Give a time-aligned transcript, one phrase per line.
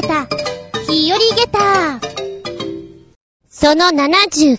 [0.00, 0.26] けた、
[0.90, 2.00] 日和ゲタ
[3.48, 4.58] その79、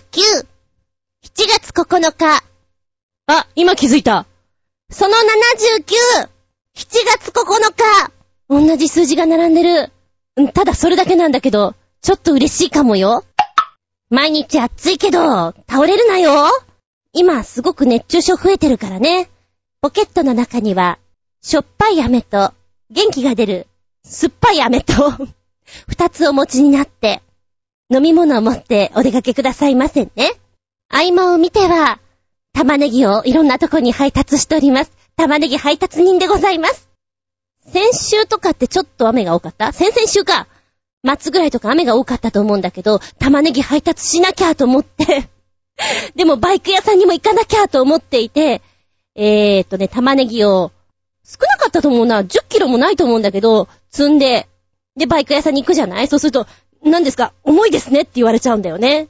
[1.48, 2.42] 月9日。
[3.26, 4.26] あ、今気づいた。
[4.90, 6.28] その79、
[6.76, 6.88] 7
[7.18, 7.42] 月9
[7.74, 8.12] 日。
[8.48, 9.92] 同じ数字が並んでる。
[10.52, 13.24] ただそれだけなんだけど、ちょっと嬉しいかもよ。
[14.10, 16.50] 毎日暑いけど、倒れるなよ。
[17.12, 19.28] 今すごく熱中症増えてるからね。
[19.80, 20.98] ポケットの中には、
[21.40, 22.52] しょっぱい飴と、
[22.90, 23.66] 元気が出る、
[24.04, 24.94] 酸っぱい飴と、
[25.88, 27.22] 二つお持ちになって、
[27.92, 30.10] 飲み物を持ってお出かけくださいませね。
[30.88, 32.00] 合間を見ては、
[32.52, 34.92] 玉ねぎをいろんなとこに配達しております。
[35.16, 36.88] 玉ねぎ配達人でございます。
[37.72, 39.72] 先週とかってちょっと雨が多かった？
[39.72, 40.46] 先々週か。
[41.18, 45.28] 末ぐらいとか雨が多かったと思うんだけど、玉ねぎ配達しなきゃと思って
[46.14, 48.62] でもバイク屋さんにも行かなきゃと思っていて、
[49.14, 50.70] えーっとね、玉ねぎを、
[51.24, 52.22] 少なかったと思うな。
[52.22, 54.48] 10キロもないと思うんだけど、積んで、
[54.96, 56.08] で、バイク屋さんに行くじゃない？
[56.08, 56.46] そうすると、
[56.84, 57.32] 何ですか？
[57.44, 59.08] 重いですねって言われちゃうんだよね。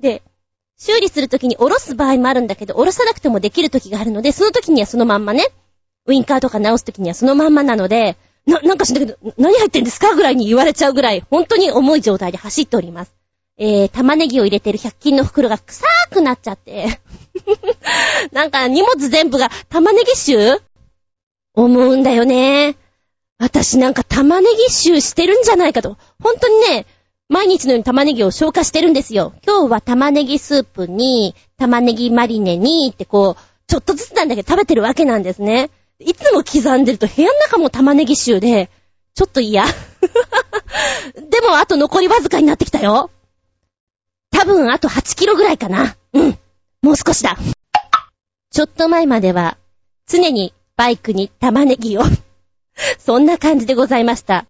[0.00, 0.22] で、
[0.78, 5.46] 修理するときに下ろす場合もあるんだけど、下ろさなくてもできるときがあるので、そのときにはそのまんまね、
[6.06, 10.14] ウィンカーとか直すときにはそのまんまなので、な、なんかしんだけど、何入ってんですか？
[10.14, 13.14] ぐらいに言われちゃうぐらい、本当に重い状態で走っております。
[13.58, 16.98] えー、玉ねぎを入れてる100均の袋が臭くなっちゃって
[18.32, 20.60] なんか荷物全部が玉ねぎ臭？
[21.54, 22.76] 思うんだよね。
[23.42, 25.98] 私なんか玉ねぎ臭してるんじゃないかと。
[26.22, 26.86] 本当にね、
[27.28, 29.34] 毎日のように玉ねぎを消化してるんですよ。
[29.44, 35.70] 今日は玉ねぎスープに、玉ねぎマリネにってこう、ちょっとずつなんだけど食べてるわけなんですね。
[35.98, 38.70] いつも刻んでると部屋の中も玉ねぎ臭で、
[39.14, 39.64] ちょっと嫌。
[41.28, 43.10] でもあと残りわずかになってきたよ。
[44.30, 45.96] 多分あと8キロぐらいかな。
[46.12, 46.38] うん。
[46.80, 47.36] もう少しだ。
[48.52, 49.58] ちょっと前までは、
[50.06, 52.02] 常にバイクに玉ねぎを
[52.98, 54.46] そんな感じでございました。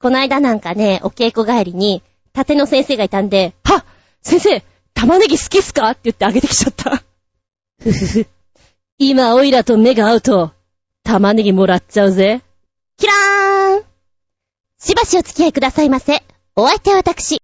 [0.00, 3.84] この間なんかね、お稽古帰りに、縦の先生がいたんで、は
[4.22, 5.90] 先生、玉ねぎ好きっすか？
[5.90, 7.02] って言ってあげてきちゃった。
[7.82, 8.26] ふふふ。
[8.98, 10.52] 今、オイラと目が合うと、
[11.04, 12.42] 玉ねぎもらっちゃうぜ。
[12.96, 13.84] キラーン
[14.80, 16.22] しばしお付き合いくださいませ。
[16.56, 17.38] お相手は私。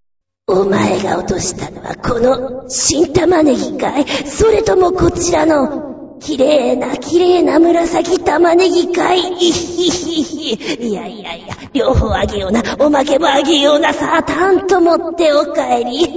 [0.47, 4.06] お前が落としたのはこの新玉ねぎかい？
[4.26, 5.88] それともこちらの
[6.21, 10.89] 綺麗な綺麗な紫玉ねぎかいいひひひ。
[10.89, 15.99] いやいやいや、両方あげような、おまけもあげような、さあ、たんと持ってお帰り。
[15.99, 16.17] ひひ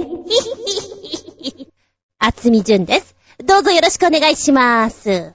[1.06, 1.68] ひひ。
[2.18, 3.16] あつみじゅんです。
[3.44, 5.34] どうぞよろしくお願いします。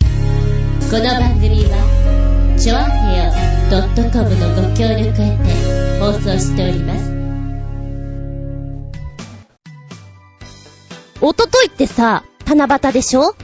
[0.00, 3.32] この番組は、ちょあへよ
[4.12, 7.10] .com のご協力へて放送しております。
[11.20, 13.34] おとといってさ、七夕でしょ？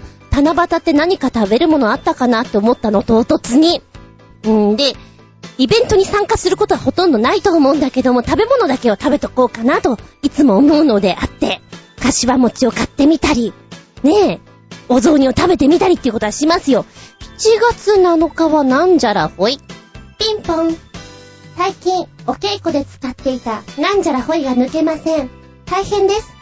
[0.43, 3.83] 七夕って何か食べるものあったかなって思ったの唐突に。
[4.45, 4.93] うんで、
[5.59, 11.61] イベントに参加することはほとんどないと思うんだけども、食べ物だけを食べとこうかなと、いつも思うのであって、
[12.01, 13.53] 柏餅を買ってみたり、
[14.03, 14.41] ねえ、
[14.89, 16.85] お雑煮を食べてみたりっていうことはしますよ。
[17.39, 19.59] 7月7日はなんじゃらほい。
[20.19, 20.77] ピンポン。
[21.57, 25.31] 最近、お稽古で使っていたなんじゃらほいが抜けません。
[25.65, 26.35] 大変です。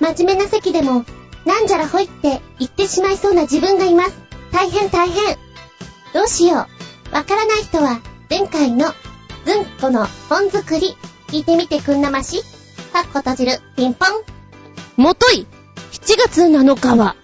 [0.00, 1.04] 真面目な席でも、
[1.44, 4.12] なんじゃらほいって言ってしまいそうな自分がいます。
[4.52, 5.36] 大変大変。
[6.12, 6.66] どうしよ
[7.10, 7.14] う。
[7.14, 8.86] わからない人は、前回の、
[9.44, 10.96] ずんこの本作り、
[11.28, 12.42] 聞いてみてくんなまし。
[12.92, 15.02] かっこ閉じる、ピンポン。
[15.02, 15.46] もとい、
[15.92, 17.16] 7月7日は、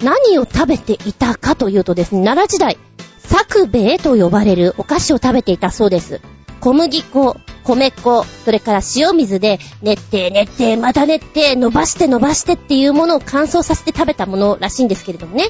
[0.00, 2.78] 何を食べていたかというとですね、奈良時代、
[3.18, 6.20] 作兵衛と呼ばれるお菓子を食べていたそうです。
[6.60, 15.48] 小麦粉、米粉、それから塩水で練って練ってまた練って伸ばして伸ばしてっていうものを乾燥させて食べたものらしいんですけれどもね。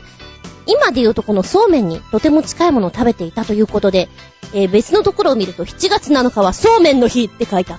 [0.67, 4.09] 今で言うとこのそうめんにとても近いものを食べていたということで、
[4.53, 7.79] えー、別のところを見ると7月7日はそうめんの日って書いてあっ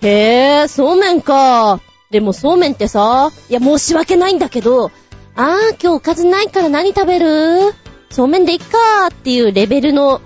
[0.00, 0.08] て。
[0.08, 1.80] へぇ、そうめんか。
[2.10, 4.90] でもそうめんってさ、いや申し訳ないんだけど、
[5.36, 7.72] あー今日おかずないから何食べる？
[8.10, 10.20] そうめんでいっかーっていうレベルの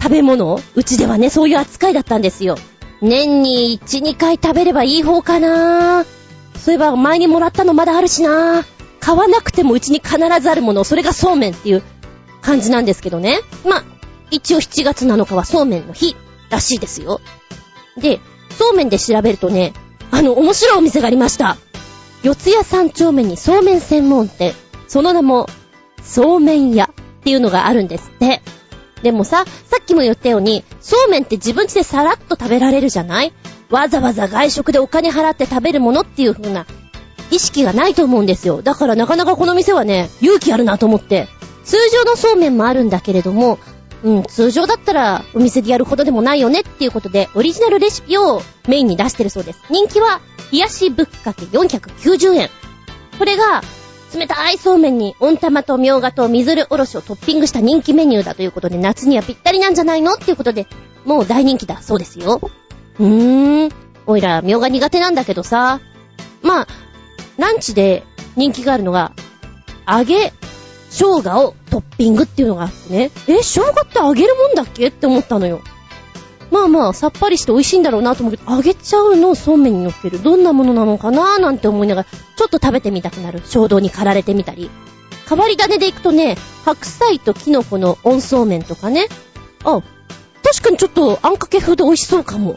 [0.00, 0.58] 食べ物？
[0.74, 2.56] うちではね、そういう扱いだったんですよ。
[3.02, 6.04] 年に1、2回食べればいい方かな
[6.56, 8.62] そういえば前にもらったのまだあるしな
[9.00, 11.82] 買わなくてもうちに必ずあるもの、それがそうめんっていう
[12.42, 13.38] 感じなんですけどね。
[13.64, 13.82] ま
[14.30, 16.16] 一応7月7日はそうめんの日
[16.50, 17.20] らしいですよ。
[17.96, 18.20] で、
[18.50, 19.72] そうめんで調べるとね、
[20.10, 21.56] あの、面白いお店がありました。
[22.22, 24.54] 四谷三丁目にそうめん専門店。
[24.88, 25.46] その名も、
[26.02, 26.88] そうめん屋っ
[27.22, 28.42] ていうのがあるんですって。
[29.02, 33.32] でもさ、さっきも言ったように、そうめんって自分家でさらっと食べられるじゃない？
[33.70, 36.66] わざわざ外食でお金払って食べるものっていう風な
[37.30, 38.62] 意識がないと思うんですよ。
[38.62, 41.28] だからなかなかこの店はね、勇気あるなと思って。
[41.64, 43.58] 通常のそうめんもあるんだけれども、
[44.02, 49.62] うん、通常だったらお店でやるほどでもないよねっていうことで、オリジナルレシピをメインに出してるそうです。
[49.70, 50.20] 人気は、
[50.50, 52.48] 冷やしぶっかけ490円。
[53.18, 53.62] これが、
[54.14, 60.66] 冷たいそうめんに温玉とみょうがと水るおろしをトッピングした人気メニューだということで、夏にはぴったりなんじゃないのっていうことで、
[61.04, 62.40] もう大人気だそうですよ。
[62.98, 63.72] うーん。
[64.06, 65.80] おいら、みょうが苦手なんだけどさ。
[66.42, 66.66] まあ、
[67.38, 68.02] ランチで
[68.36, 69.12] 人気があるのが、
[69.88, 70.32] 揚げ
[70.90, 73.10] 生姜をトッピングっていうのがあってね。
[73.28, 74.88] え、生姜って揚げるもんだっけ？
[74.88, 75.60] って思ったのよ。
[76.50, 80.22] まあまあ、さっぱりして美味しいんだろうなと思うけど、揚げちゃうのをそうめんに乗っける。
[80.22, 83.42] どんなものなのかなーなんて思いながら、ちょっと食べてみたくなる。
[83.46, 84.70] 衝動に駆られてみたり。
[85.28, 89.06] 変わり種でいくとね、白菜とキノコの温そうめんとかね。
[89.64, 89.80] あ、
[90.42, 92.56] 確かにちょっとあんかけ風で美味しそうかも。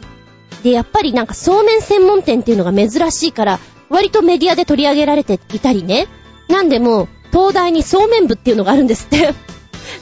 [0.63, 3.59] で、やっぱりなんかそうめん専門店っていうのが珍しいから、
[3.89, 6.07] 割とメディアで取り上げられていたりね。
[6.47, 9.33] なんでも、東大にそうめん部っていうのがあるんですって。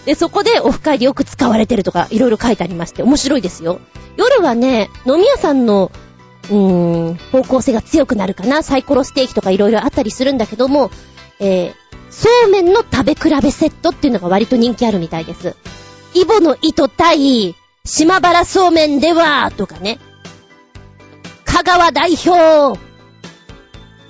[0.05, 3.79] で、そこでオフ会でよく使われてるとか、いろいろ書いてありまして、面白いですよ。
[4.17, 5.91] 夜はね、飲み屋さんの、
[6.49, 8.63] うーん、方向性が強くなるかな。
[8.63, 10.91] サイコロステーキとかいろいろあったりするんだけども、
[11.39, 11.73] えー、
[12.09, 15.55] そうめんの食べ比べセットっていうのが割と人気あるみたいです。
[16.13, 17.55] イボの糸対、
[17.85, 19.99] 島原そうめんでは、とかね。
[21.45, 22.79] 香川代表、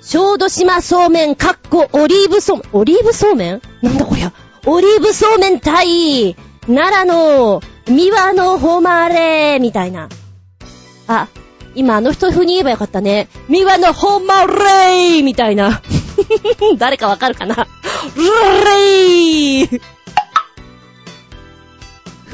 [0.00, 3.62] 小豆島そうめん、かっこオリーブそうめん、オリーブそうめん？
[3.82, 4.32] なんだこりゃ。
[4.64, 6.36] オリーブそうめん対、
[6.66, 10.08] 奈良の、三輪の誉れ、みたいな。
[11.08, 11.26] あ、
[11.74, 13.28] 今あの人風に言えばよかったね。
[13.48, 15.82] 三輪の誉れみたいな。
[16.78, 17.66] 誰かわかるかな？
[18.64, 19.80] レイふ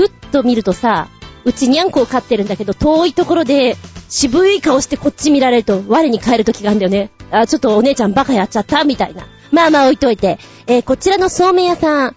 [0.05, 1.09] っと見るとさ、
[1.45, 3.79] うちにゃんこを飼ってるんだけど、遠いところで、
[4.11, 7.11] 渋い顔してこっち見られると、我に返る時があるんだよね。
[7.31, 9.27] あ、ちょっとお姉ちゃんバカやっちゃったみたいな。
[9.53, 10.39] まあまあ置いといて。
[10.67, 12.17] えー、こちらのそうめん屋さん、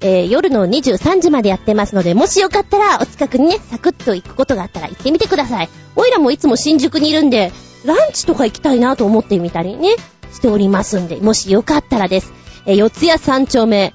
[0.00, 5.68] えー、夜の23時までやってますので、もしよかったらお近くにね、サクッと行くことがあったら行ってみてください。
[5.94, 7.52] おいらもいつも新宿にいるんで、
[7.84, 9.94] ランチとか行きたいなと思ってみたりね、
[10.32, 12.32] しておりますんで、もしよかったらです。
[12.66, 13.94] えー、四谷三丁目、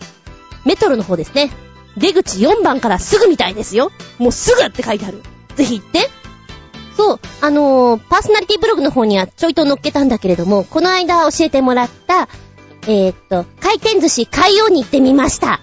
[0.66, 1.51] メトロの方ですね。
[1.98, 3.92] 出口4番からすぐみたいですよ。
[4.19, 5.22] もうすぐって書いてある。
[5.56, 6.10] ぜひ行って。
[6.95, 12.30] そう、あのー、パーソナリティブログの方にはちょいと載っけたんだけれども、この間教えてもらった、
[12.88, 15.60] えー、っと、回転寿司海洋に行ってみました。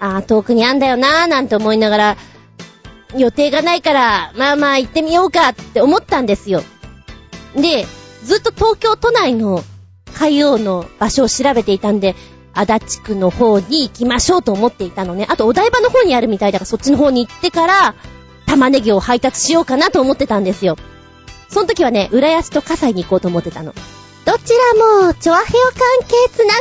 [0.00, 2.16] あー、遠くにあんだよなーなんて思いながら、
[3.16, 6.62] 予定がないから、まあまあ行ってみようかって思ったんですよ。
[7.54, 7.86] で、
[8.24, 9.62] ずっと東京都内の
[10.12, 12.16] 海洋の場所を調べていたんで、
[12.52, 15.26] 足立区の方に行きましょうと思っていたのね。
[15.28, 17.94] あとお台場の方にあるみたいだからそっちの方に行ってから、
[18.46, 20.76] 玉ねぎを配達しようかなと思ってたんですよ。
[21.48, 23.72] その時はね、浦安と葛西に行こうと思ってたの。
[24.26, 26.60] どちらも、チョアヘオ関係つなが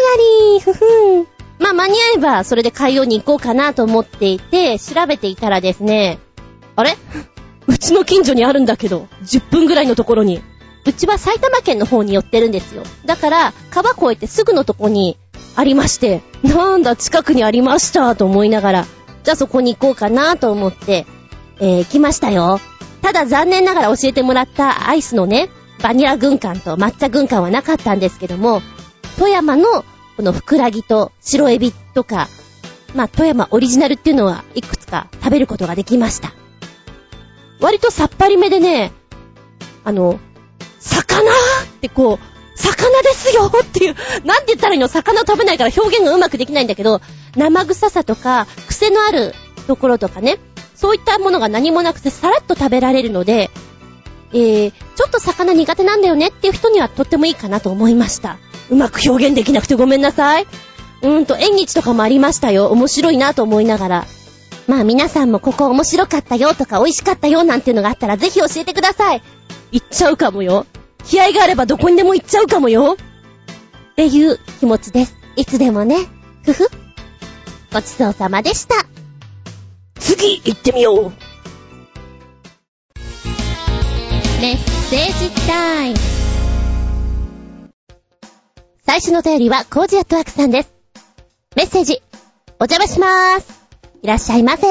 [0.53, 1.27] り、ふふん。
[1.57, 6.19] まあ、間に合えば、それで海洋に行こうかなと思っていて、調べていたらですね、
[6.75, 6.95] あれ？
[7.65, 10.43] うちの近所にあるんだけど、10分ぐらいのところに。
[10.85, 12.83] うちは埼玉県の方に寄ってるんですよ。
[13.07, 15.17] だから、川越えてすぐのとこに
[15.55, 18.85] ありまして、なんだ、近くにありましたと思いながら、
[19.23, 21.07] じゃあそこに行こうかなと思って、
[21.59, 22.59] えー、来ましたよ。
[23.01, 25.49] ただ残念ながら教えてもらったアイスのね、
[25.81, 28.61] バニラ軍艦と抹茶軍艦はなかったんですけども、
[29.17, 29.85] 富山の
[30.17, 32.27] このふくらぎと白エビとか、
[32.95, 36.33] まあ、富山オリジナルっていうのはいくつか食べることができました。
[37.59, 38.91] 割とさっぱりめでね、
[39.83, 40.19] あの、
[40.79, 41.33] 魚っ
[41.81, 43.95] てこう、魚ですよっていう、
[44.25, 44.87] なんて言ったらいいの？
[44.87, 47.01] 魚食べないから表現がうまくできないんだけど、
[47.35, 49.33] 生臭さとか、癖のある
[49.67, 50.39] ところとかね、
[50.73, 53.49] そういったものが何もなくてさらっと食べられるので、
[54.35, 58.37] えー、ちょっと魚苦手なんだよねっていう人にはとってもいいかなと思いました。
[58.69, 60.43] うまく表現できなくてごめんなさい。
[60.43, 62.67] うーんと、縁日とかもありましたよ。
[62.67, 64.05] 面白いなと思いながら。
[64.67, 69.21] まあ皆さんもここ面白かったよとか美味しかったよなんていうのがあったらぜひ教えてください。
[69.71, 70.65] 行っちゃうかもよ。
[71.05, 72.97] 気合があればどこにでも行っちゃうかもよ。
[73.91, 75.15] っていう気持ちです。
[75.37, 75.97] いつでもね。
[76.43, 76.67] ふふ。
[77.71, 78.75] ごちそうさまでした。
[79.99, 81.24] 次行ってみよう。
[84.41, 85.95] メッセージタイム。
[88.85, 90.73] 最初のお便りはコージアットワークさんです。
[91.55, 92.01] メッセージ、
[92.59, 93.65] お邪魔しまーす。
[94.03, 94.67] いらっしゃいませ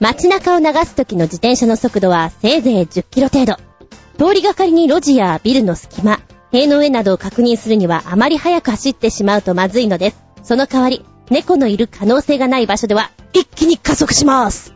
[0.00, 3.56] 街中を流す時の自転車の速度はせいぜい10キロ程度。
[4.18, 6.18] 通りがかりに路地やビルの隙間、
[6.50, 10.16] 塀の上などを確認するにはあまり速く走ってしまうとまずいのです。
[10.42, 14.75] その代わり、猫のいる可能性がない場所では一気に加速します。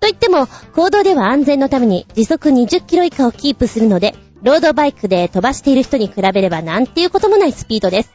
[0.00, 8.14] と言っても、行動では安全のために時速20キロ以下をキープするので、ロードバイクで飛ばしている人に比べればなんていうこともないスピードです。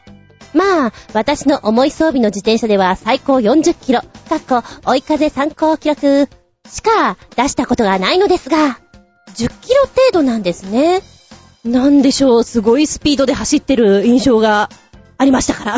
[0.54, 6.28] まあ、私の重い装備の自転車では最高40キロ、かっこ追い風参考記録
[6.70, 8.78] しか出したことがないのですが、
[9.34, 11.02] 10キロ程度なんですね。
[11.64, 14.70] なんでしょう、すごいスピードで走ってる印象が
[15.18, 15.76] ありましたから。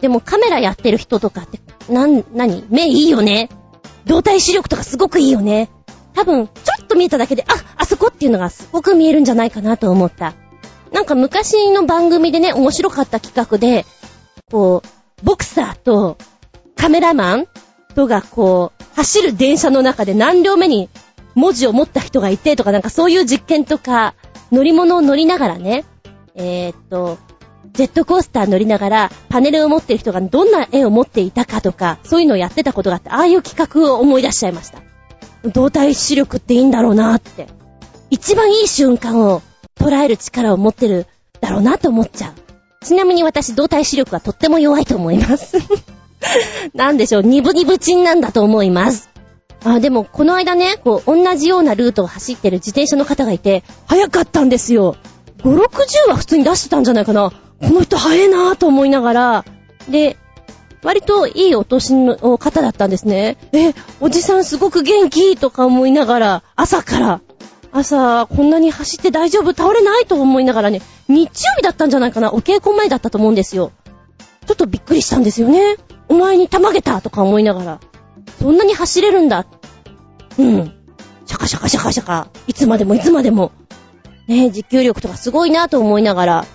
[0.00, 1.60] でもカメラやってる人とかって、
[1.92, 3.48] なん、なに目いいよね。
[4.06, 5.70] 動体視力とかすごくいいよね。
[6.14, 10.34] 多分、ちょっと見えただけで、あ、あそこっていうのがすごく見えるんじゃないかなと思った。
[10.92, 13.84] なんか昔の番組でね、面白かった企画で、
[14.50, 16.18] こう、ボクサーと
[16.76, 17.46] カメラマン
[17.94, 20.88] とがこう、走る電車の中で何両目に
[21.34, 24.14] 文字を持った人がいてとかなんかそういう実験とか、
[24.52, 25.84] 乗り物を乗りながらね、
[26.36, 27.18] えー、っと、
[27.72, 34.82] ジェットコースター乗りながら、パネルを持ってる人がどんな絵を持っていたかとか、そういうのをやってたことがあって、ああいう企画を思い出しちゃいました。
[35.50, 37.48] 動体視力っていいんだろうなって。
[38.10, 39.42] 一番いい瞬間を
[39.76, 41.06] 捉える力を持ってる
[41.40, 42.32] だろうなと思っちゃう。
[42.84, 45.56] ちなみに私、動体視力はとっても弱いと思います。
[46.74, 49.10] なんでしょう、ニブニブチンなんだと思います。
[49.64, 54.96] あ、でも、この間ね、こう、同じようなルートを走ってる自転車の方がいて、早かったんですよ。
[55.42, 57.32] 5、60は普通に出してたんじゃないかな。
[57.60, 59.44] この人早いなぁと思いながら、
[59.88, 60.16] で、
[60.82, 63.38] 割といいお年の方だったんですね。
[63.52, 67.20] え、おじさんすごく元気とか思いながら、朝から、
[67.72, 69.54] 朝、こんなに走って大丈夫？
[69.54, 73.72] 倒れないと思いながらね、日曜日だったんじゃないかなお稽古前だったと思うんですよ。
[74.46, 75.76] ちょっとびっくりしたんですよね。
[76.08, 77.80] お前にたまげたとか思いながら。
[78.38, 79.46] そんなに走れるんだ。
[80.38, 80.72] うん。
[81.26, 82.28] シャカシャカシャカシャカ。
[82.46, 83.52] いつまでもいつまでも。
[84.28, 86.46] ね持久力とかすごいなと思いながら。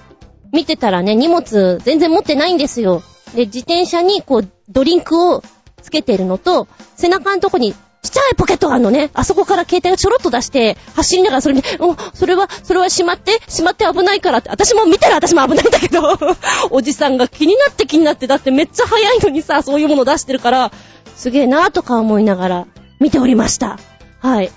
[0.52, 3.04] 見てたらね、荷物全然持ってないんですよ。
[3.36, 5.44] で、自転車にこう、ドリンクを
[5.82, 9.12] つけてるのと、背中のとこにちっちゃいポケットがあるのね。
[9.14, 14.50] あそこから携帯をちょろっと出して、走りながらそれに、お、それは、それはしまって、しまって危ないからって。
[14.50, 16.18] 私も見たら私も危ないんだけど、
[16.72, 20.72] おじさんが気になって気になって、だってめっちゃ早いのにさ、そういうもの出してるから、
[21.16, 22.68] すげえなーとか思いながら
[23.00, 23.78] 見ておりました。
[24.20, 24.52] はい。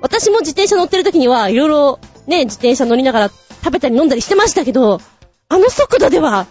[0.00, 3.30] 私も自転車乗ってる時には、いろいろね、自転車乗りながら
[3.62, 5.00] 食べたり飲んだりしてましたけど、
[5.48, 6.46] あの速度では、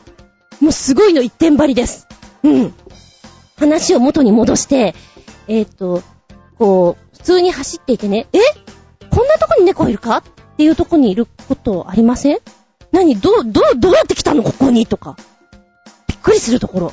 [0.62, 2.08] もうすごいの一点張りです。
[2.44, 2.74] うん。
[3.58, 4.96] 話を元に戻して、
[5.48, 6.02] えっ、と、
[6.58, 8.40] こう、普通に走っていてね、え？
[9.10, 10.18] こんなとこに猫いるか？
[10.18, 10.24] っ
[10.58, 12.40] ていうとこにいることありません？
[12.92, 13.20] 何？
[13.20, 14.44] どう、どう、どうやって来たの？
[14.44, 14.88] ここに？
[14.88, 15.18] とか。
[16.08, 16.92] びっくりするところ。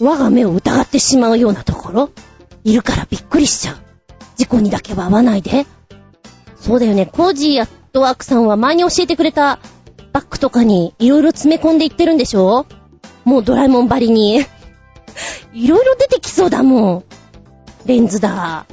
[0.00, 2.10] 我が目を疑ってしまうようなところ。
[2.62, 3.76] いるからびっくりしちゃう。
[4.36, 5.66] 事故にだけは合わないで。
[6.60, 9.58] そうだよね、コージーアットワークさんは前に教えてくれた
[10.18, 12.66] バッグとかにいろいろ詰め込んでいってるんでしょ？
[13.24, 14.44] もうドラえもんばりに。
[15.52, 17.04] いろいろ出てきそうだもん。
[17.86, 18.66] レンズだ、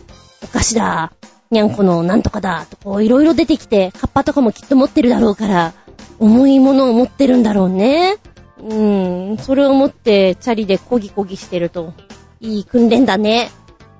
[0.43, 1.13] お菓子だ、
[1.51, 5.73] にゃんこのなんとかだ、とこういろいろ出てきて、カッパとかもきっと持ってるだろうから、
[6.17, 8.17] 重いものを持ってるんだろうね。
[8.57, 11.93] うーん、それを持ってチャリでコギコギしてると、
[12.39, 13.51] いい訓練だね。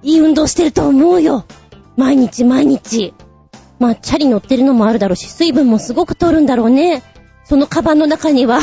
[0.01, 1.45] いい運動してると思うよ。
[1.95, 3.13] 毎日毎日。
[3.77, 7.03] まあ、チャリ乗ってるのもあるだろうし、水分もすごく取るんだろうね。
[7.45, 8.59] そのカバンの中には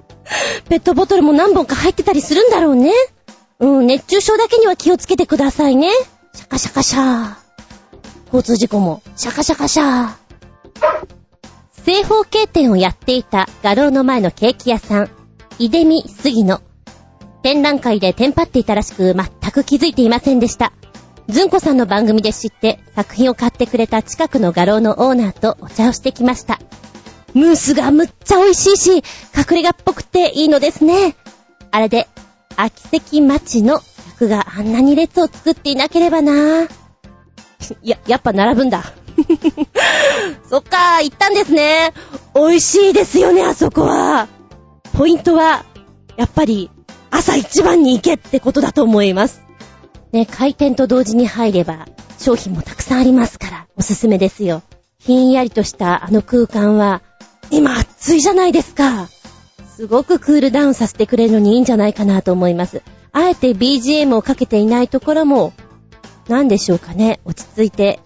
[0.68, 2.92] ペットボトルも何本か入ってたりするんだろうね。
[3.60, 5.90] うん、熱中症だけには気をつけてくださいね。
[6.32, 7.34] シャカシャカシャー。
[8.26, 10.10] 交通事故も、シャカシャカシャー。
[11.84, 15.10] 正方形店をやっていた画廊の前のケーキ屋さん、
[15.58, 16.60] 井出美杉野。
[17.42, 20.72] 展覧会でテンパっていたらしく全く気づいていませんでした。
[21.28, 26.58] ずんこさんの番組で知って作品を買ってくれた近くの画廊のオーナーとお茶をしてきました。
[27.34, 28.96] ムースがむっちゃ美味しいし、
[29.36, 31.16] 隠れ家っぽくていいのですね。
[31.70, 32.08] あれで
[32.56, 33.80] 秋関町の
[34.14, 36.64] 客があんなに列を作っていなければな。
[36.64, 36.68] い
[37.82, 38.84] や、やっぱ並ぶんだ。
[40.48, 41.92] そっか、行ったんですね。
[42.34, 44.28] 美味しいですよね、あそこは。
[44.92, 45.64] ポイントは、
[46.16, 46.70] やっぱり、
[47.10, 49.42] 朝一番に行けってことだと思います。
[50.12, 51.86] ね、開店と同時に入れば、
[52.18, 54.62] 商品もたくさんありますから、おすすめですよ。
[54.98, 57.02] ひんやりとしたあの空間は、
[57.50, 59.08] 今暑いじゃないですか。
[59.76, 62.82] すごくクールダウンさせてくれるのにいいんじゃないかなと思います。
[63.12, 65.52] あえて BGM をかけていないところも、
[66.28, 68.00] なんでしょうかね、落ち着いて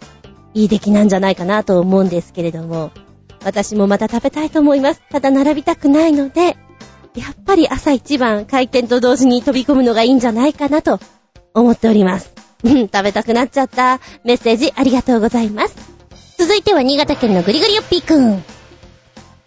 [0.54, 2.90] いい出来なんじゃないかなと思うんですけれども、
[3.45, 5.02] 私もまた食べたいと思います。
[5.11, 6.57] ただ並びたくないので、
[7.14, 11.00] やっぱり朝一番開店と同時に飛び込むのがいいんじゃないかなと
[11.54, 12.33] 思っております。
[12.64, 14.00] うん、食べたくなっちゃった。
[14.25, 15.76] メッセージありがとうございます。
[16.38, 18.42] 続いては新潟県のぐりぐりよっぴーくん。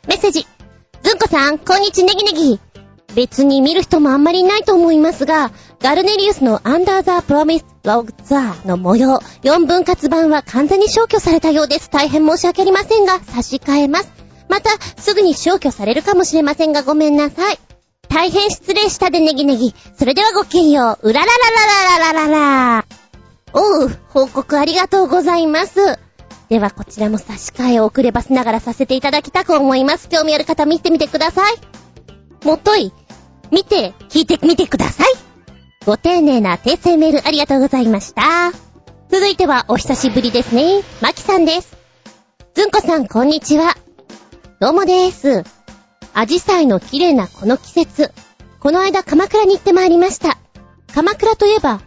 [0.08, 0.48] メッセージ。
[1.04, 2.60] ずんこさん、こんにちネギネギ。
[3.16, 11.90] 別に見る人もあんまりいないと思いますが、ガルネリウスのアンダーザ・プロミス・ログツアーの模様、4分割版は完全に消去されたようです。
[11.92, 14.12] 大変申し訳ありませんが、差し替えます。
[14.50, 17.60] また、すぐに消去されるかもしれませんが、ごめんなさい。
[18.10, 19.76] 大変失礼したでネギネギ。
[19.98, 21.10] それではごきげんよう。
[21.10, 21.34] うららら
[22.00, 22.86] らららららら。
[23.54, 26.00] おう、報告ありがとうございます。
[26.52, 30.10] ではこちらも差し替えを遅ればせながらさせていただきたく思います。
[30.10, 32.46] 興味ある方見てみてください。
[32.46, 32.92] もとい、
[33.52, 35.08] 見て、聞いてみてください。
[35.86, 38.52] ご丁寧な訂正メールありがとうございました。
[39.10, 40.82] 続いてはお久しぶりですね。
[41.00, 41.78] まきさんです。
[42.54, 43.78] ずんこさんこんにちは。
[44.60, 45.46] どうもです。
[46.14, 48.12] アジサイの綺麗なこの季節。
[48.60, 50.38] この間鎌倉に行ってまいりました。
[50.94, 51.80] 鎌倉といえば、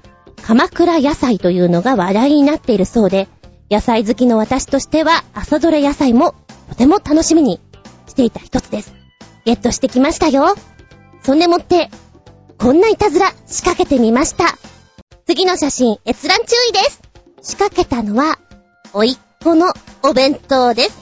[0.43, 3.29] 鎌倉野菜というのが話題になっているそうで、
[3.71, 6.35] 野菜好きの私としては朝どれ野菜も
[6.69, 7.61] とても楽しみに
[8.07, 8.95] していた一つです。
[9.45, 10.55] ゲットしてきましたよ。
[11.23, 11.91] そんでもって、
[12.59, 14.57] こんないたずら仕掛けてみました。
[15.27, 17.03] 次の写真閲覧注意です。
[17.43, 18.39] 仕掛けたのは、
[18.93, 20.99] おいっ子のお弁当です。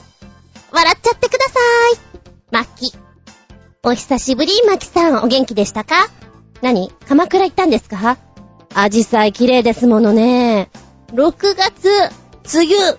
[0.71, 1.59] 笑っちゃってくださ
[1.95, 1.99] い。
[2.51, 2.93] マッキ。
[3.83, 6.09] お久しぶり、マキさん、お元気でしたか？
[6.61, 6.89] 何？
[7.07, 8.17] 鎌倉行ったんですか？
[8.73, 10.69] アジサイ綺麗ですものね。
[11.13, 11.89] 6月、
[12.51, 12.97] 梅雨、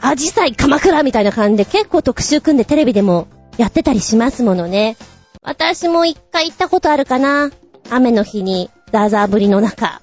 [0.00, 4.96] アジサイ鎌倉みたいな感じで結構特集組んでテレビでもやってたりしますものね。
[5.42, 7.50] 私も一回行ったことあるかな。
[7.90, 10.02] 雨の日にザーザー降りの中。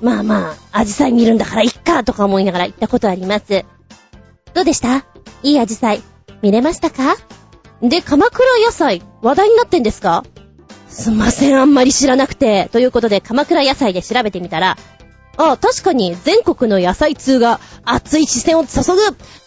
[0.00, 3.64] まあまあ、アジサイ見るんだからいっかとか思いながら行ったことあります。
[4.54, 5.04] どうでした？
[5.42, 6.02] いいアジサイ、
[6.42, 7.16] 見れましたか？
[7.82, 10.24] で、鎌倉野菜、話題になってんですか？
[10.88, 12.68] すんません、あんまり知らなくて。
[12.72, 14.76] ということで、鎌倉野菜で調べてみたら、
[15.40, 18.98] あ、確かに全国の野菜通が熱い視線を注ぐ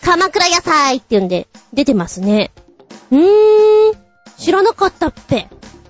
[0.01, 2.51] 鎌倉野菜っていうんで出てますね。
[3.11, 3.93] うーん、
[4.37, 5.47] 知らなかったっぺ。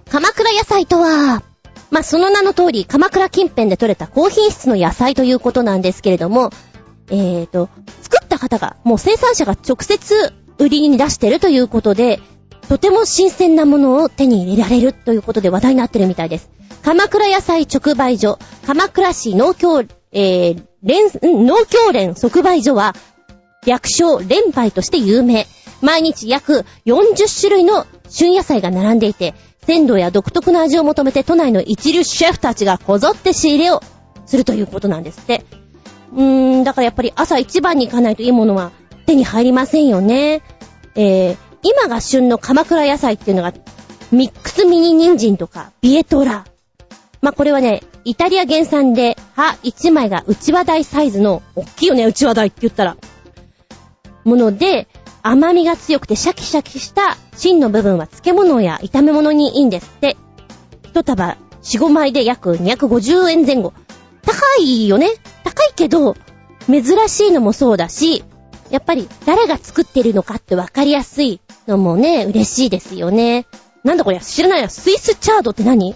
[0.10, 1.42] 鎌倉野菜とは、
[1.90, 6.50] まあ、その名の通り、鎌倉近辺で採れた高品質の野菜ということなんですけれども、
[7.10, 7.70] えーと、
[8.02, 12.20] 作った方が、もう生産者が直接売りに出してるということで、
[12.70, 16.50] とても新鮮なものを手に入れられるということで話題になってるみたいです。
[16.84, 21.08] 鎌倉野菜直売所、鎌倉市農協、えー、連、
[21.46, 22.94] 農協連即売所は、
[23.66, 25.48] 略称連売として有名。
[25.82, 29.34] 毎日約40種類の旬野菜が並んでいて、
[29.66, 33.82] 鮮度や独特な味を求めて都内の一流シェフたちがこぞって仕入れを
[34.26, 35.46] するということなんですって。
[36.14, 38.72] うーん、だからやっぱり朝一番に行かないといいものは
[39.06, 40.42] 手に入りませんよね。
[40.96, 43.54] えー、今が旬の鎌倉野菜っていうのが、
[44.12, 46.46] ミックスミニ人参とか、ビエトラ。
[47.22, 52.98] まあ、これはね、イタリア原産で、葉1枚が内輪台サイズの、おっきいよね、内輪台って言ったら。
[54.24, 54.88] もので、
[55.22, 60.18] 甘みが強くてシャキシャキした芯の部分は漬物や炒め物にいいんですって。
[60.84, 63.74] 一束4、5枚で約250円前後。
[64.22, 65.12] 高いよね？
[65.46, 66.16] 高いけど、
[66.68, 68.26] 珍しいのもそうだし、
[68.74, 73.46] やっぱり誰が作ってるのかってわかりやすいのもね、嬉しいですよね。
[73.84, 74.68] なんだこれ知らないな。
[74.68, 75.94] スイスチャードって何？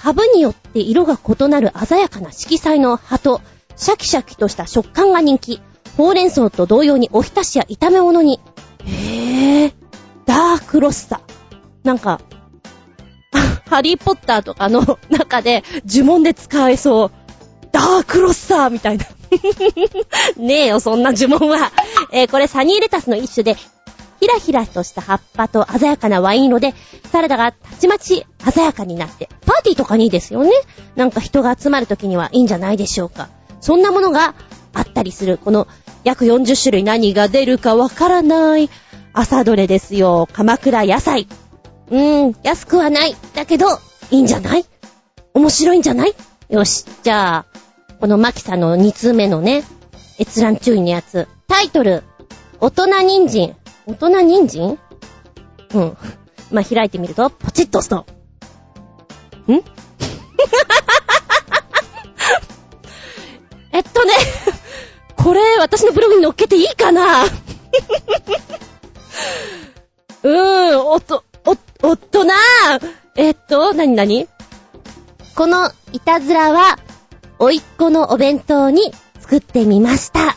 [0.00, 3.40] 株によって色が異なる鮮やかな色彩の葉と、
[3.74, 5.60] シャキシャキとした食感が人気。
[5.96, 8.38] ほうれん草と同様におひたしや炒め物に。
[8.84, 9.74] へぇー。
[10.24, 11.22] ダークロッサ。
[11.82, 12.20] なんか、
[13.68, 17.10] ハリーポッターとかの中で呪文で使えそう。
[17.72, 19.06] ダークロッサーみたいな。
[20.36, 21.72] ねえよ、そんな呪文は。
[22.12, 23.56] えーこれサニーレタスの一種で、
[24.20, 26.74] ひらひらとした葉っぱと鮮やかなワイン色で、
[27.10, 30.50] サラダがたちまち鮮やかになって、パーティーとかにいいですよね。
[30.96, 33.28] なんか人が集まる時にはいいんじゃないでしょうか。
[33.60, 34.34] そんなものが
[34.74, 35.66] あったりする、この
[36.04, 38.68] 約40種類何が出るかわからない
[39.12, 40.28] 朝どれですよ。
[40.32, 41.26] 鎌倉野菜。
[41.90, 43.16] うーん、安くはない。
[43.34, 43.68] だけど、
[44.10, 44.64] いいんじゃない？
[45.34, 46.14] 面白いんじゃない？
[46.48, 47.58] よし、じゃあ、
[48.02, 49.62] このマキさんの2通目のね、
[50.18, 51.28] 閲覧注意のやつ。
[51.46, 52.02] タイトル、
[52.58, 53.54] 大人人参。
[53.86, 54.76] 大人人参？
[55.74, 55.96] うん。
[56.50, 57.98] まあ、開いてみると、ポチッと押すと。
[59.52, 59.54] ん？
[63.70, 64.14] えっとね、
[65.16, 67.22] これ、私のブログに載っけていいかな？
[70.24, 72.34] うーん、おと、お、おっとな
[73.14, 74.26] えっと、なになに
[75.36, 76.80] このいたずらは、
[77.44, 80.36] おいっ子のお弁当に作ってみました。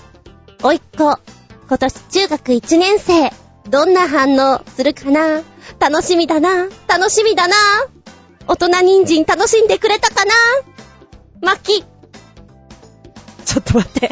[0.64, 1.20] おいっ子、
[1.68, 3.30] 今年中学1年生、
[3.70, 5.44] どんな反応するかな？
[5.80, 7.56] 楽しみだな、楽しみだな。
[8.48, 10.34] 大人人参楽しんでくれたかな？
[11.42, 11.86] 巻き。
[13.46, 14.10] ちょっと待って。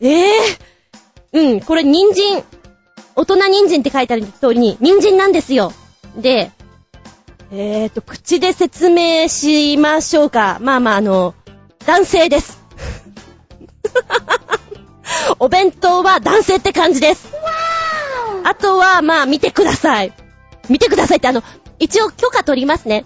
[0.00, 0.38] ええ
[1.34, 2.42] うん、これ人参。
[3.14, 5.70] 大人人参って書いてある通りに、人参なんですよ。
[6.16, 6.50] で、
[7.50, 10.56] えーと、口で説明しましょうか。
[10.62, 11.34] まあまあ、あの、
[11.86, 12.62] 男性です。
[15.38, 17.28] お弁当は男性って感じです。
[18.44, 20.12] あとは、まあ、見てください。
[20.68, 21.42] 見てくださいって、あの、
[21.78, 23.04] 一応許可取りますね。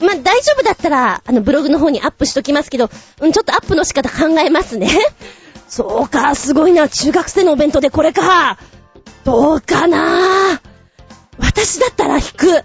[0.00, 4.88] まあ、大丈夫だったら、あの、ブログの方にアップしときますけど、うん、ちょっとアップの仕方考えますね。
[5.68, 6.88] そうか、すごいな。
[6.88, 8.58] 中学生のお弁当でこれか。
[9.24, 10.60] どうかな
[11.38, 12.64] 私だったら引く。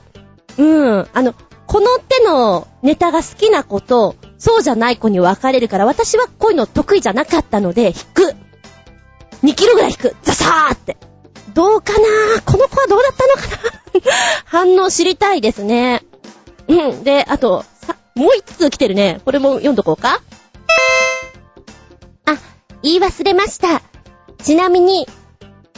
[0.57, 1.07] うん。
[1.13, 1.35] あの、
[1.67, 8.35] この手のネタが好きな子と、そうじゃない子に分かれるから、私はこういうの得意じゃなかったので、引く。
[9.43, 10.15] 2キロぐらい引く。
[10.23, 10.97] ザサーって。
[11.53, 12.41] どうかな？
[12.45, 14.11] この子はどうだったのかな？
[14.45, 16.03] 反応知りたいですね。
[16.67, 17.03] うん。
[17.03, 19.21] で、あと、さ、もう一通来てるね。
[19.23, 20.21] これも読んどこうか？
[22.25, 22.37] あ、
[22.81, 23.81] 言い忘れました。
[24.43, 25.07] ちなみに、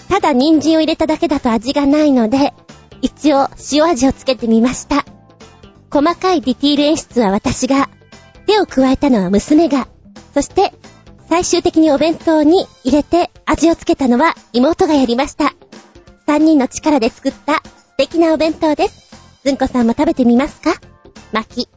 [0.10, 2.54] ただ人参を入れただけだと味がないので、
[3.02, 5.06] 一応塩味をつけてみました。
[5.92, 7.90] 細かいディティール演出は私が、
[8.48, 9.88] 手を加えたのは娘が、
[10.34, 10.74] そして
[11.30, 15.54] 最終的にお弁当に入れて味をつけたのは妹がやりました。
[16.26, 17.62] 三人の力で作った素
[17.98, 19.12] 敵なお弁当です。
[19.44, 20.74] ずんこさんも食べてみますか？
[21.32, 21.70] 巻き。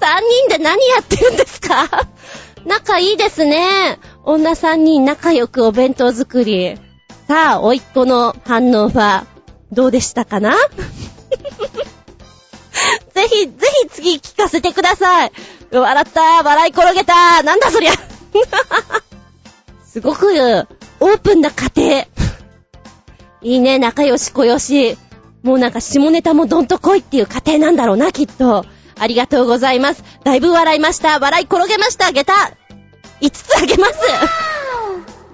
[0.00, 1.88] 三人で何やってるんですか？
[2.64, 3.98] 仲いいですね。
[4.24, 6.78] 女三人仲良くお弁当作り。
[7.28, 9.26] さあ、おいっ子の反応は、
[9.72, 10.54] どうでしたかな？
[13.14, 15.32] ぜひ、ぜひ次聞かせてください。
[15.72, 17.92] 笑った、笑い転げた、なんだそりゃ。
[19.86, 20.66] すごく、
[21.00, 22.06] オープンな家庭。
[23.42, 24.98] いいね、仲良し小良し。
[25.42, 28.64] もうなんか下ネタもどんと来いっていう家庭なんだろうな、きっと。
[28.98, 30.02] ありがとうございます。
[30.24, 31.18] だいぶ笑いました。
[31.18, 32.10] 笑い転げました。
[32.12, 32.34] 下駄。
[33.20, 33.94] 5つあげます。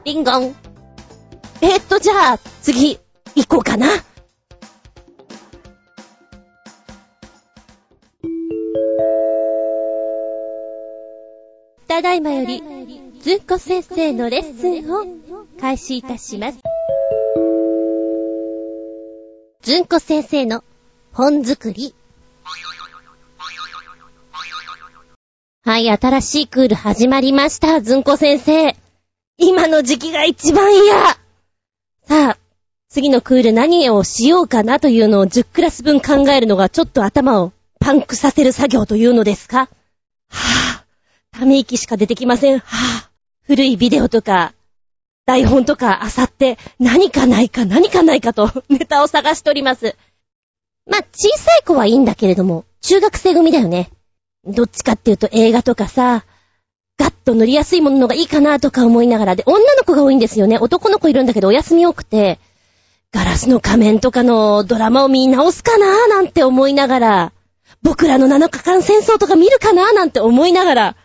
[0.04, 0.54] リンゴン。
[1.60, 2.98] えー、っと、じゃあ、次、
[3.36, 3.86] 行こうかな。
[11.92, 12.62] ただいまより、
[13.20, 15.04] ずんこ先生のレッスンを
[15.60, 16.58] 開始いたします。
[19.60, 20.64] ずんこ先生の
[21.12, 21.94] 本作り。
[25.66, 28.74] はい、新しいクール始まりました、ずんこ先生。
[29.36, 30.94] 今の時期が一番嫌。
[32.08, 32.38] さあ、
[32.88, 39.58] 次のクール何をしようかなというのを10クラス分考えるのがちょっと頭をパンクさせる作業というのですか？
[39.58, 40.71] はぁ、
[41.32, 42.58] ため息しか出てきません。
[42.58, 43.08] はぁ、
[43.44, 44.52] 古いビデオとか、
[45.24, 49.96] 台本とか漁って何かないか何かないかとネタを探しております。
[50.86, 53.90] まあ、小さい子はいいんだけれども、中学生組だよね。
[54.44, 56.24] どっちかっていうと映画とかさ、
[56.98, 60.58] ガッと乗りやすいもののがいいかなとか思いながらで、女の子が多いんですよね。
[60.58, 62.38] 男の子いるんだけどお休み多くて、
[63.10, 67.32] ガラスの仮面とかのドラマを見直すかななんて思いながら、
[67.82, 70.96] 僕らの7日間戦争とか見るかななんて思いながら、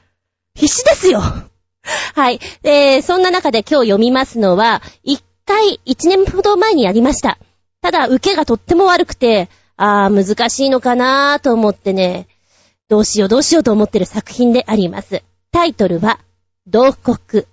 [0.57, 1.21] 必死ですよ。
[2.15, 2.39] はい。
[2.63, 7.37] えー、そんな中で今日読みますのは、一回、一年ほど前にやりました。
[7.81, 12.27] ただ、受けがとっても悪くて、あー、難しいのかなーと思ってね、
[12.89, 15.21] どうしようどうしようと思ってる作品であります。
[15.51, 16.19] タイトルは、
[16.65, 17.45] 同国。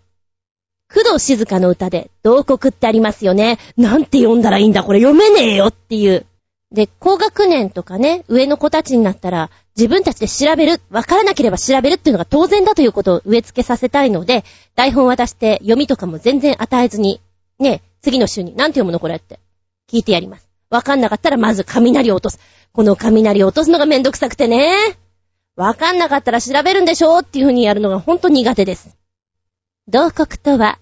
[0.92, 3.58] 工藤静香の歌で、同国ってありますよね。
[3.76, 6.24] なんて読んだらいいんだこれ読めねえよっていう。
[6.72, 14.44] で、高学年とかね、上の子たちになったら、自分たちで調べる、わからなければ調べるっていうのが当然だということを植え付けさせたいので、
[14.76, 17.20] 台本渡して読みとかも全然与えずに、
[17.58, 19.40] ね、次の週に、なんて読むのこれって。
[19.90, 20.48] 聞いてやります。
[20.70, 22.38] わかんなかったらまず雷を落とす。
[22.72, 24.74] この雷を落とすのがめんどくさくてね。
[25.56, 28.96] わかんなかったら調べるんでしょうっていう風にやるのがほんと苦手です。
[29.86, 30.78] 同国とは、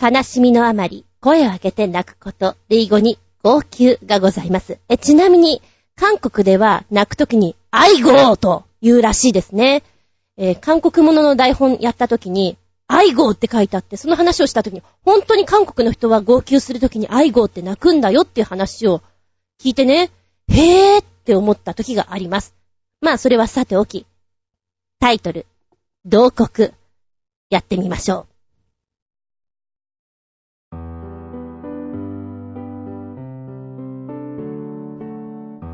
[0.00, 4.78] 悲しみのあまり声を上げて泣くこと、類語に号泣がございます。
[4.88, 5.60] え、ちなみに、
[5.96, 9.82] 韓国では泣くときに、愛語と言うらしいですね。
[10.36, 19.00] えー、韓国ものの台本やったときに、愛語って書いてあって、その話をしたときに、本当に韓国の人は号泣するときに愛語って泣くんだよっていう話を
[19.60, 20.10] 聞いてね、
[20.48, 22.54] へーって思ったときがあります。
[23.00, 24.06] まあ、それはさておき。
[25.00, 25.46] タイトル、
[26.04, 26.70] 同国、
[27.50, 28.35] やってみましょう。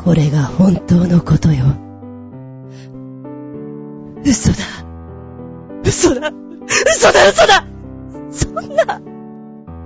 [0.04, 1.64] これが本当のことよ。
[4.24, 4.58] 嘘だ。
[5.84, 6.32] 嘘だ。
[6.86, 7.66] 嘘だ、嘘だ
[8.30, 9.02] そんな、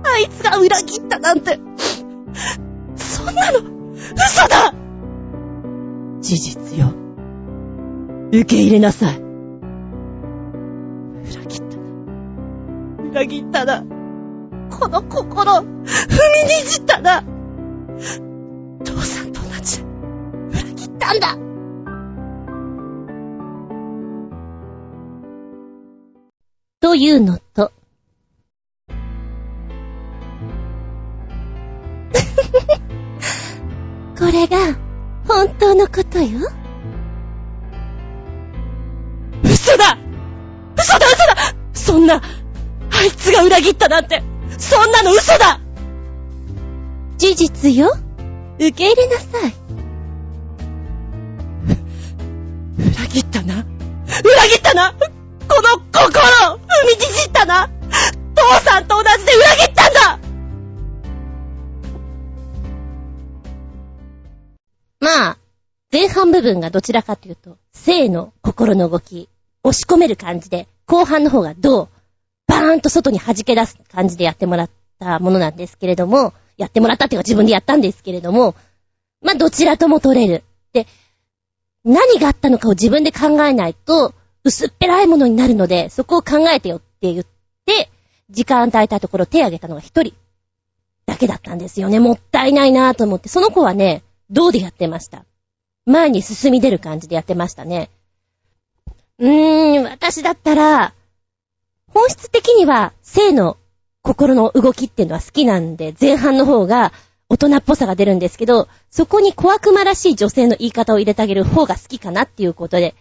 [0.03, 1.59] あいつが裏切ったなんて、
[2.95, 3.59] そんなの、
[4.15, 4.73] 嘘だ
[6.21, 6.93] 事実よ。
[8.29, 9.17] 受け入れなさい。
[9.17, 9.25] 裏
[11.45, 11.83] 切ったな。
[13.09, 13.83] 裏切ったな。
[14.69, 15.73] この心、踏みに
[16.69, 17.23] じったな。
[18.83, 19.86] 父さんと同じ。
[20.97, 21.37] ったんだ。
[26.79, 27.71] というのと、
[34.17, 34.57] これが、
[35.27, 36.39] 本当のことよ。
[39.43, 39.99] 嘘だ
[40.77, 41.35] 嘘だ嘘だ
[41.73, 42.21] そんな、あ
[43.03, 44.23] いつが裏切ったなんて、
[44.57, 45.59] そんなの嘘だ
[47.17, 47.91] 事実よ。
[48.59, 49.66] 受け入れなさい。
[53.07, 53.65] 切ったな。
[54.07, 56.21] 裏切ったなこの心
[56.55, 57.69] 踏みにじったな
[58.35, 60.19] 父さんと同じで裏切ったんだ
[64.99, 65.37] まあ、
[65.91, 69.29] 前半部分がどちらかというと、性の心の動き、
[69.63, 71.89] 押し込める感じで、後半の方がどう、
[72.47, 78.55] バーンと外に弾け出す感じでやってもらったものなんですけれども、やってもらったっていうか自分でやったんですけれども、
[79.21, 80.43] まあどちらとも取れる。
[80.73, 80.87] で、
[81.87, 87.25] 何があったのかを自分で考えないと、薄っぺらいものになるので、そこを考えてよって言っ
[87.65, 87.89] て、
[88.29, 90.13] 時間与えたところ手を挙げたのが一人
[91.05, 91.99] だけだったんですよね。
[92.01, 95.23] もったいないなぁと思って、その子はね、銅でやってました。
[95.85, 97.89] 前に進み出る感じでやってましたね。
[99.19, 100.93] うーん、私だったら、
[101.93, 103.55] 本質的には性の
[104.01, 106.91] 心の動きっていうのは好きなんで、前半の方が
[107.29, 112.95] 大人っぽさが出るんですけど、そこに小悪魔らしい女性の言い方を入れてあげる方が好きかなっていうことで、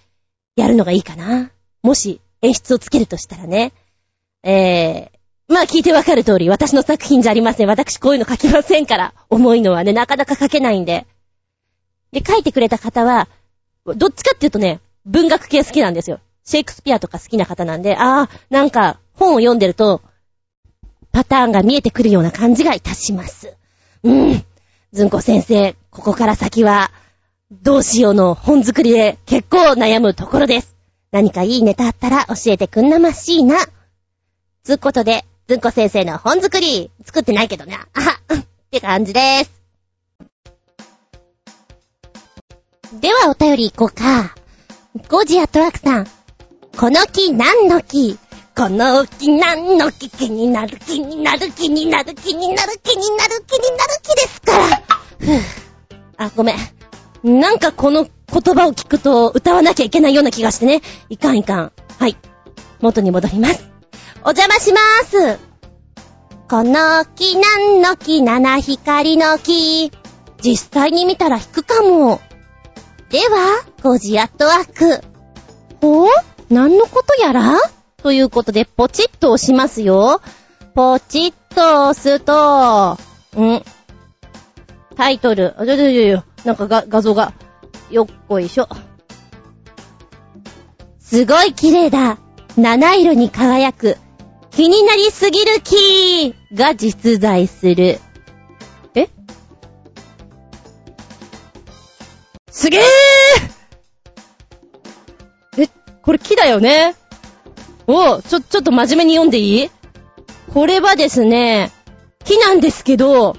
[0.56, 1.50] やるのがいいかな。
[1.82, 3.72] もし演出をつけるとしたらね。
[4.42, 7.68] えー、まあ聞いてわかる通り、私の作品じゃありません。
[7.68, 9.14] 私こういうの書きませんから。
[9.30, 11.06] 重いのはね、なかなか書けないんで。
[12.12, 13.28] で、書いてくれた方は、
[13.84, 16.18] どっちかっていうとね、文学系好きなんですよ。
[16.44, 20.00] シェイクスピアとか好きな方なんで、ああ、なんか本を読んでると、
[21.12, 23.56] パターンが見えてくるような感じがいたします。
[24.06, 24.44] うん。
[24.92, 26.92] ずんこ先生、ここから先は、
[27.50, 30.76] どうしようの本作りで結構悩むところです。
[31.10, 33.56] 何かいいネタあったら教えてくんなましいな。
[34.62, 37.88] つうことで、ずんこ先生の本作り、作ってないけどな。
[37.94, 39.50] あは、って感じでーす。
[43.00, 44.34] ではお便り行こうか。
[45.08, 46.06] ゴジアトラクさん。
[46.76, 48.18] この木何の木？
[48.56, 54.82] この木何の木気になる気になる気になる気になる気になる気になる気ですから。
[55.18, 55.40] ふぅ。
[56.16, 56.54] あ、ごめ
[57.22, 57.38] ん。
[57.40, 60.80] なんかこの言葉を聞くと歌わなきゃいけないような気がしてね。
[61.10, 61.72] いかんいかん。
[61.98, 62.16] はい。
[62.80, 63.68] 元に戻ります。
[64.24, 65.38] お邪魔しまーす。
[66.48, 69.92] この木何の木七光の木。
[70.40, 72.22] 実際に見たら弾くかも。
[73.10, 75.04] では、ゴジアットワーク。
[75.82, 76.08] お？
[76.48, 77.58] 何のことやら？
[78.06, 80.20] ということで、ポチッと押しますよ。
[80.76, 82.92] ポチッと押すと、
[83.36, 83.64] ん？
[84.94, 87.32] タイトル、あ、ちょちょちょ、なんかが画像が、
[87.90, 88.68] よっこいしょ。
[91.00, 92.18] すごい綺麗だ。
[92.56, 93.96] 七色に輝く。
[94.52, 97.98] 気になりすぎる木が実在する。
[98.94, 99.08] え？
[102.52, 102.82] すげー
[105.58, 105.68] え、
[106.02, 106.94] これ木だよね？
[107.86, 109.70] おちょ、ちょっと真面目に読んでいい？
[110.52, 111.70] これはですね、
[112.24, 113.36] 木なんですけど、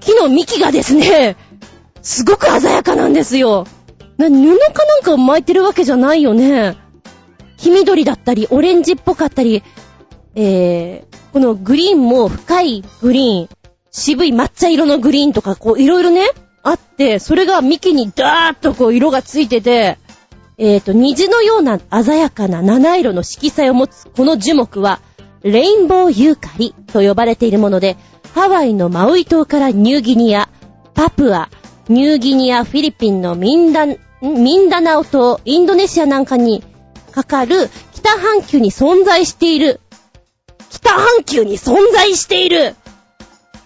[0.00, 1.36] 木の幹がですね、
[2.02, 3.66] すごく鮮やかなんですよ。
[4.16, 6.76] な、布かなんかを巻いてるわけじゃないよね。
[7.58, 9.62] 黄緑だったり、オレンジっぽかったり、
[10.34, 13.48] えー、このグリーンも深いグリーン、
[13.90, 16.30] 渋い抹茶色のグリーンとか、こう、いろいろね、
[16.62, 19.98] あって、それが幹にダーッとこう色がついてて、
[20.58, 25.00] えっ、ー、と、虹のような鮮やかな七色の色彩を持つこの樹木は、
[25.42, 27.96] レインボーユーカリと呼ばれているもので、
[28.34, 30.48] ハワイのマウイ島からニューギニア、
[30.94, 31.48] パプア、
[31.88, 33.96] ニューギニア、フィリピンのミンダ、ミ
[34.58, 36.64] ンダナオ島、インドネシアなんかに
[37.12, 39.80] かかる北半球に存在している。
[40.70, 42.74] 北半球に存在している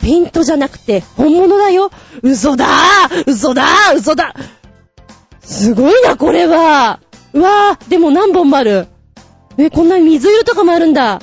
[0.01, 1.91] ペイントじゃなくて本物だよ
[2.23, 4.35] 嘘だー嘘だー嘘だ
[5.51, 7.01] すごいな、これは。
[7.33, 8.87] うわぁ、でも何本もある。
[9.59, 11.21] え、こんな水色とかもあるんだ。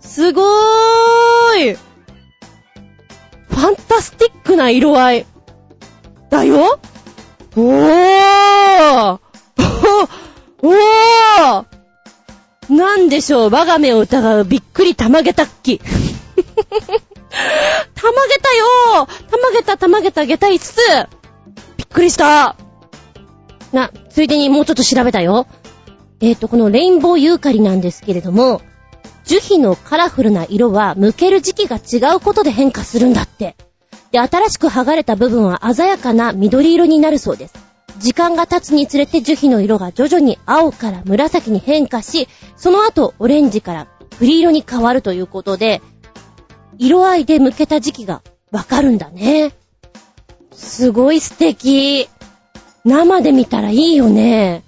[0.00, 1.74] すごーい。
[1.74, 5.26] ファンタスティックな色合い。
[6.28, 6.78] だよ
[7.56, 9.18] おー
[10.62, 11.64] おー
[12.68, 15.78] なんでしょう、我が目を疑うびっくりたまげたっき。
[15.84, 15.88] たま
[18.26, 20.76] げたよーたまげたたまげたげた5つ
[21.78, 22.56] びっくりした
[23.72, 25.46] な、ついでにもうちょっと調べたよ。
[26.20, 28.60] えっ、ー、と、このレインボーユーカリなんですけれども、
[29.24, 33.56] 樹皮のカラフルな色は剥ける時期が違うことで変化するんだって。
[34.10, 37.54] で、新しく剥がれた部分は鮮やかな緑色になるそうです。
[37.98, 45.80] 時間が経つにつれて樹皮の色が徐々に青から紫に変化し、その後オレンジから栗色に変わるということで、
[46.78, 49.52] 色合いで剥けた時期がわかるんだね。
[50.52, 52.08] すごい素敵。
[52.84, 54.64] 生で見たらいいよね。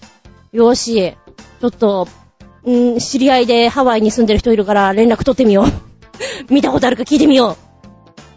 [0.53, 1.15] よし。
[1.61, 2.09] ちょっと、
[2.69, 5.67] ん知り合いでハワイに住んでる人いるから連絡取ってみよう。
[6.53, 7.57] 見たことあるか聞いてみよ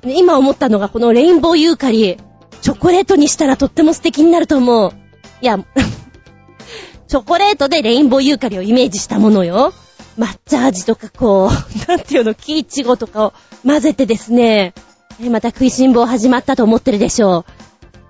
[0.04, 0.12] う。
[0.12, 2.18] 今思ったのがこのレインボーユーカリ、
[2.62, 4.94] チョコレートにしたらとっても素敵になると思う。
[5.42, 5.60] いや、
[7.08, 9.74] チョコレートでレインボーユーカリをイメージしたものよ。
[10.18, 11.52] 抹茶味とかこう、
[11.88, 13.34] なんていうの、キイチゴとかを
[13.66, 14.74] 混ぜてですね、
[15.30, 17.57] また食いしん坊始まったと思ってるでしょう。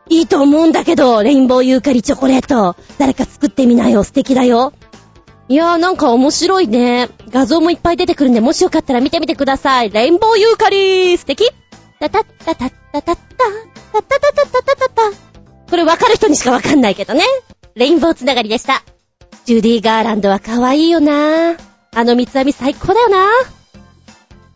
[0.10, 2.76] いいと思うんだけど、レインボーユーカリチョコレート。
[2.98, 4.04] 誰か作ってみなよ。
[4.04, 4.74] 素敵だよ。
[5.50, 7.10] いやーなんか面白いね。
[7.30, 9.90] 画像もいっぱい出てくるんで、もしよかったら見てみてください。
[9.90, 11.50] レインボーユーカリー素敵
[12.00, 13.22] タタッタタッタタッタ、
[13.94, 15.18] タタタタタタタタ。
[15.70, 17.24] これわかる人にしかわかんないけどね。
[17.76, 18.84] レインボーつながりでした。
[19.46, 21.56] ジュディ・ガーランドは可愛いよな
[21.96, 23.28] あの三つ編み最高だよな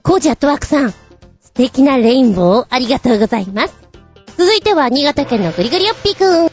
[0.03, 0.91] コージアットワークさん。
[0.91, 3.80] 素敵なレインボーありがとうございます。
[4.41, 6.51] 続いては新潟県のぐりぐりよっぴーくん。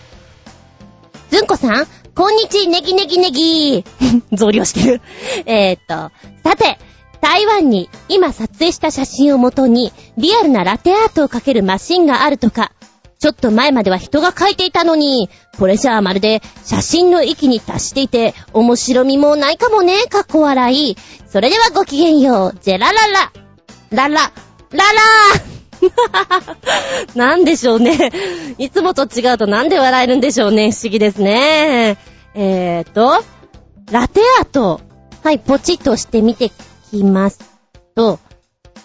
[1.30, 3.82] ずんこさん、こんにち、ネギネギネギ
[4.30, 5.00] 増量してる。
[5.46, 6.12] えー、っと、
[6.46, 6.78] さて、
[7.22, 12.72] 台湾に今撮影した写真をもとにリアルなラテアートを描けるマシンがあるとか、
[13.18, 20.96] ちょっと前までは人が描いていたのに、これじゃあまるで写真の域に達していて面白みもないかもね、かっこ笑い。
[21.26, 23.32] それではごきげんよう、ジェラララ。
[23.92, 25.57] ララ、ララー
[27.14, 28.12] なんでしょうね。
[28.58, 30.72] いつもと違うとなんで笑えるんでしょうね。
[30.72, 31.96] 不思議ですね。
[32.34, 33.22] えーと、
[33.90, 34.80] ラテアート。
[35.24, 36.50] はい、ポチッとしてみて
[36.90, 37.40] きます
[37.94, 38.18] と、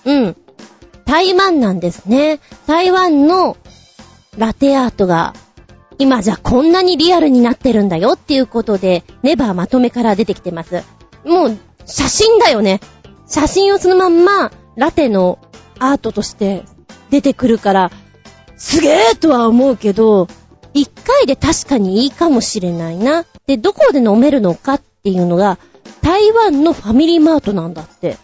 [0.04, 0.36] うん。
[1.06, 2.40] 台湾なんですね。
[2.66, 3.56] 台湾の
[4.38, 5.34] ラテアートが、
[6.00, 10.84] 今じゃこんなにリアルになってるんだよっていうことで、ネバーまとめから出てきてます。
[11.24, 12.80] もう、写真だよね。
[13.28, 15.40] 写真をそのまんま、ラテの
[15.80, 16.64] アートとして
[17.14, 17.92] 出てくるから、
[18.58, 20.28] すげーとは思うけど、
[20.74, 23.26] 一回で確かにいいかもしれないな。
[23.46, 25.60] で、どこで飲めるのかっていうのが、
[26.02, 28.18] 台湾のファミリーマートなんだって。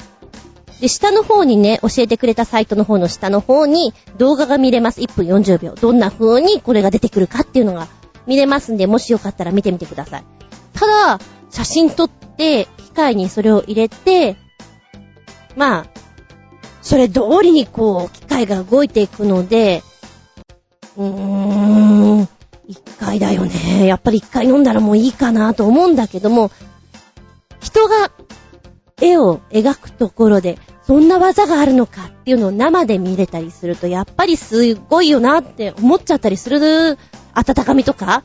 [0.81, 5.01] で、下の方にね、教えてくれたサイトの方の下の方に動画が見れます。
[5.01, 5.75] 1分40秒。
[5.75, 7.87] どんな風にこれが出てくるかっていうのが
[8.25, 10.23] 見れますんで、もしよかったら見てみてください。
[10.73, 11.19] ただ、
[11.51, 14.35] 写真撮って、機械にそれを入れて、
[15.55, 15.85] まあ、
[16.81, 19.83] それ通りにこう、機械が動いていくので、
[20.97, 22.27] うーん、
[22.67, 23.85] 一回だよね。
[23.85, 26.51] やっぱり一回飲んだらもういいかなと思うんだけども、
[27.59, 28.11] 人が
[29.01, 36.97] 絵を描くところで、そんな技があるのかっていうのを生で見れたりすると、やっぱりすごいよなって思っちゃったりする
[37.33, 38.23] 温かみとか、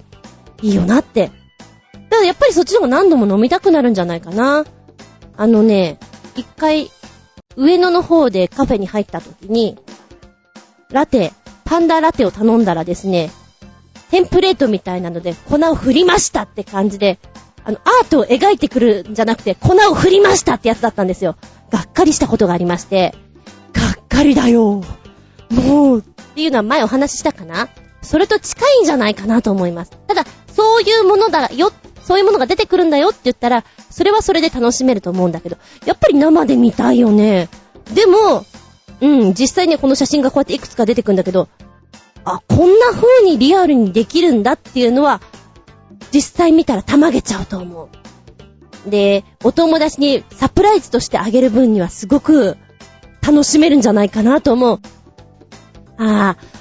[0.62, 1.30] いいよなって。
[2.10, 4.64] だからやっぱりそっちの方が何度も飲みたくなるんじゃないかな。
[5.36, 5.98] あのね、
[6.36, 6.90] 一回、
[7.56, 9.78] 上野の方でカフェに入った時に、
[10.90, 11.32] ラテ、
[11.64, 13.30] パンダラテを頼んだらですね、
[14.10, 17.18] テンプレートみたいなので粉を振りましたって感じで、
[17.64, 21.36] あの、アートを描いてくるんじゃなくて、粉を振りましたってやつだったんですよ。
[21.70, 23.14] がっかりしたことがありまして、
[23.72, 24.82] がっかりだよ。
[25.50, 26.02] もう、っ
[26.34, 27.68] ていうのは前お話ししたかな？
[28.02, 29.92] それと近いんじゃないかなと思います。
[30.06, 31.72] ただ、そういうものだよっ、
[32.04, 37.48] そういうものが出てくるんだよって言ったら、それはそれで楽しめると思うんだけど、やっぱり生で見たいよね。
[37.94, 38.44] でも、
[39.00, 41.48] うん、実際ね、この写真がこうやっていくつか出てくるんだけど、
[42.24, 45.20] あ、こんな風にリアルにできるんだっていうのは、
[46.12, 47.88] 実際見たらたまげちゃうと思
[48.86, 48.90] う。
[48.90, 52.56] で、お友達にサプライズとしてあげる分にはすごく
[53.26, 54.80] 楽しめるんじゃないかなと思う。
[55.96, 56.54] ああ、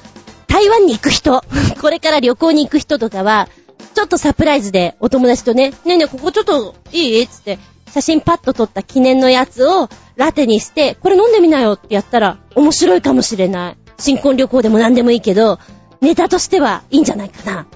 [0.47, 1.43] 台湾に行く人、
[1.81, 3.49] これから旅行に行く人とかは、
[3.93, 7.27] ちょっとサプライズでお友達とね、ねえねえ、ここちょっといい？
[7.27, 7.59] つって、
[7.91, 13.77] 写真パッと撮った記念のやつをラテにして、これ飲んでみなよってやったら面白いかもしれない。
[13.99, 15.59] 新婚旅行でも何でもいいけど、
[16.01, 17.67] ネタとしてはいいんじゃないかな。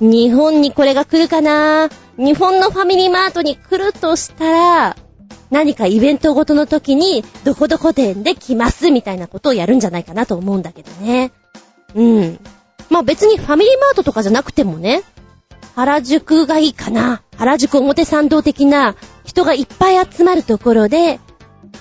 [0.00, 1.88] 日本にこれが来るかな？
[2.16, 4.96] 日本のファミリーマートに来るとしたら、
[5.50, 11.32] 何かイベントごとの時に、どこどこ店で来ますみたいなことをやるんじゃないかなと思うんだけどね。
[11.94, 12.38] うん。
[12.90, 15.02] まあ別にファミリーマートとかじゃなくてもね、
[15.74, 17.22] 原宿がいいかな。
[17.36, 18.94] 原宿表参道的な
[19.24, 21.18] 人がいっぱい集まるところで、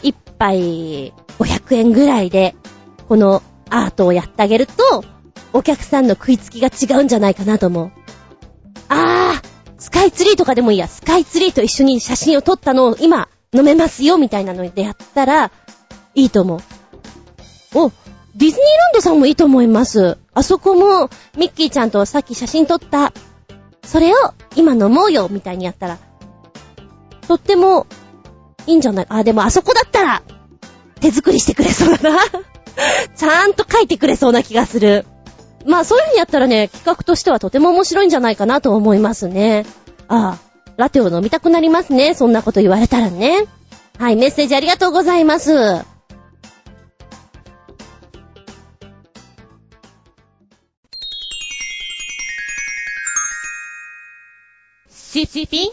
[0.01, 2.55] 一杯500円ぐらいで、
[3.07, 5.03] このアートをやってあげると、
[5.53, 7.91] お客さんの食いつきが違うんじゃないかなと思う。
[8.89, 15.51] あー、スカイツリーとかでもいいや、スカイツリーと一緒に写真を撮ったのを今飲めますよみたいなのでやったら
[16.15, 16.59] いいと思う。
[17.75, 18.57] お、ディズニーラン
[18.95, 20.17] ドさんもいいと思います。
[20.33, 23.13] あそこもミッキーちゃんとさっき写真撮った、
[23.85, 24.15] それを
[24.55, 25.97] 今飲もうよみたいにやったら、
[27.27, 27.85] とっても
[28.67, 29.05] いいんじゃない？
[29.09, 30.23] あ、でもあそこだったら
[30.99, 32.19] 手作りしてくれそうだな。
[33.15, 35.05] ちゃんと書いてくれそうな気がする。
[35.65, 39.65] まあそういう風にやったらね、企画としてはとても面白いんじゃないかなと思いますね。
[40.07, 42.13] ああ、ラテを飲みたくなりますね。
[42.15, 43.45] そんなこと言われたらね。
[43.99, 45.92] はい、メッセージありがとうございます。
[55.13, 55.69] シッピン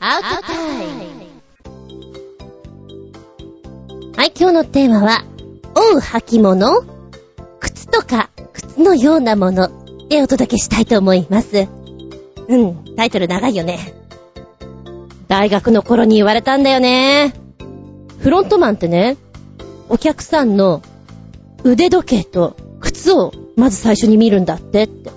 [0.00, 1.04] アウトタイム
[4.16, 5.22] はい、今日のテーマは、
[5.74, 6.82] 追う履物
[7.60, 9.68] 靴とか靴のようなもの
[10.08, 11.68] でお届けしたいと思います。
[12.48, 13.92] うん、タイトル長いよね。
[15.28, 17.34] 大学の頃に言われたんだよね。
[18.20, 19.18] フロントマンってね、
[19.90, 20.80] お客さんの
[21.64, 25.13] 腕時計と靴をまず最初に見るんだってって。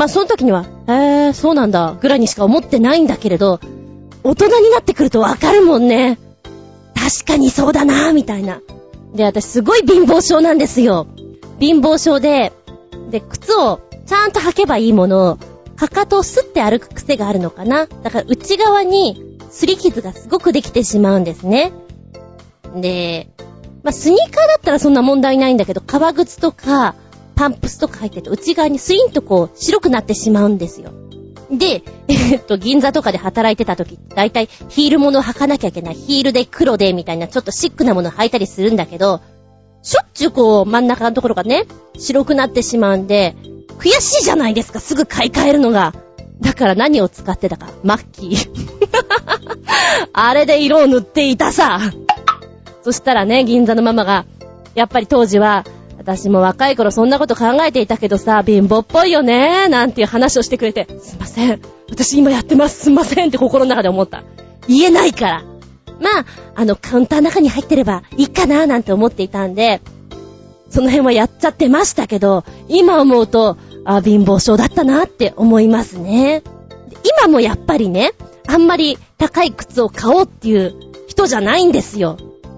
[0.00, 3.60] まあ、その時には、へー、そうなんだ、ぐらいにしか思ってないんだけれど、
[4.24, 6.18] 大人になってくるとわかるもんね。
[6.94, 8.62] 確かにそうだなみたいな。
[9.14, 11.06] で、私すごい貧乏症なんですよ。
[11.58, 12.54] 貧乏症で、
[13.10, 15.38] で、靴をちゃんと履けばいいものを、
[15.76, 17.84] かかとをすって歩く癖があるのかな。
[17.84, 21.72] だから内側に擦り傷がすごくできてしまうんですね。
[22.74, 23.28] で、
[23.82, 26.94] まあ、スニーカーだったらそんな問題ないんだけど、革靴とか、
[27.40, 30.92] パンプスとか入ってて内側にスインとこう白くなってしまうんですよ。
[31.50, 35.94] で、えっと、銀座とかで働いてた時、だいたいヒールものを履かなきゃいけない。
[35.94, 39.22] ヒールで黒でみたいなちょっとシックなものを履いたりするんだけど、
[39.80, 41.64] しょっちゅうこう真ん中のところがね、
[41.98, 43.34] 白くなってしまうんで、
[43.78, 45.94] 悔しいじゃないですか、すぐ買い替えるのが。
[46.42, 48.50] だから何を使ってたか、マッキー。
[50.12, 51.80] あれで色を塗っていたさ。
[52.82, 54.26] そしたらね、銀座のママが、
[54.74, 55.64] やっぱり当時は、
[56.10, 61.60] 私も若い頃そんなこと考えていたけどさ、貧乏っぽいよねなんていう話をしてくれて、すいません。
[61.88, 62.80] 私今やってます。
[62.80, 64.24] すいませんって心の中で思った。
[64.66, 65.44] 言えないから。
[66.00, 66.24] まあ、
[66.56, 69.80] あの、カウンターの中に入ってればいいかななんて思っていたんで、
[70.68, 76.42] その辺はやっちゃってましたけど、今思うと、あ、貧乏症だったなって思いますね。
[77.22, 78.12] 今もやっぱりね、
[78.48, 80.74] あんまり高い靴を買おうっていう
[81.06, 82.16] 人じゃないんですよ。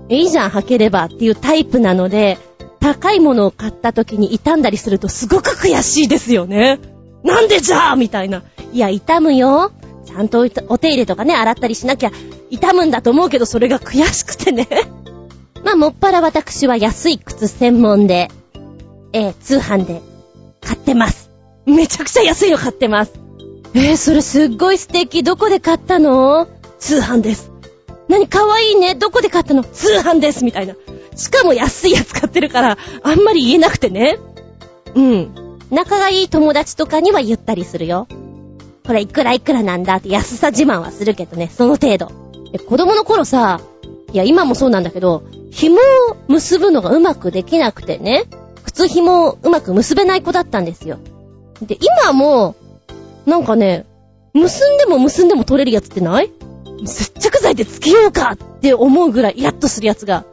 [0.08, 2.38] いいじゃん、履ければっていうタイプなので、
[2.82, 6.80] 高いものを買った時に傷んだりするとすごく悔しいですよね。
[7.22, 8.42] なんでじゃあみたいな。
[8.72, 9.70] いや、傷むよ。
[10.04, 12.10] ちゃんとお手入れとかね、洗ったりしなきゃ
[12.50, 14.68] 傷むんだと思うけど、それが悔しくてね。
[15.64, 18.30] まあ、もっぱら私は安い靴専門で、
[19.12, 20.02] えー、通販で
[20.60, 21.30] 買ってます。
[21.64, 23.12] めちゃくちゃ安いの買ってます。
[23.74, 25.22] えー、それすっごい素敵。
[25.22, 26.48] どこで買ったの？
[26.80, 27.52] 通販です。
[28.08, 28.96] 何かわいいね。
[28.96, 29.62] どこで買ったの？
[29.62, 30.44] 通販です。
[30.44, 30.74] みたいな。
[31.16, 34.18] しかも安いやつ買ってるから、あんまり言えなくてね。
[34.94, 35.58] うん。
[35.70, 38.06] 仲がいい友達とかには言ったりするよ。
[38.86, 42.10] これいくらいくらなんだって安さ自慢はするけどね、その程度。
[42.66, 43.60] 子供の頃さ、
[44.12, 45.80] いや今もそうなんだけど、紐を
[46.28, 48.24] 結ぶのがうまくできなくてね、
[48.64, 50.98] 靴紐をうまく結べない子だったんですよ。
[51.62, 52.54] で、今も、
[53.24, 53.86] なんかね、
[54.34, 56.30] 結んでも結んでも取れるやつってない？
[56.84, 60.24] 接着剤でつけようかって思うぐらいイラッとするやつが、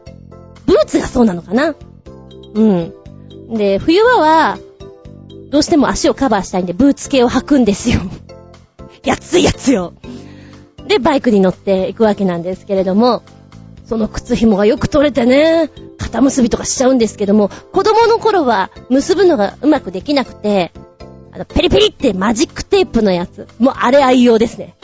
[0.70, 1.74] ブーツがそうなのかな？
[2.53, 2.93] うん。
[3.57, 4.59] で、冬場は、
[5.49, 8.01] どうしても足をカバーしたいんで、ブーツ系を履くんですよ。
[9.03, 9.93] 安いやつよ。
[10.88, 13.24] で、バイクに乗っていくわけなんですけれども、
[13.86, 20.72] その靴紐がよく取れてね、肩結びとかしちゃうんですけども、子供の頃は結ぶのがうまくできなくて、
[21.32, 23.47] あの、ペリペリってマジックテープのやつ。
[23.57, 24.76] もうあれ愛用ですね。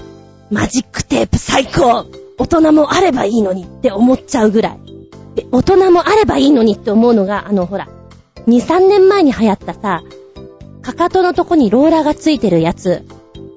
[0.49, 2.05] マジックテープ最高
[2.39, 4.94] 大人もあればいいのにって思っちゃうぐらい。
[5.35, 7.87] で、大人もあればいいのにって思うのが、あの、ほら、
[8.47, 10.03] 2、3年前に流行ったさ、
[10.81, 13.05] かかとのとこにローラーがついてるやつ。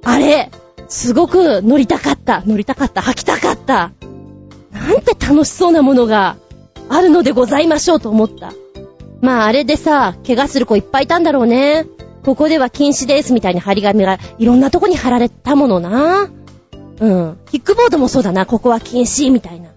[0.02, 0.50] あれ、
[0.88, 2.42] すごく乗りたかった。
[2.46, 3.02] 乗りたかった。
[3.02, 3.92] 履きたかった。
[4.72, 6.36] なんて楽しそうなものが
[6.88, 8.52] あるのでございましょうと思った。
[9.20, 11.86] まああれでさ、怪我する子いっぱいいたんだろうね。
[12.24, 16.30] ここでは禁止ですみたいな張り紙がいろんなとこに貼られたものな。
[17.00, 17.38] うん。
[17.50, 18.46] キックボードもそうだな。
[18.46, 19.70] ここは禁止みたいな。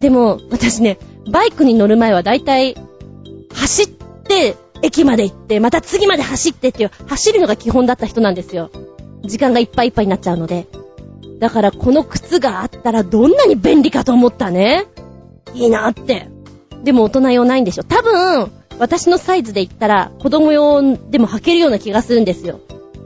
[0.00, 0.98] でも、私ね、
[1.28, 2.76] バイクに乗る前はだいたい
[3.52, 8.70] 走って駅まで行って、また次まで走ってっていう、走るのが基本だった人なんですよ。
[9.22, 10.66] 時間がいっぱいいっぱいになっちゃうので。
[11.38, 14.86] だからこの靴があったらどんなに便利かと思ったね。
[15.54, 16.28] いいなって。
[16.84, 17.84] でも大人用ないんでしょ。
[17.84, 22.60] 多分、私のサイズで言ったら子供用でも履けるような気がするんですよ。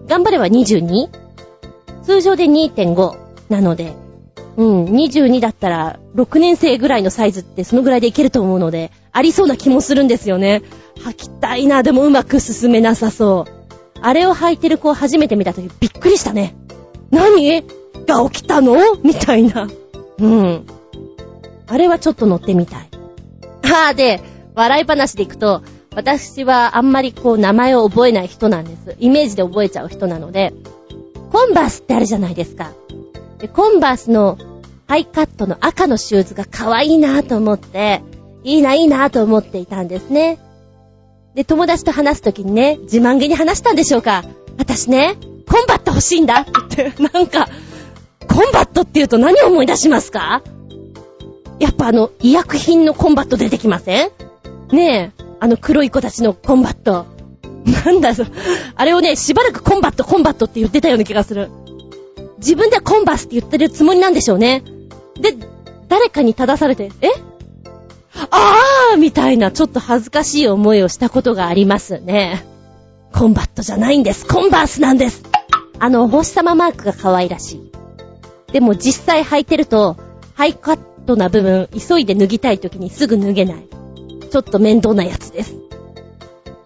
[0.07, 1.09] 頑張れば 22?
[2.03, 3.17] 通常で2.5
[3.49, 3.95] なので、
[4.57, 10.63] うん、22だったら6年生ぐらいのサイズってそのぐらいでいけると思うので、ありそうな気もするんですよね。
[10.97, 13.53] 履きたいな、でもうまく進めなさそう。
[14.01, 16.55] あれを履いてる子を初めて見たときびっくりしたね。
[17.11, 17.65] 何？
[18.07, 18.77] が起きたの？
[19.03, 19.69] みたいな。
[20.19, 20.67] うん。
[21.67, 22.89] あれはちょっと乗ってみたい。
[23.63, 24.21] ああ、で、
[24.55, 25.63] 笑い話でいくと、
[25.97, 28.97] 私はあんまりこう名前を覚えない人なんです。
[29.01, 30.53] イメージで覚えちゃう人なので、
[31.33, 32.73] コンバースってあるじゃないですか。
[33.45, 34.39] で、コンバースの
[34.87, 38.01] ハイカットの赤のシューズが可愛いなと思って、
[38.43, 40.39] いいないいなと思っていたんですね。
[41.35, 44.25] で、友達と話すときにね、自慢げに話したんでしょうか。
[44.57, 45.17] 私ね、
[45.47, 46.53] コンバット欲しいんだって
[46.85, 47.47] 言って、なんか、
[48.27, 50.43] コンバットって言うと何を思い出しますか？
[51.61, 54.11] やっぱあの、医薬品のコンバット出てきません？
[54.73, 57.05] ねえ、あの黒い子たちのコンバット。
[57.85, 58.25] なんだそ、
[58.75, 61.51] あれをね、しばらくコンバット、コンバットって言ってたような気がする。
[62.45, 64.63] 自分でコンバスって言ってるつもりなんでしょうね。
[65.19, 65.35] で、
[65.89, 67.09] 誰かに正されて、え？
[68.31, 72.45] あーみたいな、ちょっと恥ずかしい思いをしたことがありますね。
[73.13, 74.27] コンバットじゃないんです。
[74.27, 75.23] コンバースなんです。
[75.79, 77.73] あの、お星様マークが可愛らしい。
[78.53, 79.97] でも実際履いてると、
[80.35, 83.69] ハイカットな部分、急いで脱ぎたい時にすぐ脱げない。
[84.31, 85.55] ちょっと面倒なやつです。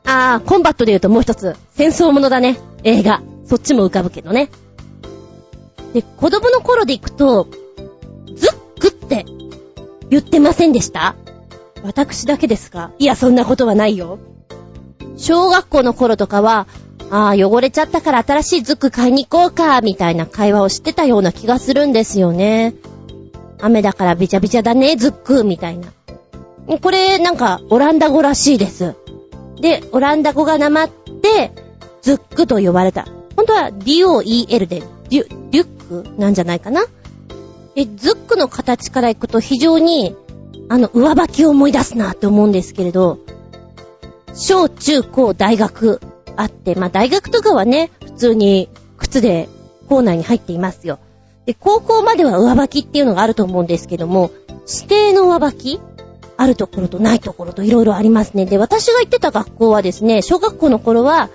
[0.05, 2.59] あー、コンバットで言うともう一つ、戦争ものだね。
[2.83, 3.23] 映画。
[3.45, 4.51] そっちも浮かぶけどね。
[5.93, 7.49] で、子供の頃で行くと、
[8.35, 9.25] ズックって
[10.11, 11.17] 言ってませんでした？
[11.83, 12.93] 私だけですか？
[12.99, 14.19] いや、そんなことはないよ。
[15.17, 16.67] 小学校の頃とかは、
[17.11, 22.75] ああ、汚れちゃったから新しいズック買いに行こうか、みたいな会話をしてたような気がするんですよね。
[23.61, 25.89] 雨だからびちゃびちゃだね、ズック、みたいな。
[26.81, 28.95] これ、なんか、オランダ語らしいです。
[29.61, 31.51] で、オランダ語がなまって、
[32.03, 33.07] ズックと呼ばれた。
[33.37, 36.21] 本当は DOEL で、リュ、リュック？
[36.21, 36.83] なんじゃないかな？
[37.75, 40.17] で、ズックの形からいくと非常に、
[40.69, 43.19] あの、上履きを思い出すなって思うんですけれど、
[44.35, 46.01] 小中高大学
[46.37, 49.49] あって、まあ大学とかはね、普通に靴で
[49.89, 50.99] 校内に入っていますよ。
[51.47, 54.31] で、高校までは上履きっていうのがあると思うんですけども、
[54.69, 55.81] 指定の上履き？
[56.41, 58.47] あるところとないところといろいろありますね。
[58.47, 61.31] で、私が行ってた学校はですね、小学校の頃は、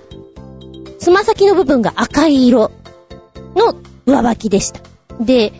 [0.98, 2.72] つま先の部分が赤い色
[3.56, 3.76] の
[4.06, 4.82] 上履きでした。
[5.20, 5.54] で、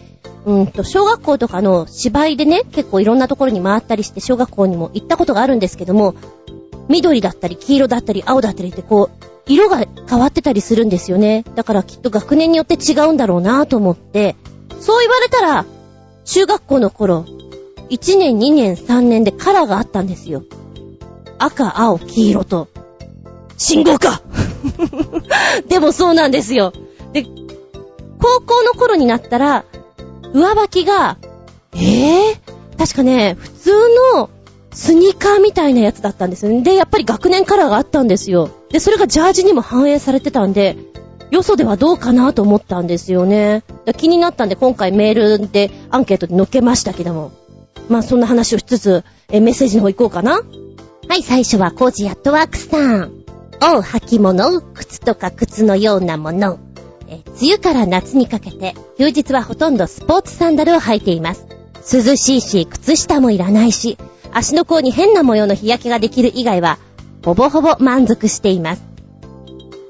[0.46, 6.16] うんと、小学校とかの芝居でね、結構いろんなところに回ったりして、小学校にも行ったことがあるんですけども、
[6.90, 11.44] 緑だったり、黄色だったり、青だったりってこう、色が変わってたりするんですよね。
[11.56, 14.36] だからきっと学年によって違うんだろうなと思って、
[14.80, 15.66] そう言われたら、
[16.26, 17.26] 中学校の頃、
[17.90, 20.44] 1年、2年、3年でカラーがあったんですよ。
[21.38, 22.68] 赤、青、黄色と。
[23.58, 24.22] 信号か
[25.70, 26.74] でもそうなんですよ。
[27.14, 27.26] で、
[28.24, 29.66] 高校の頃になったら、
[30.34, 31.18] 上履きが、
[31.74, 33.72] ええー、確かね、普通
[34.16, 34.30] の
[34.72, 36.62] スニーカーみたいなやつだったんですよね。
[36.62, 38.50] で、やっぱり学年カラーがあったんですよ。
[38.70, 40.78] で、それがジャージにも反映されてたんで、
[41.32, 43.64] よそではどうかなと思ったんですよね。
[43.98, 47.34] 気になったんで今回メールでアンケートで載っけましたけども。
[47.90, 50.40] まあそんな話をしつつ、えメッセージの方行こうかな。
[51.10, 53.12] はい、最初はコージアットワークさん。
[53.62, 56.60] おう、履物、靴とか靴のようなもの。
[57.08, 61.46] え、梅雨から夏にかけて、休日はほとんどスポーツサンダルを履いています。
[61.92, 63.98] 涼しいし、靴下もいらないし、
[64.32, 66.80] 足の甲に変な模様の日焼けができる以外は、
[67.24, 68.84] ほぼほぼ満足しています。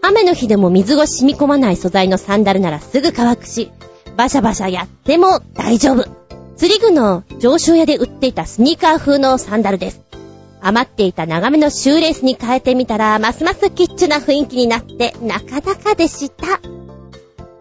[0.01, 3.71] 雨の日でも水が染み込まない素材のサンダルならすぐ乾くし、
[4.17, 6.05] バシャバシャやっても大丈夫。
[6.57, 10.01] 釣り具の上昇屋で売っていたスニーカー風のサンダルです。
[10.61, 16.82] 余っていた長めのシューレースに変えてみたら、ますますキッチュな雰囲気になって、なかなかでした。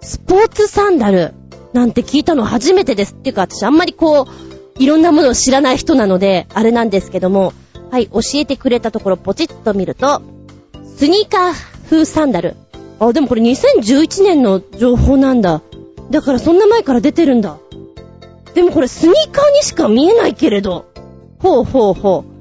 [0.03, 1.33] スポーツサンダル
[1.73, 3.15] なんて聞いたの初めてです。
[3.15, 7.53] っていうか私あんまりこう、いろんなものを知らない人なので、あれなんですけども、
[7.91, 10.23] はい、教えてくれたところポチッと見ると、
[10.97, 11.53] スニーカー
[11.89, 12.57] 風サンダル。
[12.99, 15.63] あ、でもこれ2011年の情報なんだ。
[16.11, 17.59] だからそんな前から出てるんだ。
[18.55, 20.87] でもこれスニーカーにしか見えないけれど。
[21.39, 22.33] ほうほうほう。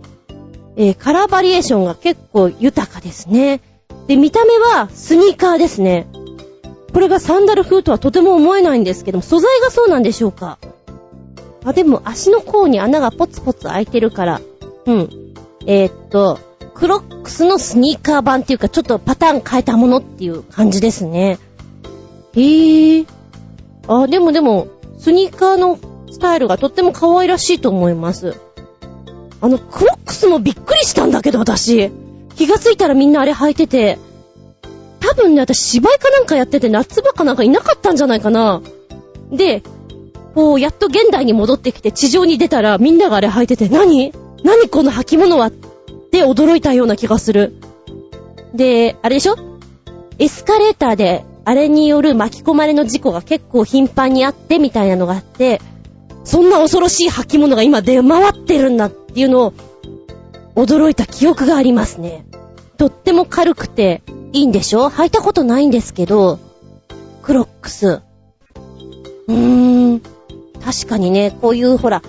[0.78, 3.62] えー、カラーバリエーションが結構豊かですね。
[4.07, 6.07] で、見た目はスニーカーですね。
[6.93, 10.57] これがサンダル風とはとても思えないんですけども、素材がそうなんでしょうか？
[11.63, 14.41] あ、でも足の甲に穴がポツポツ開いてるから、
[14.85, 15.33] うん。
[15.65, 16.39] えー、っと、
[16.73, 21.37] クロックスのスニーカー版っていうか、ちょっとパターン変えたものっていう感じですね。
[22.33, 23.07] へぇー。
[23.87, 24.67] あ、でもでも、
[24.97, 25.77] スニーカーの
[26.11, 28.35] スタイルがとっても可愛らしいと思います。
[29.39, 31.91] あの、クロックスもびっくりしたんだけど、私。
[32.35, 33.99] 気がついたらみんなあれ履いてて、
[35.01, 38.61] 多分ね、私芝居かなんかやってて夏場かなんかいなかったんじゃないかな。
[39.31, 39.61] で、
[40.33, 44.13] こう、やっと現代に戻ってきて地上に出たらみんながあれ履いてて、何？
[44.43, 45.47] 何この履物は？
[45.47, 47.53] って驚いたような気がする。
[48.53, 49.35] で、あれでしょ？
[50.19, 55.59] エスカレーターであれによる巻き込まれの事故が結構頻繁にあってみたいなのがあって、
[56.23, 59.53] そんな恐ろしい履物が今出回ってるんだっていうのを
[60.55, 62.25] 驚いた記憶がありますね。
[62.77, 64.03] とっても軽くて
[64.34, 64.89] いいんでしょ？
[64.89, 66.39] 履いたことないんですけど、
[67.21, 68.01] クロックス。
[69.27, 70.01] うーん。
[70.63, 72.01] 確かにね、こういうほら、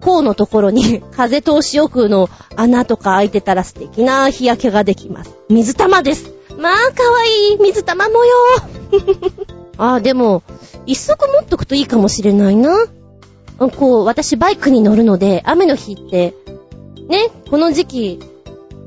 [0.00, 5.30] 甲のところに 風通しよくの穴とか開いてたら素敵な日焼けができます。
[5.48, 6.30] 水玉です。
[6.58, 8.32] まあ、かわいい水玉模様。
[9.78, 10.42] あ、でも、
[10.86, 12.86] 一足持っとくといいかもしれないな。
[13.76, 16.34] こう、私バイクに乗るので、雨の日って、
[17.08, 18.20] ね、この時期、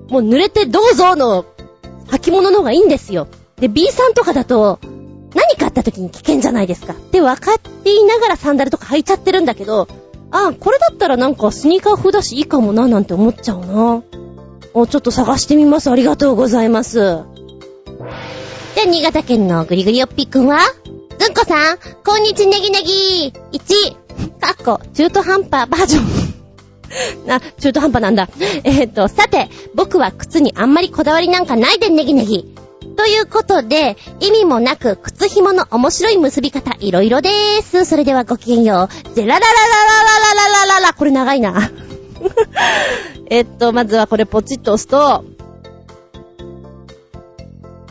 [0.10, 1.46] もう濡れてどうぞの
[2.10, 3.28] 履物の方がいいんですよ。
[3.58, 4.80] で、B さんとかだと、
[5.36, 6.94] 何かあった時に危険じゃないですか。
[6.94, 9.88] って分かっていながらサンダルとか履いちゃってるんだけど、
[10.32, 14.04] あ、これだったらなんかスニーカー風だしいいかもななんて思っちゃうな。
[14.74, 15.90] お、ちょっと探してみます。
[15.90, 17.00] ありがとうございます。
[18.76, 20.60] で、新潟県のぐりぐりよっぴーくんは
[21.18, 26.27] ずんこさん、こんにちねぎねぎ !1、かっこ、中途半端バージョン。
[27.30, 28.30] あ、中途半端なんだ。
[28.64, 32.56] えっ、ー、と、さて、僕は靴にあんまりこだわりなんかないでねぎねぎ。
[32.98, 37.86] ということで、意味もなく、靴紐の面白い結び方、いろいろでーす。
[37.86, 39.16] それではごきげんよう。
[39.16, 39.54] ゼララララ
[40.04, 41.72] ララララララこれ長いな。
[43.30, 44.98] えっと、まずはこれポチッと押すと、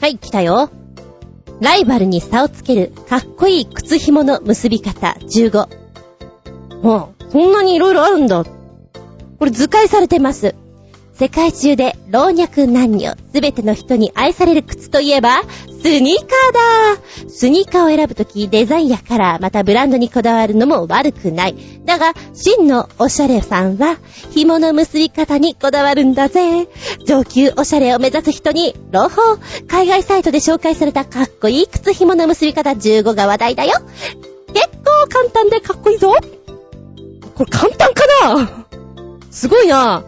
[0.01, 0.70] はい、来たよ。
[1.61, 6.82] ライバルに差をつける、かっこいい靴紐の結び方、15。
[6.82, 8.44] もう、そんなにいろいろあるんだ。
[9.39, 10.55] これ図解されてます。
[11.18, 15.41] 世界中で老若男女すべての人に愛される靴といえば、
[15.82, 16.26] スニーカー
[16.97, 21.57] だスニーカーを選ぶときデザインやカラー、またブランドにこだわるのも悪くない。
[21.87, 23.97] だが、真のおしゃれさんは、
[24.30, 26.68] 紐の結び方にこだわるんだぜ。
[27.07, 33.72] 上級おしゃれを目指す人に、朗報海外サイトで紹介されたかっこいい靴紐の結び方15が話題だよ。
[34.53, 36.14] 結構簡単でかっこいいぞ。
[37.34, 38.03] これ簡単か
[38.34, 38.66] な？
[39.37, 40.03] すごいな。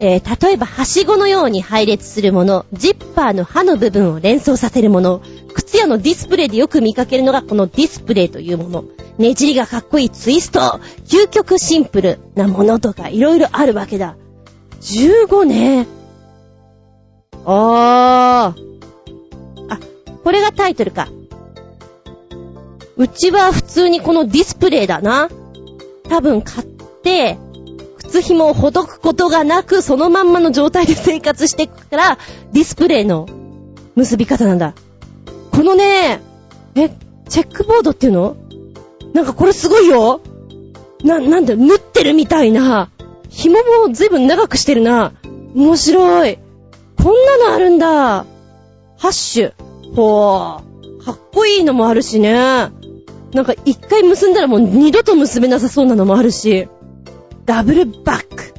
[0.00, 5.22] えー、例えば、はしごのように配列するもの、ジッパーの刃の部分を連想させるもの、
[5.54, 8.84] 靴屋のディスプレイでよく見かけるのがこのディスプレイというもの、
[9.18, 14.16] ねじりがかっこいいツイスト、究極シンプルなものとかいろいろあるわけだ。
[14.80, 15.86] 15ね。
[17.44, 19.70] あー。
[19.70, 19.78] あ、
[20.24, 21.08] これがタイトルか。
[22.96, 25.28] うちは普通にこのディスプレイだな。
[26.08, 27.38] 多分買って、
[28.08, 32.18] 靴紐をほどくことがなく、そのまんまの状態で生活していくから、
[32.52, 33.26] ディスプレイの
[33.94, 34.74] 結び方なんだ。
[35.52, 36.20] このね、
[36.74, 36.90] え、
[37.28, 38.36] チェックボードっていうの？
[39.12, 40.20] なんかこれすごいよ
[41.02, 42.90] な、なんだ縫ってるみたいな。
[43.28, 45.12] 紐も随分長くしてるな。
[45.54, 46.38] 面白い。
[47.02, 47.88] こんなのあるんだ。
[47.88, 48.26] ハ
[49.08, 49.52] ッシュ。
[49.94, 51.04] ほー。
[51.04, 52.32] かっこいいのもあるしね。
[52.32, 56.68] なんか一回結んだらもう二度と結べなさそうなのもあるし。
[57.46, 58.54] ダブルバック。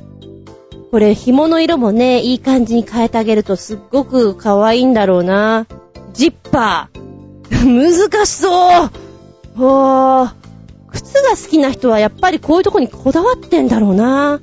[0.91, 5.67] これ紐の色もね、いい感じに変えてあげるとすっごく可愛いんだろうな。
[6.13, 7.07] ジッパー。
[8.09, 8.91] 難しそう
[9.57, 10.31] ほー。
[10.89, 14.39] 靴が好きな人はやっぱりこういうとこにこだわってんだろうな。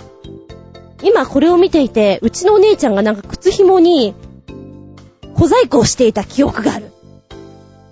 [1.02, 4.14] 今これを見ていて、うちのお姉ちゃんがなんか靴紐に
[5.34, 6.92] 小細工をしていた記憶がある。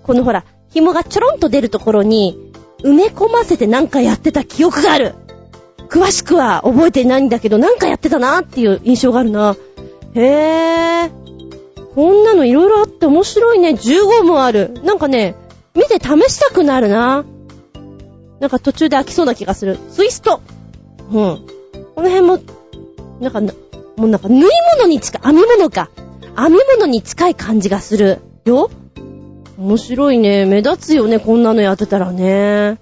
[0.03, 2.37] このほら、紐がちょろんと出るところに
[2.83, 5.15] 埋め込ませてなんかやってた記憶がある。
[5.89, 9.55] 詳しくは覚えてないんだけど、なんかやってたなっていう印象があるな。
[10.15, 11.23] へぇー。
[11.95, 13.69] こんなのいろいろあって面白いね。
[13.69, 14.73] 15もある。
[14.83, 15.35] なんかね、
[15.75, 17.25] 見て試したくなるな。
[18.39, 19.77] なんか途中で飽きそうな気がする。
[19.91, 20.41] ツイスト。
[21.11, 21.45] うん。
[21.95, 22.39] この辺も、
[23.19, 25.89] なんか、もうなんか縫い物に近い、編み物か。
[26.35, 28.19] 編み物に近い感じがする。
[28.45, 28.69] よ
[29.57, 30.45] 面白いね。
[30.45, 32.79] 目立つよね、こんなのやってたらね。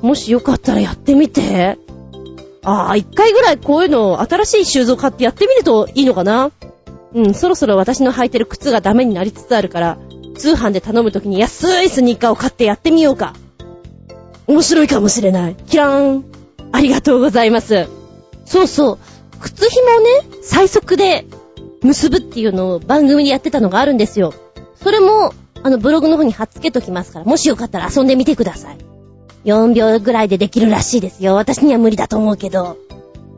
[0.00, 1.76] もしよかったらやってみて。
[2.64, 6.50] ああ、一回ぐらいこういうの新しいシューズを買ってやってみるといいのかな？
[7.12, 9.98] うん、そろそろ私の履いてる靴がダメになりつつあるから、
[10.36, 13.34] 通販で頼むときに安いスニーカーを買ってやってみようか。
[14.46, 15.54] 面白いかもしれない。
[15.54, 16.24] キラーン。
[16.72, 17.86] ありがとうございます。
[18.44, 18.98] そうそう。
[19.40, 20.06] 靴紐をね、
[20.42, 21.24] 最速で
[21.82, 24.34] 結ぶっていうのを番組でやってたのがあるんですよ。
[24.82, 28.78] それも、あのブログの方に貼っつけときますから、もしよかったら遊んでみてください。
[29.44, 31.34] 4秒ぐらいでできるらしいですよ。
[31.34, 32.76] 私には無理だと思うけど。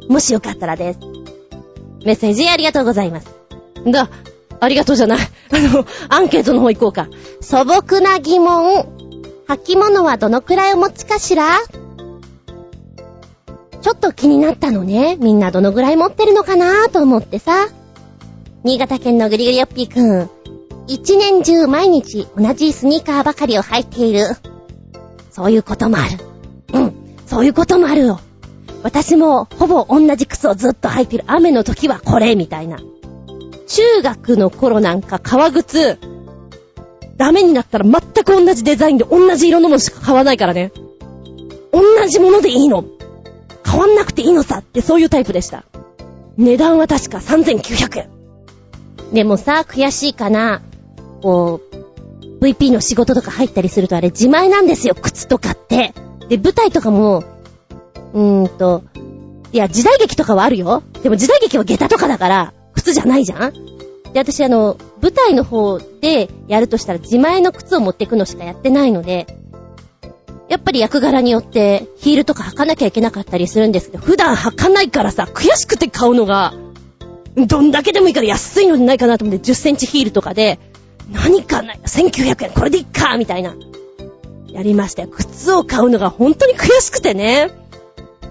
[0.09, 1.00] もしよかったらです。
[2.04, 3.26] メッセージありがとうございます。
[3.86, 4.09] だ、
[4.61, 5.18] ありがとうじゃない。
[5.50, 7.09] あの、アンケートの方行こうか。
[7.40, 8.86] 素朴な疑問。
[9.48, 11.44] 履物はどのくらいお持ちかしら？
[13.80, 15.16] ちょっと気になったのね。
[15.20, 17.68] みんなどのぐらい持ってるのかなと思ってさ。
[18.64, 20.30] 新潟県のグリグリヨッピーくん。
[20.88, 24.26] 一年中毎日同じスニーカーばかりを履いている。
[25.37, 26.18] そういうこともある。
[26.72, 26.95] うん、
[27.26, 28.20] そういうこともあるよ。
[28.82, 32.78] 私もほぼ同じ靴をずっと履いてる雨の時はこれ、みたいな。
[33.66, 35.99] 中学の頃なんか革靴、
[37.18, 40.72] ダメになったら全く同じデザインで同じ色のものしか買わないからね。
[41.70, 42.87] 同じものでいいの。
[43.62, 45.64] 変わんなくていいのさってそういうタイプでした。
[46.39, 48.11] 値段は確か3900円。
[49.12, 50.62] でもさ、悔しいかな。
[51.20, 51.76] こう、
[52.41, 55.95] VP の仕事とか入ったりするとあれ自前なんですよ、靴とかって。
[56.28, 57.24] で、舞台とかも、
[58.12, 58.84] うーんと、
[59.53, 60.82] いや、時代劇とかはあるよ。
[61.03, 63.53] でも時代劇は下駄とかだから、靴じゃないじゃん
[64.12, 69.26] で、私あの、舞台の方でやるとしたら自前の靴を持ってくのしかやってないので、
[70.49, 76.55] やっぱり役柄によってヒールとか履かなきゃいけなかったりするんですけど、普段履かないからさ、悔しくて買うのが、
[77.37, 80.59] どんだけでもいいから安いのにないかなと思って10センチヒールとかで、
[81.11, 83.54] 何かない、1900円これでいっかみたいな。
[84.48, 85.09] やりましたよ。
[85.09, 87.50] 靴を買うのが本当に悔しくてね。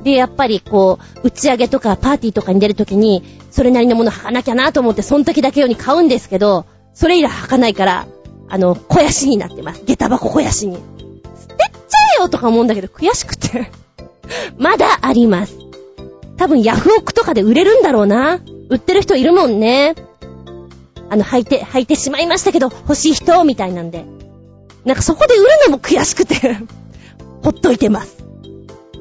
[0.04, 8.08] で、やっぱりこう、打ち上げとかパーティーとかに出るときに、それなりのもの履かなきゃなと思って、その時だけ用に買うんですけど、それ以来履かないから、
[8.48, 9.84] あの、肥やしになってます。
[9.86, 10.76] 下駄箱肥やしに。
[10.76, 11.70] 捨てっちゃ
[12.20, 13.72] えよとか思うんだけど、悔しくて
[14.58, 15.58] まだあります。
[16.38, 18.40] 多分ヤフオクとかで売れるんだろうな。
[18.70, 19.96] 売ってる人いるもんね。
[21.10, 24.06] あの、履いて、履いてしまいましたけど、欲しい人、みたいなんで。
[24.86, 26.36] なんかそこで売るのも悔しくて
[27.42, 28.18] ほっといてます。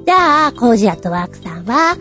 [0.06, 1.96] じゃあ、コージアットワークさんは、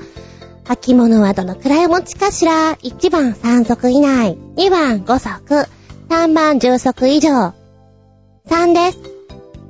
[0.66, 5.68] 履物はどのくらいお持ちかしら ?1 番3足以内、2番5足、
[6.10, 7.54] 3番10足以上。
[8.50, 9.00] 3です。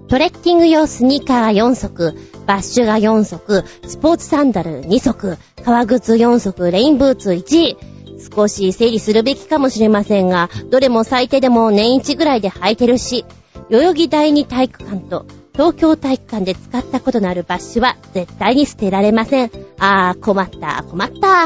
[0.07, 2.15] トレッキング用スニーカー4足、
[2.45, 7.92] バッシュが4足、スポーツサンダル2足、革靴4足、レインブーツ1。
[8.31, 13.25] 少し整理するべきかもしれませんが、どれも最低でも年1ぐらいで履いてるし、
[13.69, 19.51] 代々木第二体育館と東京体育館で使ったことのあるバッシュは絶対に捨てられません。
[19.77, 21.45] あー、困った、困った。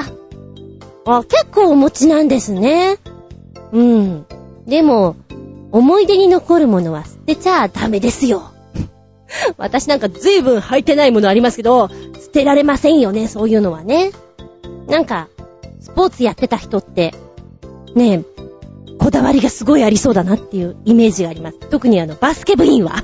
[1.05, 2.97] あ、結構お持ちなんですね。
[3.73, 4.25] うん。
[4.65, 5.15] でも、
[5.71, 8.43] 思い出に残るものは捨てちゃダメですよ。
[9.57, 11.89] 私なんか随分履いてないものありますけど、
[12.21, 14.11] 捨てられませんよね、そういうのはね。
[14.87, 15.27] なんか、
[15.79, 17.13] スポーツやってた人って、
[17.95, 18.23] ねえ、
[18.99, 21.59] こだわりがすごいありそうだなっていうイメージがあります。
[21.69, 23.03] 特にあの、バスケ部員は。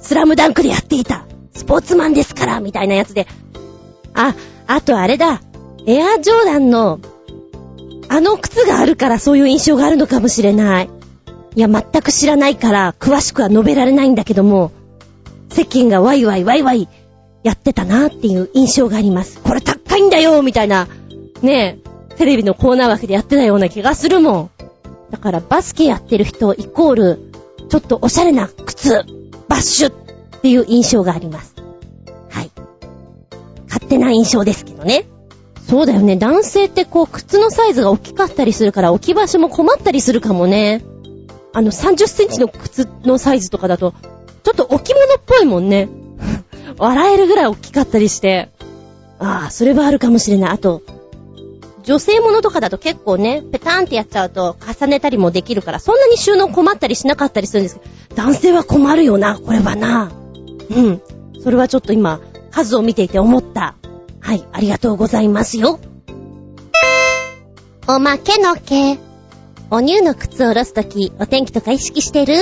[0.00, 3.26] スラムダンクでやっていた、スポーツマンですから、みたいなやつで。
[4.14, 4.34] あ、
[4.66, 5.40] あとあれだ。
[5.86, 7.00] エアジョーダンの、
[8.08, 10.90] あの靴があるからそういう印象があるのかもしれない。
[11.54, 14.72] いや、全く知らないから、詳しくは述べられないんだけども、
[15.50, 16.88] 世間がワイワイワイワイ
[17.42, 19.40] やってたなっていう印象があります。
[19.40, 20.88] これ高いんだよみたいな、
[21.42, 21.80] ね
[22.10, 24.50] え、テレビのコーナー枠でやってたような気がするもん。
[25.10, 27.32] だからバスケやってる人イコール、
[27.68, 29.04] ちょっとおしゃれな靴
[29.48, 31.54] バッシュっていう印象があります。
[32.30, 32.50] はい。
[33.66, 35.06] 勝手な印象ですけどね。
[35.68, 36.16] そうだよね。
[36.16, 40.82] 男性ってこう、靴のサイズが大きかったりするから置き場所も困ったりするかもね。
[41.52, 43.94] あの、30センチの靴のサイズとかだと、
[44.42, 45.88] ちょっと置物っぽいもんね。
[46.78, 48.48] 笑えるぐらい大きかったりして。
[49.18, 50.50] ああ、それはあるかもしれない。
[50.50, 50.82] あと、
[51.84, 60.12] 女性ものとかだと結構ね、ペタンってやっちゃうと重ねたりもできるから、そんなに収納困ったりしなかったりするんですけど、男性は困るよな、これはな。
[60.70, 61.02] うん。
[61.42, 62.20] それはちょっと今、
[62.50, 63.74] 数を見ていて思った。
[64.20, 65.80] はい、ありがとうございますよ。
[67.88, 68.98] おまけのけ。
[69.70, 72.34] お乳の靴を下ろすとき、お天気とか意識してる？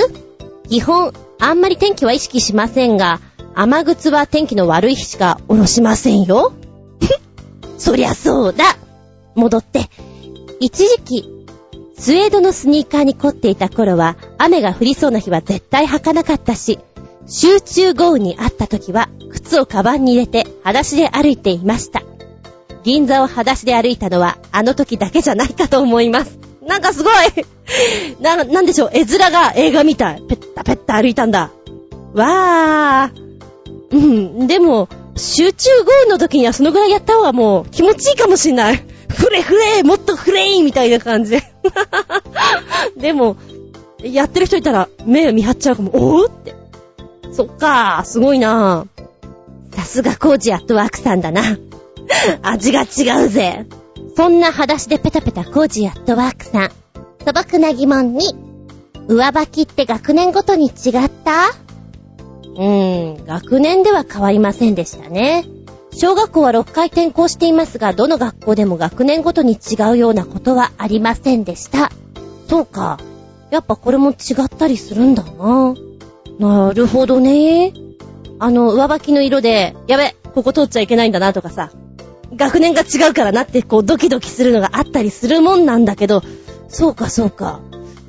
[0.69, 3.19] 基本、あんまり天気は意識しませんが、
[3.55, 6.53] 雨靴は天気の悪い日しか下ろしませんよ。
[7.79, 8.77] そりゃそうだ。
[9.35, 9.89] 戻って、
[10.59, 11.41] 一時期、
[11.97, 16.79] スウェードのスニーカーに凝っていた頃は、雨が降りそうな日は絶対履かなかったし、
[17.27, 22.01] 集中豪雨にあった時は、靴をカバンに入れて、裸足で歩いていました。
[22.83, 26.39] 銀座を裸足で歩いたのは、あの時だけじゃないかと思います。
[26.65, 27.13] なんかすごい
[28.21, 30.21] な、なんでしょう、絵面が映画みたい。
[30.27, 31.51] ペッタペッタ歩いたんだ。
[32.13, 33.95] わー。
[33.95, 38.83] うん、でも、集中豪雨の時にはそのぐらいやった方がもう気持ちいいかもしんない。
[39.11, 41.43] フレフレもっとフレイみたいな感じで。
[42.97, 43.37] でも、
[44.03, 45.91] やってる人いたら目を見張っちゃうかも。
[45.93, 46.55] おぉって。
[47.31, 49.75] そっかー、すごいなー。
[49.75, 51.41] さすがコージアットワークさんだな。
[52.41, 53.65] 味が違うぜ。
[54.17, 56.71] そんな裸足でペタペタコージアットワークさん。
[57.25, 58.35] 素朴な疑問に、
[59.07, 61.49] 上履きって学年ごとに違った？
[61.49, 65.45] うーん、学年では変わりませんでしたね。
[65.93, 71.91] 小学校は6回転校していますが、どの学校でも学年ごとに違うようなことはありませんでした。
[72.47, 72.99] そうか。
[73.49, 75.75] やっぱこれも違ったりするんだな。
[76.39, 77.73] なるほどね。
[78.39, 81.71] あの、上履きの色で、やべ、ここ通っちゃいけないんだなとかさ、
[82.33, 86.23] 学年が違うからなってこうドキドキするのがあったりするもんなんだけど、
[86.69, 87.59] そうかそうか。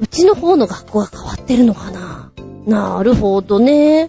[0.01, 2.33] うちの方の学校が変わってるのかな。
[2.66, 4.09] なるほどね。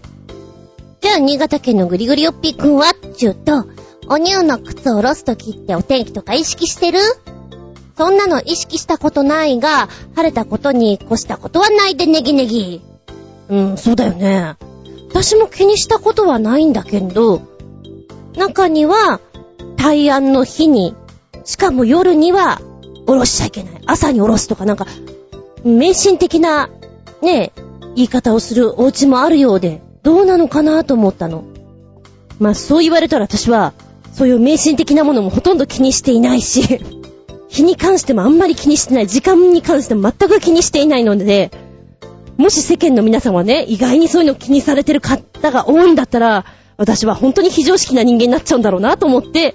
[1.04, 3.66] じゃあ、新潟県のぐりぐりおっぴーくんはちゅうと、
[4.08, 6.98] お乳の靴を下ろすときってお天気とか意識してる？
[7.94, 12.80] そんなの意識したことないが、晴れたことに越したことはないでネギネギ。
[13.50, 14.56] うん、そうだよね。
[15.10, 17.42] 私も気にしたことはないんだけど、
[18.38, 19.20] 中には、
[19.76, 20.96] 大安の日に、
[21.44, 22.62] しかも夜には、
[23.06, 23.82] おろしちゃいけない。
[23.84, 24.86] 朝におろすとかなんか、
[25.64, 26.70] 迷信的な、
[27.20, 27.52] ね、
[27.94, 31.44] 言い方をするお家もあるようで、どうなのかなと思ったの。
[32.38, 33.72] まあそう言われたら私は、
[34.12, 36.80] そういう迷信的なものもほとんど気にしていないし、
[37.48, 39.06] 日に関してもあんまり気にしてない。
[39.06, 41.50] 時間に関しても全く気にしていないので、
[42.36, 46.44] もし世間の皆さんはね、意外にそういうの気にされてる方が多いんだったら、
[46.76, 49.54] 私は本当に非常識な人間になっちゃうんだろうなと思って、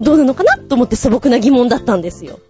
[0.00, 2.40] どうなのかなと思って素朴な疑問だったんですよ。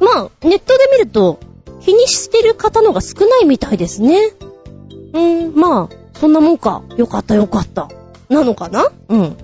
[0.00, 1.40] まあ、ネットで見ると、
[1.80, 4.32] 気にしてる方のが少ないみたいですね。
[5.12, 6.82] うーん、まあ、そんなもんか。
[6.96, 7.88] よかったよかった。
[8.28, 8.90] なのかな？
[9.08, 9.36] うん。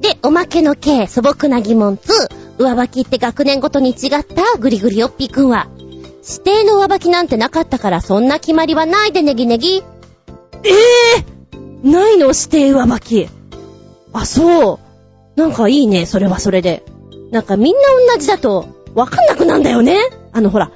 [0.00, 4.58] で、おまけの K、素朴な疑問2、上履きって学年ごとに違った？
[4.58, 5.68] グリグリよっぴーくんは、
[6.28, 9.82] 指定の上履きなんてなかったからそんな決まりはないでネギネギ。
[10.64, 12.28] ええー、ないの？
[12.28, 13.28] 指定上履き。
[14.12, 14.78] あ、そう。
[15.38, 16.84] なんかいいね、それはそれで。
[17.30, 17.82] なんかみんな
[18.14, 19.98] 同じだと、わかんなくなんだよね。
[20.32, 20.72] あのほら、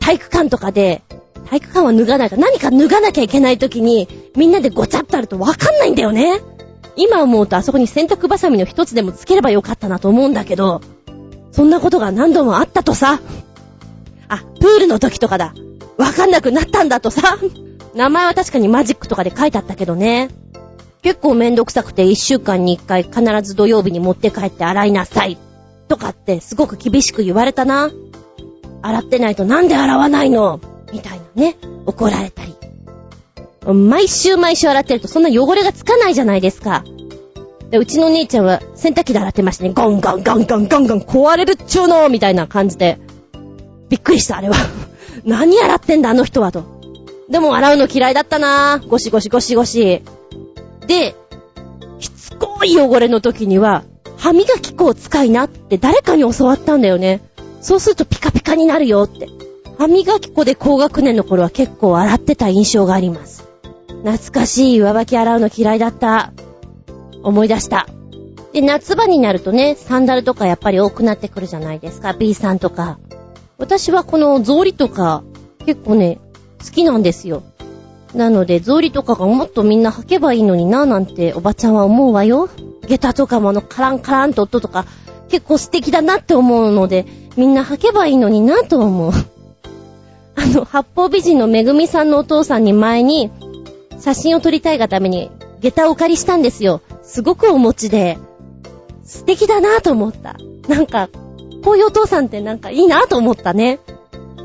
[0.00, 1.02] 体育館とかで、
[1.50, 6.40] 体育館は脱がないか、何か脱がなきゃいけない時に、みんなでごちゃっとあるとわかんないんだよね。
[6.96, 10.80] 今思うとあそこに洗濯バサミの一つでもつければよかったなと思うんだけど、
[11.52, 13.20] そんなことが何度もあったとさ。
[14.28, 15.54] あ、プールの時とかだ。
[15.96, 17.38] わかんなくなったんだとさ。
[17.94, 20.28] 名前は確かにマジックとかで書いてあったけどね。
[21.02, 25.38] 結構めんどくさくて一週間に一回必ず土曜日に持って帰って洗いなさい。
[25.88, 27.90] とかってすごく厳しく言われたな。
[28.82, 30.60] 洗ってないとなんで洗わないの？
[30.92, 31.56] みたいなね。
[31.86, 32.54] 怒られたり。
[33.72, 36.84] 毎週毎週洗ってるとそんな汚れがつかないじゃないですか。
[37.70, 39.70] でうちの姉ちゃんは洗濯機で洗ってましたね。
[39.74, 42.98] ゴンゴンゴンゴンゴンゴン壊れるっちゅうのみたいな感じで。
[43.90, 44.56] びっくりした、あれは。
[45.24, 46.64] 何洗ってんだ、あの人はと。
[47.28, 50.02] でも洗うの嫌いだったなゴシゴシゴシゴシ。
[50.86, 51.14] で、
[51.98, 53.84] しつこい汚れの時には、
[54.16, 57.20] 歯磨き粉を使いなって誰かに教わったんだよね。
[57.60, 59.28] そうするとピカピカになるよって。
[59.78, 63.48] 歯磨き粉で高学年の頃は結構洗ってた印象があります。
[64.02, 66.32] 懐かしい上履き洗うの嫌いだった。
[67.22, 67.86] 思い出した。
[68.52, 72.12] で、夏場になるとね、サンダルとかやっぱり多くなってくるじゃないですか。
[72.12, 72.98] B さんとか。
[73.56, 75.22] 私はこの草履とか
[75.64, 76.18] 結構ね、
[76.64, 77.44] 好きなんですよ。
[78.14, 82.48] なので、草履とかがもっとみんな履けばいいのになぁなんておばちゃんは思うわよ。
[82.88, 84.86] 下駄とかもあのカランカランと音とか
[85.28, 87.06] 結構素敵だなって思うので、
[87.36, 89.12] みんな履けばいいのになと思う。
[90.40, 93.32] あの、八方美人のめぐみさんのお父さんに前に
[93.98, 96.80] 写真を撮りたいがために下駄をお借りしたんですよ。
[97.02, 98.18] すごくお持ちで、
[99.04, 100.36] 素敵だなと思った。
[100.68, 101.08] なんか、
[101.64, 103.80] こういうお父さんってなんかいいなと思ったね。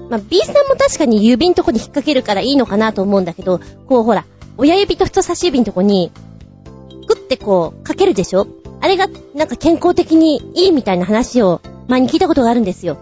[0.10, 4.26] まあ、B さんも確かに指んとこに引っ掛けるからいいのかなと思うんだけど、こうほら、
[4.58, 6.12] 親指と人差し指のとこに、
[7.08, 8.48] グッてこう、かけるでしょ？
[8.82, 12.98] あれが、なんか健康的にいいみたいな話を前に聞いたことがあるんですよ。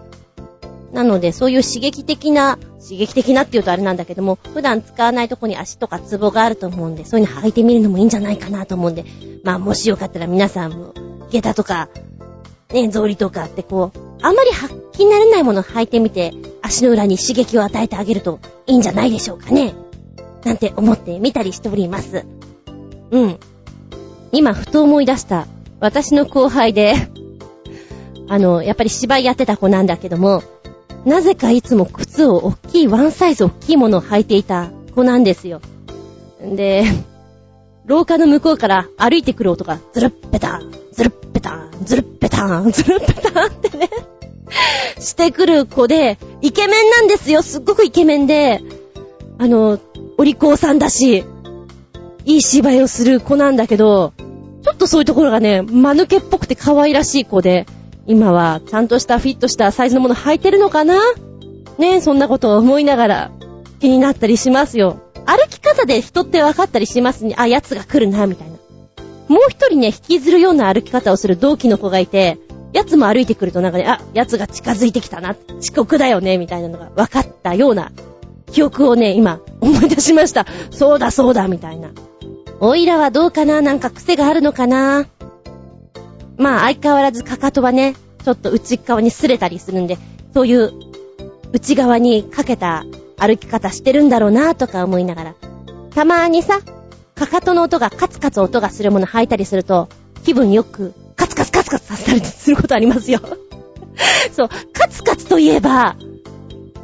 [0.92, 9.04] なので、そういう刺激的な、刺激的なって言うとあれなんだけども、普段使わないとこに足とかツボがあると思うんで、そういうの履いてみるのもいいんじゃないかなと思うんで、
[9.42, 10.92] まあもしよかったら皆さんも、
[11.30, 11.88] 下駄とか、
[12.72, 19.74] ね、草履とかってこう、あんまり発揮になれないものを履いてみて、足の裏に刺激を与えてあげるといいんじゃないでしょうかね。
[20.44, 22.26] なんて思ってみたりしております。
[23.10, 23.38] うん。
[24.32, 25.46] 今、ふと思い出した、
[25.80, 26.94] 私の後輩で
[28.28, 30.42] あの、やっぱり芝居やってた子なんだけども、
[31.04, 35.60] なぜかいつも靴を大きい、ワンサイズ大きいものを履いていた子なんですよ。
[36.40, 36.84] で、
[37.86, 43.90] 廊下の向こうから歩いてくる音が、ズルッペタン、ズルッペタン、ズルッペタン、ズルッペタンってね
[45.00, 47.42] してくる子で、イケメンなんですよ。
[47.42, 48.60] すっごくイケメンで、
[49.38, 49.80] あの、
[50.18, 51.24] お利口さんだし、
[52.24, 54.12] いい芝居をする子なんだけど、
[54.62, 57.66] ちょっとそういうところがね、間抜けっぽくて可愛らしい子で、
[58.06, 61.00] 今はちゃんとしたフィットしたサイズのもの履いてるのかな？
[61.78, 63.30] ねえ、そんなことを思いながら
[63.80, 65.00] 気になったりしますよ。
[65.24, 67.34] 歩き方で人って分かったりしますね。
[67.38, 68.54] あ、奴が来るな、みたいな。
[69.28, 72.38] もう一人ね、引きずるような歩き方をする同期の子がいて、
[72.72, 77.92] 奴も歩いてくるとなんかね、あ、奴が近づいてきたな、遅刻だよね、みたいなのが分かったような
[78.50, 80.46] 記憶をね、今思い出しました。
[80.70, 81.90] そうだそうだ、みたいな。
[82.60, 83.60] おいらはどうかな？
[83.60, 85.06] なんか癖があるのかな？
[86.42, 89.96] まあ相変わらずかかとはね、ちょっと内側に擦れたりするんで、
[90.34, 90.72] そういう
[91.52, 92.84] 内側にかけた
[93.16, 95.34] 歩き方してるんだろうなとか思いながら。
[95.94, 96.60] たまにさ、
[97.14, 99.88] かかとの音がカツカツ音がするもの履いたりすると、
[100.24, 103.20] 気分よくカツカツカツカツさせたりすることありますよ。
[104.32, 105.96] そう、カツカツといえば、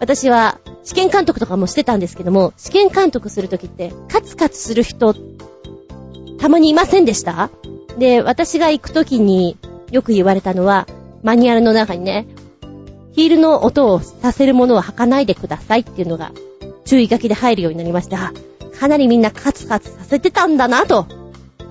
[0.01, 5.15] 私は試験監督とかもしてたんですけども、試験監督するときって、カツカツする人、
[6.39, 7.51] たまにいませんでした？
[7.99, 9.57] で、私が行くときに
[9.91, 10.87] よく言われたのは、
[11.23, 12.27] マニュアルの中にね、
[13.13, 16.31] ヒールの音をさせるものは履かないでくださいっていうのが
[16.85, 18.33] 注意書きで入るようになりました。
[18.79, 21.07] かなりみんなカツカツさせてたんだなと。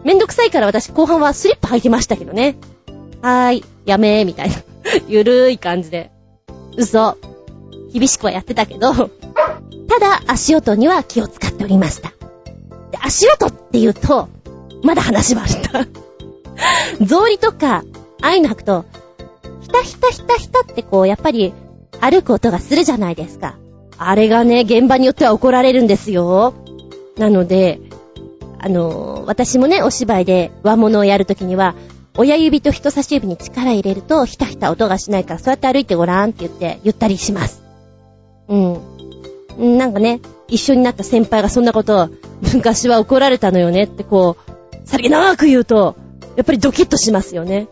[0.04, 2.58] めんどくさいから私後半はスリッパ履いてましたけどね。
[3.22, 4.56] はーい、やめー、みたいな。
[5.08, 6.12] ゆるい感じで。
[6.76, 7.18] 嘘。
[7.94, 12.10] 厳しくはやってたけど、ただ足音には気を使っておりました。
[12.92, 14.28] で、足音って言うと、
[14.84, 16.07] まだ話はあるんだ。
[17.06, 17.84] 草履とか、
[18.22, 18.86] ああいうの履くと、
[19.62, 21.54] ひたひたひたひたってこう、やっぱり、
[22.00, 23.58] 歩く音がするじゃないですか。
[23.98, 26.54] あれがね、現場によっては怒られるんですよ。
[27.18, 27.80] なので、
[28.60, 31.76] あの、私もね、お芝居で和物をやるときには、
[32.16, 37.62] 親指と人差し指に力入れると、ひたひた音がしないから、そうやって歩いてごらんって言って、言ったりします。
[38.48, 39.78] うん。
[39.78, 42.10] なんかね、一緒になった先輩がそんなことを、
[42.54, 45.96] 昔は怒られたのよねってこう、さりげ長く言うと、
[46.38, 47.68] やっぱりドキッとしますよね。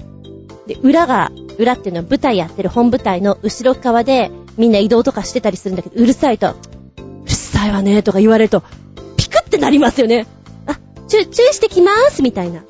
[0.68, 6.56] で、裏が、裏っていうのは舞台やってる本舞台の後ろ側でみんな移動とかしてたりするんだけど、うるさいと、
[6.98, 8.64] うるさいわねとか言われると、
[9.18, 10.26] ピクってなりますよね。
[10.66, 12.64] あ、注意してきまーすみたいな。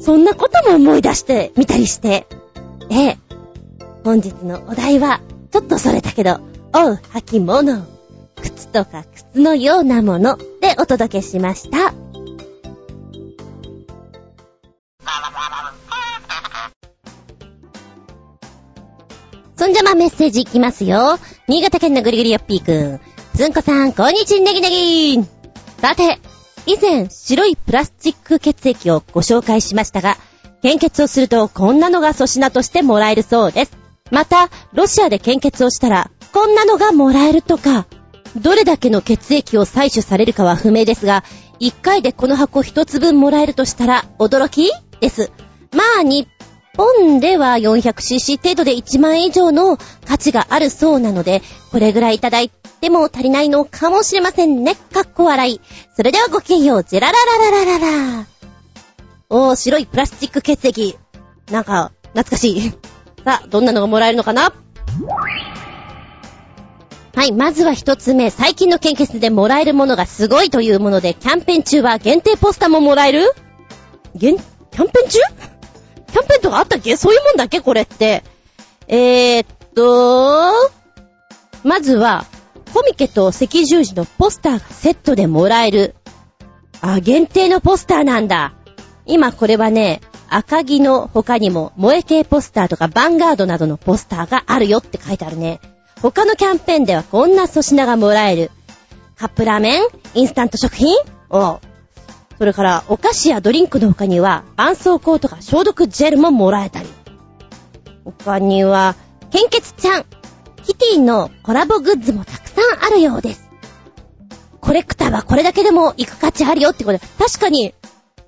[0.00, 2.26] そんなことも思い出してみたりして。
[2.90, 3.18] ええ。
[4.04, 5.20] 本日のお題は、
[5.50, 6.38] ちょっとそれだけど、
[6.72, 7.84] おう、履物。
[8.40, 12.05] 靴とか靴のようなものでお届けしました。
[19.66, 21.18] んじゃまメッセージいきますよ。
[21.48, 23.00] 新潟県のぐりぐりよっぴーくん。
[23.34, 25.24] ずんこさん、こんにちは、ネギネギ
[25.80, 26.20] さて、
[26.66, 30.16] 以前、白いプラスチック血液をご紹介しましたが、
[30.62, 33.72] 献血をするとこんなのが粗品としてもらえるそうです。
[34.10, 37.86] また、ロシアで献血をしたら、こんなのがもらえるとか、
[38.36, 41.24] どれだけの血液を採取されるかは不明ですが、
[41.60, 45.32] 1回でこの箱1つ分もらえるとしたら、驚きです。
[45.72, 46.28] まあ、日
[46.76, 54.74] 本では 400cc 程度で1万円以上の価値があるそうなので、これぐらいいただいても足りないのかもしれませんね。
[54.74, 55.60] かっこ笑い。
[55.96, 58.26] それではごきげんよう、ジェラララララララ。
[59.30, 60.96] おー、白いプラスチック血液。
[61.50, 62.70] なんか、懐かしい。
[63.24, 64.52] さあ、どんなのがもらえるのかな？
[67.14, 68.28] はい、まずは一つ目。
[68.30, 73.32] 最近の献血でもらえるものがすごいというもので、キャンペーン中は限定ポスターももらえる？
[74.14, 75.20] 限、キャンペーン中？
[76.12, 76.96] キャンペーンとかあったっけ？
[76.96, 77.60] そういうもんだっけ？
[77.60, 78.22] これって。
[78.88, 80.52] えー、っと、
[81.64, 82.24] まずは、
[82.72, 85.94] コミケと赤十字のポスターがセットでもらえる。
[86.80, 88.54] あ、限定のポスターなんだ。
[89.06, 95.60] 今これはね、赤木の他にも萌え系ポスターとかバンガードなどのポスターがあるよって書いてあるね。
[96.02, 98.50] 他のキャンペーンではこんな粗品がもらえる。
[99.16, 99.82] カップラーメン？
[100.14, 100.94] インスタント食品？
[101.30, 101.60] お
[102.38, 106.88] それから、お菓子やドリンクの他には、絆創膏とか消毒ジェルももらえたり。
[108.04, 108.94] 他には、
[109.30, 110.04] 献血ちゃん、
[110.64, 113.48] キティのコラボグッズもたくさんあるようです。
[114.60, 117.72] コレクターはこれだけでも行く価値あるよってことで、確かに、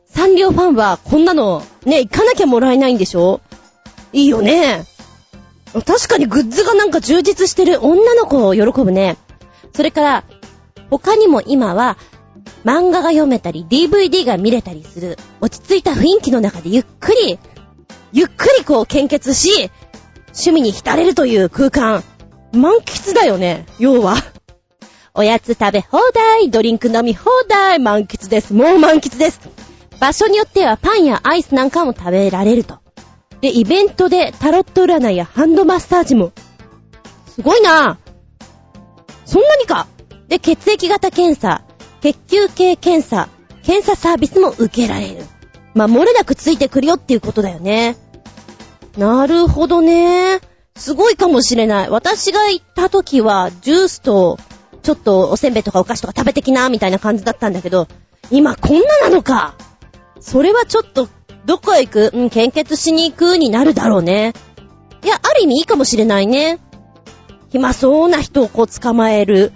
[0.06, 3.40] サンリオファンはこんなの、ね、行かなきゃもらえないんでしょ？
[4.12, 4.84] いいよね。
[5.74, 9.18] 確かにグッズがなんか充実してる女の子を喜ぶね。
[9.74, 10.24] それから、
[10.90, 11.98] 他にも今は、
[12.64, 17.38] 漫画が読めたり、DVD が見れたりする、落ち着いた雰囲気の中でゆっくり、
[18.12, 19.70] ゆっくりこう献血し、
[20.28, 22.02] 趣味に浸れるという空間。
[22.52, 24.16] 満喫だよね、要は。
[25.14, 28.54] おやつ食べ放題、ドリンク飲み放題、満喫です。
[28.54, 29.40] もう満喫です。
[30.00, 32.78] 場所によってはパンやアイスなんかも食べられると。
[33.40, 36.32] で、イベントでタロット占いやハンドマッサージも。
[37.26, 37.98] すごいな
[39.24, 39.86] そんなにか
[40.28, 41.64] で、血液型検査、
[42.00, 43.28] 血球系検査、
[43.62, 45.24] 検査サービスも受けられる。
[45.74, 47.96] まあ、漏れなくついてくるよっていうことだよね。
[48.96, 50.40] なるほどね。
[50.76, 51.90] すごいかもしれない。
[51.90, 54.38] 私が行った時は、ジュースと、
[54.82, 57.88] ちょっとおせんべいとかお菓子とか食べてきな、みたいな感じだったんだけど、
[58.30, 59.54] 今こんななのか。
[60.20, 61.08] それはちょっと、
[61.46, 62.10] どこへ行く？
[62.14, 64.34] うん、献血しに行くになるだろうね。
[65.04, 66.58] いや、ある意味いいかもしれないね。
[67.50, 69.52] 暇そうな人をこう捕まえる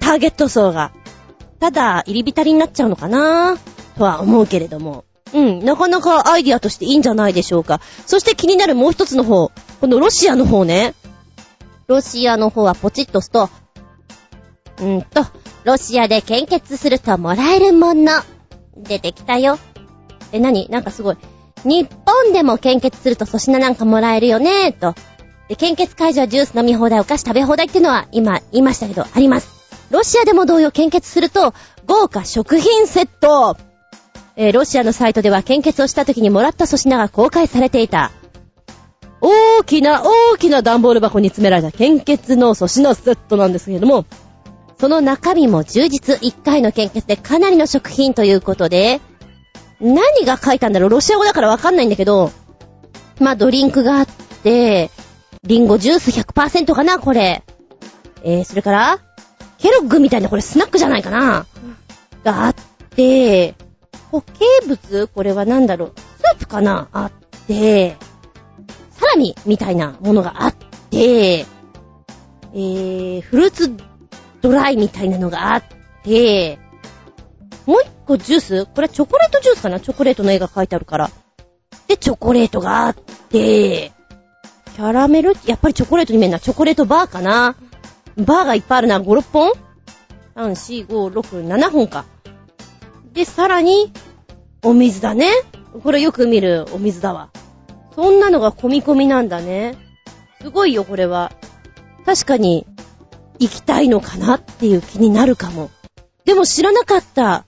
[0.00, 0.92] ターゲット層が
[1.60, 3.56] ただ、入り浸りになっちゃうのかな？
[3.96, 5.04] とは思うけれども。
[5.32, 7.80] うん、なかなかアイディアとしていいんじゃないでしょうか。
[8.06, 9.52] そして気になるもう一つの方。
[9.80, 10.94] このロシアの方ね。
[11.86, 13.50] ロシアの方はポチッと押すと、
[14.80, 15.26] うんと、
[15.64, 18.12] ロシアで献血するともらえるもの。
[18.76, 19.58] 出てきたよ。
[20.32, 21.16] え、なになんかすごい。
[21.64, 24.94] 日本でも献血すると粗品なんかもらえるよねと。
[25.48, 29.59] で、献血会場はジュース飲み放題、お菓子食べ放題っていうのは今言いましたけど、あります。
[29.90, 31.52] ロシアでも同様献血すると、
[31.86, 33.56] 豪華食品セット
[34.36, 38.12] えー、ロシアのサイトでは献血をした時にもらった粗品が公開されていた。
[39.20, 44.06] 大きな大きな段ボール箱に詰められた献血の粗品セットなんですけれども、
[44.78, 49.00] その中身も充実1回の献血でかなりの食品ということで、
[49.78, 50.88] 何が書いたんだろう？
[50.88, 52.30] ロシア語だからわかんないんだけど、
[53.18, 54.90] まあ、ドリンクがあって、
[55.42, 56.98] リンゴジュース100%かな？
[56.98, 57.42] これ。
[58.22, 59.00] えー、それから、
[59.60, 61.46] ケロッグみたいなこれスナックじゃないかな。
[62.24, 62.54] があっ
[62.90, 63.54] て、
[64.10, 65.06] 固形物？
[65.08, 65.92] これは何だろう？
[65.96, 66.88] スープかな？
[66.92, 67.12] あっ
[67.46, 67.96] て、
[68.90, 70.54] サラミみたいなものがあっ
[70.90, 73.76] て、えー、フルーツ
[74.40, 75.64] ドライみたいなのがあっ
[76.02, 76.58] て、
[77.66, 78.66] もう一個ジュース？
[78.66, 79.78] これはチョコレートジュースかな？
[79.78, 81.10] チョコレートの絵が描いてあるから。
[81.86, 83.92] で、チョコレートがあって、
[84.74, 85.34] キャラメル？
[85.46, 86.40] やっぱりチョコレートに見えるな。
[86.40, 87.56] チョコレートバーかな？
[88.24, 89.00] バーがいっぱいあるな。
[89.00, 89.52] 5、6本
[90.36, 92.04] ?3、4、5、6、7本か。
[93.12, 93.92] で、さらに、
[94.62, 95.28] お水だね。
[95.82, 97.30] これよく見るお水だわ。
[97.94, 99.76] そんなのが込み込みなんだね。
[100.42, 101.32] すごいよ、これは。
[102.04, 102.66] 確かに、
[103.38, 105.70] 行きたいのかなっていう気になるかも。
[106.24, 107.46] でも知らなかった。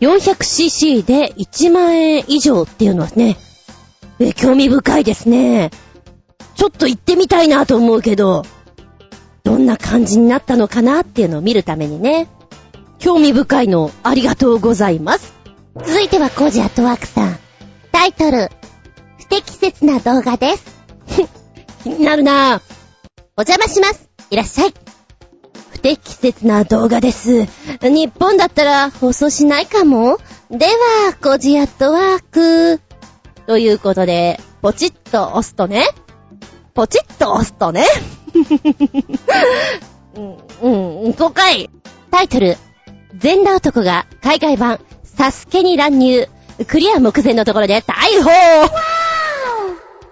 [0.00, 3.36] 400cc で1万円以上っていうのはね、
[4.18, 5.70] え、興味深いですね。
[6.54, 8.44] ちょっと行ってみたいなと思うけど、
[9.44, 12.28] どんな感じになったのかなっていうのを見るためにね。
[12.98, 15.34] 興味深いのありがとうございます。
[15.76, 17.38] 続いてはコージアットワークさん。
[17.92, 18.50] タイトル、
[19.18, 20.64] 不適切な動画です。
[21.84, 22.62] 気になるなぁ。
[23.36, 24.08] お邪魔します。
[24.30, 24.74] いらっしゃい。
[25.72, 27.46] 不適切な動画です。
[27.82, 30.18] 日本だったら放送しないかも
[30.50, 32.80] では、コージアットワーク。
[33.46, 35.86] ということで、ポチッと押すとね。
[36.72, 37.84] ポチッと押すとね。
[40.16, 41.70] うん、うん、5回。
[42.10, 42.56] タイトル、
[43.16, 46.28] 全裸男が海外版、サスケに乱入。
[46.68, 48.30] クリア目前のところで逮捕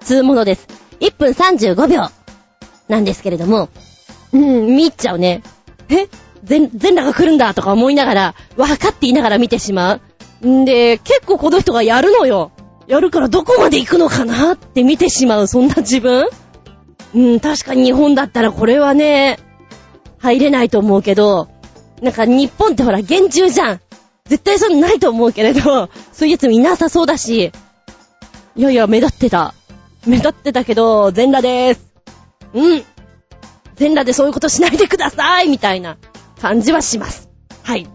[0.01, 0.67] つうものです。
[1.01, 2.09] 1分35秒。
[2.89, 3.69] なんですけれども、
[4.33, 5.43] うん、見ちゃうね。
[5.89, 6.09] え？
[6.43, 10.01] 全、全裸が来るんだとか思いながら、わかっていながら見てしま
[10.43, 10.47] う。
[10.47, 12.51] んで、結構この人がやるのよ。
[12.89, 16.29] やるからどこまで行くのかなって見てしまう、そんな自分
[17.15, 19.39] うん、確かに日本だったらこれはね、
[20.19, 21.49] 入れないと思うけど、
[22.01, 23.81] なんか日本ってほら、厳重じゃん。
[24.27, 27.53] 絶対そんなないと思うけれど、そういうやつもいなさそうだし、
[28.57, 29.55] いやいや、目立ってた。
[30.07, 31.93] 目立ってたけど、全裸でーす。
[32.55, 32.85] うん。
[33.77, 35.97] 全裸でそういうことしないでくださいみたいな
[36.41, 37.31] 感じはします。
[37.63, 37.87] はい。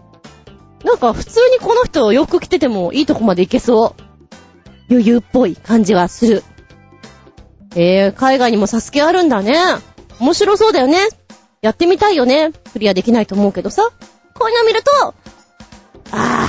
[0.84, 4.02] なんか普通にこの人洋服着ててもいいとこまで行けそう。
[4.90, 6.42] 余裕っぽい感じはする。
[7.74, 9.54] えー、海外にもサスケあるんだね。
[10.20, 10.98] 面白そうだよね。
[11.60, 12.52] やってみたいよね。
[12.72, 13.88] クリアできないと思うけどさ。
[14.34, 15.14] こういうの見ると、
[16.12, 16.48] あ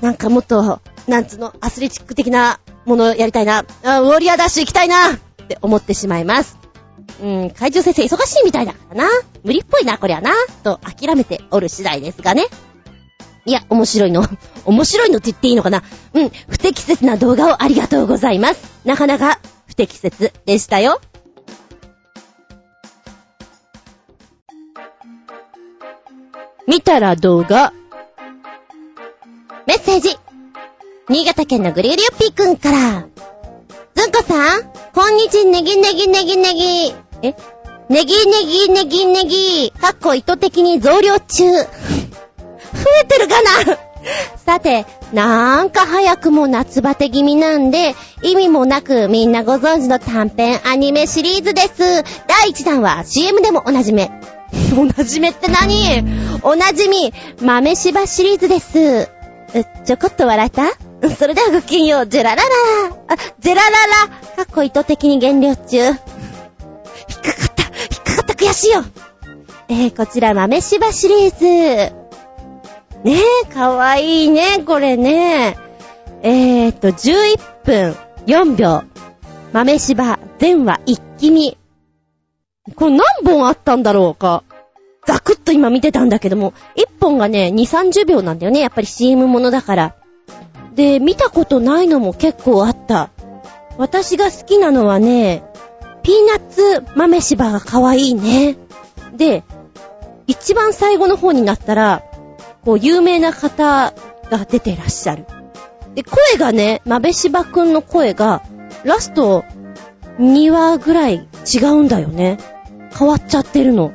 [0.00, 3.64] ー、なんかもっと、なんつうの、アスレチック的なものをやりたいな。
[3.84, 5.16] あウォリアーダッシュ行きたいなっ
[5.48, 6.56] て思ってしまいます。
[7.20, 9.10] うん、怪獣先生忙しいみたいだからな。
[9.42, 10.32] 無理っぽいな、こりゃな。
[10.62, 12.46] と諦めておる次第ですがね。
[13.44, 14.24] いや、面白いの。
[14.64, 15.82] 面白いのって言っていいのかな
[16.14, 18.80] うん、不適切な動画をありがとうございます。
[18.84, 19.38] なかなか
[19.76, 21.00] 適切でしたよ。
[26.66, 27.72] 見たら動画。
[29.66, 30.16] メッセージ。
[31.08, 33.06] 新潟県のぐりぐりよっぴーくんから。
[33.94, 34.62] ずんこさん、
[34.92, 36.94] こんにちネギネギネギネギ。
[37.22, 37.34] え？
[37.88, 39.70] ネギネギネギネギ。
[39.70, 41.44] かっこ意図的に増量中。
[41.52, 41.66] 増
[43.00, 43.78] えてるかな？
[44.44, 52.02] さて、なんか早くも夏バテ気味なんで、意味もなくみんなご存知の短編アニメシリーズです。
[52.26, 54.08] 第1弾は CM でもおなじみ。
[54.76, 56.04] おなじみって何？
[56.42, 59.08] おなじみ、豆柴シリーズです。
[59.84, 60.64] ちょこっと笑った？
[61.16, 62.48] それではごきげんよう、ジェラララ
[63.08, 65.76] あ、ジェラララかっこ意図的に減量中。
[65.78, 68.84] 引っかかった、引っかかった悔しいよ。
[69.68, 72.05] えー、こちら豆柴シリーズ。
[73.04, 75.56] ねえ、かわいいね、これね。
[76.22, 77.96] えーと、11分
[78.26, 78.82] 4秒。
[79.52, 81.56] 豆柴、全話一気見。
[82.74, 84.42] これ何本あったんだろうか。
[85.06, 88.60] ザクッと今見てたんだけども、1本がね、2、30秒なんだよね。
[88.60, 89.94] やっぱり CM ものだから。
[90.74, 93.10] で、見たことないのも結構あった。
[93.78, 95.44] 私が好きなのはね、
[96.02, 98.56] ピーナッツ豆柴が可愛いね。
[99.16, 99.44] で、
[100.26, 102.02] 一番最後の方になったら、
[102.66, 103.94] こう、有名な方
[104.30, 105.24] が出てらっしゃる。
[105.94, 108.42] で、声がね、豆柴くんの声が、
[108.84, 109.44] ラスト
[110.18, 112.38] 2話ぐらい違うんだよね。
[112.92, 113.92] 変わっちゃってるの。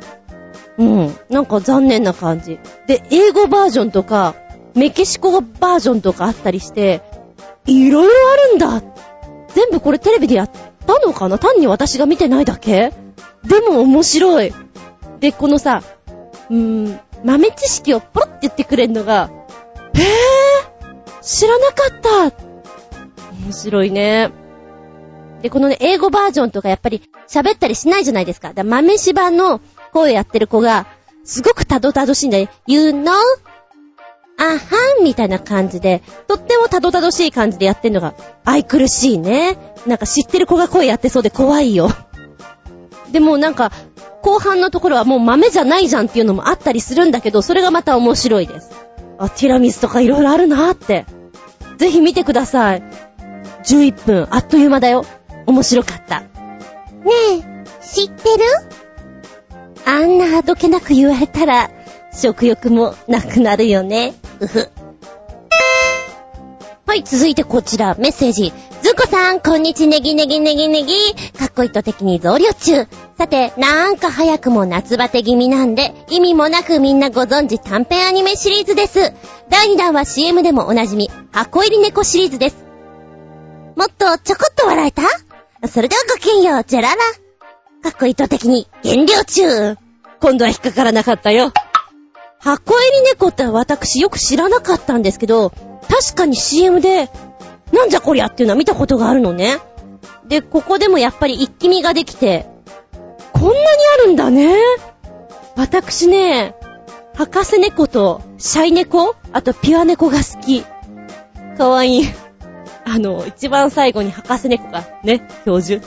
[0.77, 1.15] うん。
[1.29, 2.59] なんか残念な感じ。
[2.87, 4.35] で、英語バージョンとか、
[4.73, 7.01] メキシコバージョンとかあったりして、
[7.65, 8.81] いろいろあるんだ。
[9.53, 10.49] 全部これテレビでやっ
[10.87, 11.37] たのかな？
[11.37, 12.93] 単に私が見てないだけ？
[13.43, 14.53] でも面白い。
[15.19, 15.83] で、このさ、
[16.49, 19.29] うーん、豆知識をポロって言ってくれるのが、
[19.93, 21.73] へぇー、知らなか
[22.29, 22.51] った。
[23.43, 24.31] 面白いね。
[25.41, 28.53] で、このね、英語バージョンとかやっぱり喋ったりしないじゃないですか。
[28.53, 29.59] だ豆柴の
[29.91, 30.85] 声やってる子が、
[31.23, 32.47] すごくたどたどしいんだよ。
[32.67, 33.11] You know?
[34.37, 34.57] あは
[34.99, 39.57] んみたいな感じで、とってもたどたどしい感じでやってんのが、愛くるしいね。
[39.85, 41.89] なんか知ってる子が声やってそうで怖いよ。
[43.11, 43.71] でもなんか、
[44.21, 48.71] 後半のところはもう豆じゃないじゃんっていうのもあったりするんだけど、それがまた面白いです。
[49.17, 51.05] あ、ティラミスとか色々あるなーって。
[51.77, 52.83] ぜひ見てください。
[53.63, 55.05] 11分、あっという間だよ。
[55.47, 56.21] 面白かった。
[56.21, 56.27] ね
[57.39, 58.43] え、知ってる？
[59.85, 61.71] あんなあどけなく言われたら、
[62.13, 64.13] 食欲もなくなるよね。
[64.39, 64.69] うふ。
[66.85, 68.53] はい、続いてこちら、メッセージ。
[68.81, 70.93] ずんこさん、こんにちネギネギネギネギ。
[71.37, 72.87] かっこ糸的に増量中。
[73.21, 79.13] さて、なんか早くも夏バテ気味なんで、意味もなくみんなご存知短編アニメシリーズです。
[79.47, 82.65] 第2弾は CM でもおなじみ、箱入り猫シリーズです。
[83.75, 85.03] もっとちょこっと笑えた？
[85.67, 86.95] それではごきげんよう、じゃらら。
[87.83, 89.75] かっこ糸的に減量中。
[90.19, 91.53] 今度は引っかからなかったよ。
[92.39, 95.51] 箱入り猫って私よく知らなかったんですけど、
[95.87, 97.11] 確かに CM で、
[97.71, 99.59] なんじゃこりゃっていうのは見たことがあるのね。
[100.27, 102.49] で、ここでもやっぱり一気見ができて、
[103.41, 103.65] こんなに
[103.95, 104.55] あるんだね。
[105.55, 106.53] 私ね、
[107.15, 110.63] 博士猫とシャイ猫あとピュア猫が好き。
[111.57, 112.03] かわいい。
[112.85, 115.83] あの、一番最後に博士猫がね、教授。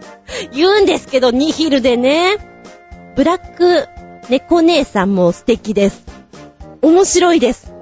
[0.52, 2.36] 言うんですけど、ニヒルでね。
[3.16, 3.88] ブラック
[4.28, 6.04] 猫姉さんも素敵です。
[6.82, 7.72] 面白いです。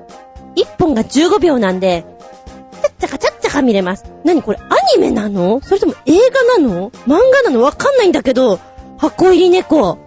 [0.55, 2.05] 一本が15秒なんで、
[2.81, 4.05] ちゃっちゃかちゃっちゃか見れます。
[4.25, 5.61] なにこれアニメなの？
[5.65, 6.91] それとも映画なの？
[7.09, 7.61] 漫画なの？
[7.63, 8.61] わかんないんだけど、
[8.99, 9.99] 箱入り猫。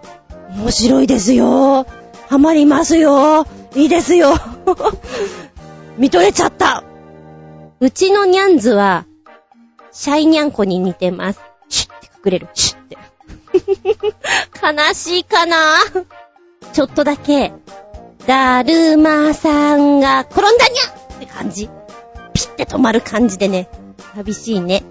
[0.50, 1.86] 面白いですよ。
[2.28, 3.46] ハマりますよ。
[3.74, 4.34] いいですよ。
[5.96, 6.84] 見とれちゃった。
[7.80, 9.06] うちのニャンズは、
[9.92, 11.40] シャイニャンコに似てます。
[11.68, 12.48] シュッて隠れる。
[12.54, 12.98] シュッて。
[14.62, 15.56] 悲しいかな
[16.72, 17.52] ちょっとだけ、
[18.26, 21.68] だるまさんが転んだにゃって感じ。
[22.34, 23.68] ピッて止まる感じでね。
[24.14, 24.82] 寂しいね。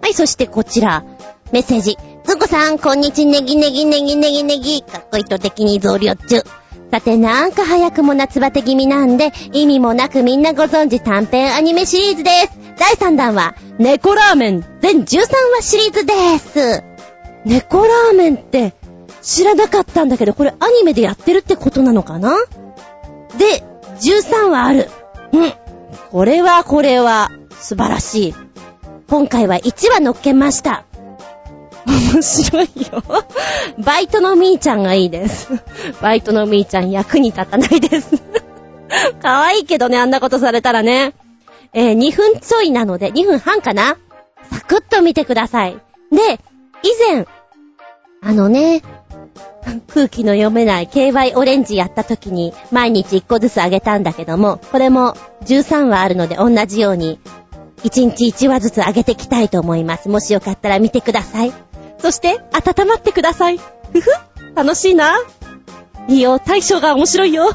[0.00, 1.04] はい、そしてこちら。
[1.52, 1.98] メッセージ。
[2.24, 4.82] ずこさん、こんにちネギネギネギネギネギ。
[4.82, 6.42] かっこいいと的に増量中。
[6.90, 12.58] さて、なんか早くも夏バテ気味なんで、意味もなくみんなご存知短編アニメシリーズです。
[12.78, 15.18] 第3弾は、猫ラーメン全13
[15.56, 16.84] 話シリーズです。
[17.44, 18.74] 猫ラーメンって、
[19.20, 22.36] 知らなかったんだけど、これアニメでやってるってことなのかな？
[23.38, 23.64] で、
[24.00, 24.88] 13話ある。
[25.32, 25.52] うん。
[26.10, 28.34] これはこれは、素晴らしい。
[29.08, 30.84] 今回は1話乗っけました。
[31.86, 33.02] 面白いよ。
[33.78, 35.48] バイトのみーちゃんがいいです。
[36.00, 38.22] バイトのみーちゃん役に立たないです
[39.20, 41.14] 可愛いけどね、あんなことされたらね。
[41.72, 43.96] えー、2分ちょいなので、2分半かな？
[44.50, 45.72] サクッと見てください。
[46.10, 46.40] で、
[46.82, 47.26] 以前、
[48.20, 48.82] あのね、
[49.88, 57.18] 空気の読めない KY オレンジやった時に毎日1個ずつあげたんだけども、これも13話あるので同じように
[57.84, 60.08] 1日1話ずつあげていきたいと思います。
[60.08, 61.52] もしよかったら見てください。
[62.02, 63.58] そして、温まってください。
[63.58, 64.10] ふふ、
[64.54, 65.18] 楽しいな。
[66.08, 67.50] いいよ、大将が面白いよ。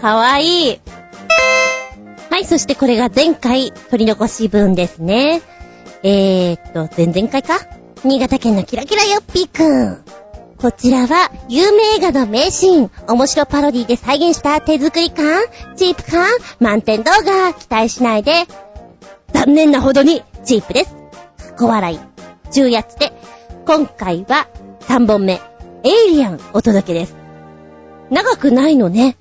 [0.00, 0.80] かわいい。
[2.30, 5.42] はい、そしてこれが前回取り残し分ですね。
[6.02, 7.58] えーっと、前々回か？
[8.04, 10.04] 新潟県のキラキラヨッピーくん。
[10.58, 15.42] こちらは、有名映画の名シーン、面白パロディで再現した手作り感、
[15.76, 16.28] チープ感、
[16.60, 18.44] 満点動画、期待しないで。
[19.32, 20.94] 残念なほどに、チープです。
[21.58, 21.98] 小笑い。
[22.52, 23.12] 10やつで、
[23.66, 24.46] 今回は
[24.82, 25.40] 3本目、
[25.82, 27.16] エイリアンお届けです。
[28.10, 29.16] 長くないのね。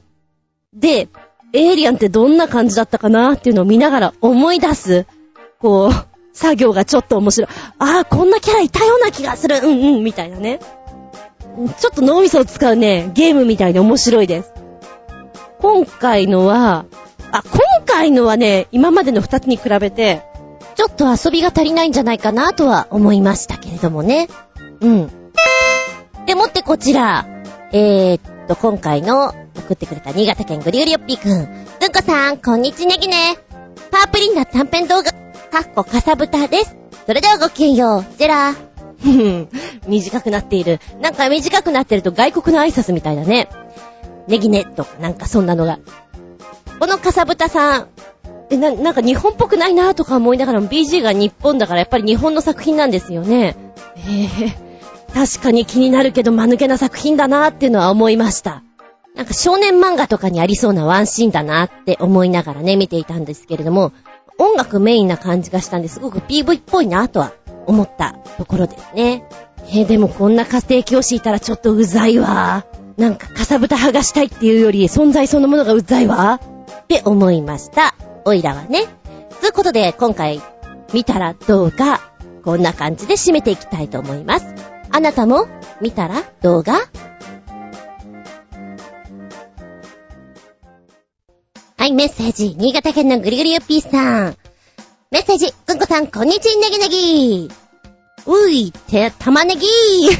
[0.71, 1.09] で、
[1.51, 5.07] エイリアンってどんな感じだったかなっていうのを見ながら思い出す。
[5.57, 5.91] こう、
[6.31, 7.49] 作業がちょっと面白い。
[7.79, 9.61] ああ、こんなキャラいたような気がする。
[9.63, 10.59] うんうん、みたいなね。
[11.79, 14.53] ちょっと脳みそを使うね、ゲームみたいで面白いです。
[15.57, 16.85] 今回のは、
[17.31, 20.21] あ、今回のはね、今までの二つに比べて、
[20.75, 24.27] ちょっと遊びが足りないんじゃないかなとは思いましたけれどもね。
[24.81, 25.11] うん。
[26.25, 27.25] でもってこちら、
[27.71, 31.31] えー、っと、今回の送ってくれた新潟県グリグリよっぴーくん。
[31.31, 33.37] うんこさん、こんにちねぎね。
[33.91, 36.75] パープリンな短編動画、かっこかさぶたです。
[37.05, 38.05] それではごきげんよう。
[38.17, 39.47] ジェラー。
[39.87, 40.79] 短くなっている。
[40.99, 43.47] なんか短くなってると外国の挨拶みたいだね。
[44.27, 45.79] ネギネとかなんかそんなのが。
[46.79, 47.87] このかさぶたさん、
[48.49, 53.55] え、な、なんか日本っぽくないなとか思いながらも BG が日本だからやっぱり日本の作品なんですよね。
[53.97, 54.53] えー、
[55.13, 58.63] 確かに気になるけど間抜けな作品だなっていうのは思いました。
[59.15, 63.93] なんか少年漫画とかにありそうなワンシーンだなって思いながらね、見ていたんですけれども、
[64.37, 67.31] 音楽メインな感じがしたんですごく PV っぽいなとは
[67.65, 69.23] 思ったところですね。
[69.69, 72.65] えー、でもこんな家庭教師いたらちょっとうざいわ。
[72.97, 76.39] なんかかさぶた剥がしたいっていうより存在そのものがうざいわ。
[76.83, 77.95] って思いました。
[78.25, 78.87] おいらはね。
[79.39, 80.41] ということで今回
[80.93, 82.01] 見たら動画、
[82.43, 84.47] こんな感じで締めていきたいと思います。
[84.89, 85.47] あなたも
[85.79, 86.73] 見たら動画？
[91.77, 92.55] はい、メッセージ。
[92.57, 94.37] 新潟県のぐりぐりよっぴーさん。
[95.11, 95.53] メッセージ。
[95.53, 97.51] くんこさん、こんにちは、ネギネギ。
[98.25, 99.67] うい、て、玉ねぎ。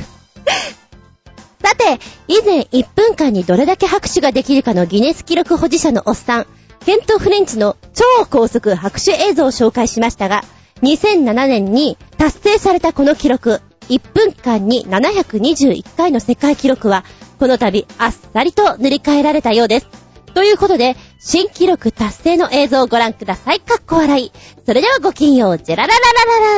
[1.64, 6.46] さて、以前1分間にどれだけ拍手ができるかのギネス記録保持者のおっさん、
[6.86, 10.44] ケント・フレンチの超高速拍手映像を紹介しましたが、
[10.84, 13.60] 2007年に達成されたこの記録、
[13.90, 17.04] 1分間に721回の世界記録は、
[17.40, 19.88] この度あっさりと塗り替えられたようです。
[20.36, 23.62] ということで、新記録達成の映像をご覧ください。
[23.62, 24.32] かっこ笑い。
[24.64, 26.00] それではごきんよう、ジェラララ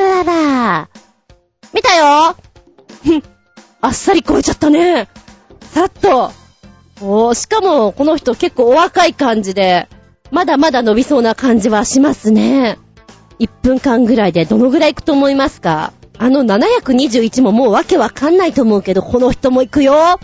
[0.03, 0.89] ララララ
[1.73, 2.35] 見たよ
[3.01, 3.23] ふん。
[3.79, 5.07] あっさり超えちゃったね。
[5.71, 6.31] さっと。
[6.99, 9.87] おー、しかも、この人結構お若い感じで、
[10.31, 12.77] まだまだ伸びそうな感じはしますね。
[13.39, 15.93] 1分間ぐらいでどのぐらい行くと思いますか？
[16.17, 20.19] あの721ももうわけわかんないと思うけど、この人も行くよ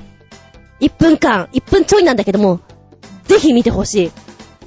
[0.82, 2.60] !1 分間、1分ちょいなんだけども、
[3.26, 4.12] ぜひ見てほしい。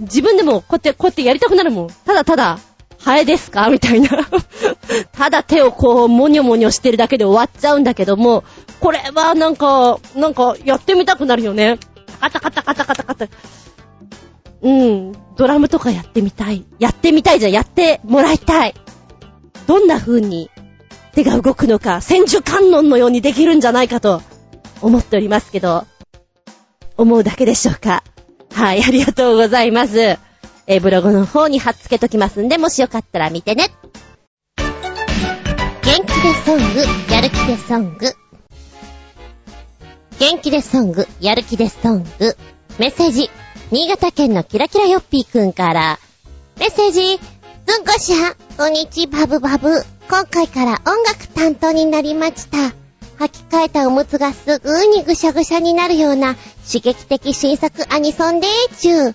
[0.01, 1.89] 自分でもこうやって、こうやってやりたくなるもん。
[2.07, 2.59] ただただ、
[2.99, 3.69] ハエですか？
[3.71, 4.09] みたいな。
[5.13, 8.45] ただ手をこう、もにょもにょしてるだけで終わっちゃうんだけども、
[8.81, 11.79] これはなんか、なんか、やってみたくなるよね。
[12.21, 13.27] カタカタカタカタカタ。
[14.63, 16.65] うん、ドラムとかやってみたい。
[16.79, 18.75] やってみたいじゃん、やってもらいたい。
[19.67, 20.51] どんな風に
[21.13, 24.23] 手が動くのか、千手観音のようにできるんじゃないかと
[24.81, 25.87] 思っておりますけど、
[26.97, 28.03] 思うだけでしょうか。
[28.53, 30.19] はい、ありがとうございます。
[30.67, 33.71] え、ブログの方に貼っつけときますんで、もしよかったら見てね。
[35.83, 38.13] 元気でソング、やる気でソング。
[40.19, 42.37] 元気でソング、やる気でソング。
[42.79, 43.31] メッセージ、
[43.73, 45.99] 新潟県のキラキラヨッピーくんから、
[46.57, 47.01] メッセージ、
[47.67, 49.83] ずんこしゃ、こんにちバブバブ。
[50.09, 52.59] 今回から音楽担当になりました。
[53.19, 59.15] 履き替えたおむつがすぐにぐしゃぐしゃになるような刺激的新作アニソンでーちゅー。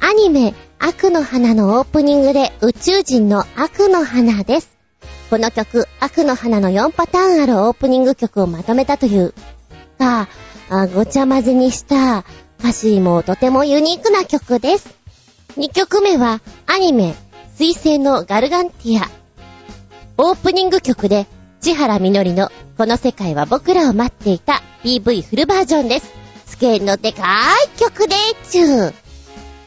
[0.00, 4.70] アニメ、悪の花のオープニングで宇宙人の悪の花です。
[5.30, 9.32] この曲、悪の花の4パターンあるオープニング曲をまとめたという
[9.98, 10.28] が、
[10.94, 12.26] ごちゃ混ぜにした
[12.62, 14.96] 歌詞もとてもユニークな曲です。
[15.56, 17.16] 2曲目はアニメ、
[17.56, 19.10] 水星のガルガンティア。
[20.16, 21.26] オープニング曲で
[21.60, 26.12] 千原みのりのこの世界は僕らを待っていた PV フルバージョンです。
[26.46, 28.14] スケールのでかい曲で
[28.48, 28.94] ちゅー。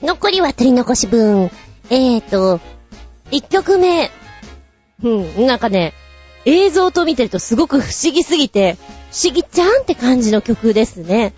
[0.01, 1.51] 残りは取り残し分。
[1.89, 2.61] えーと、
[3.31, 4.09] 1曲目。
[5.03, 5.93] うん、なんかね、
[6.45, 8.77] 映像と見てるとすごく不思議すぎて、
[9.11, 11.33] 不思議ちゃんって感じの曲ですね。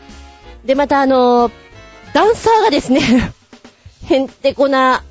[0.68, 1.52] で、またあのー、
[2.14, 3.00] ダンサーがですね
[4.06, 5.02] へんてこな、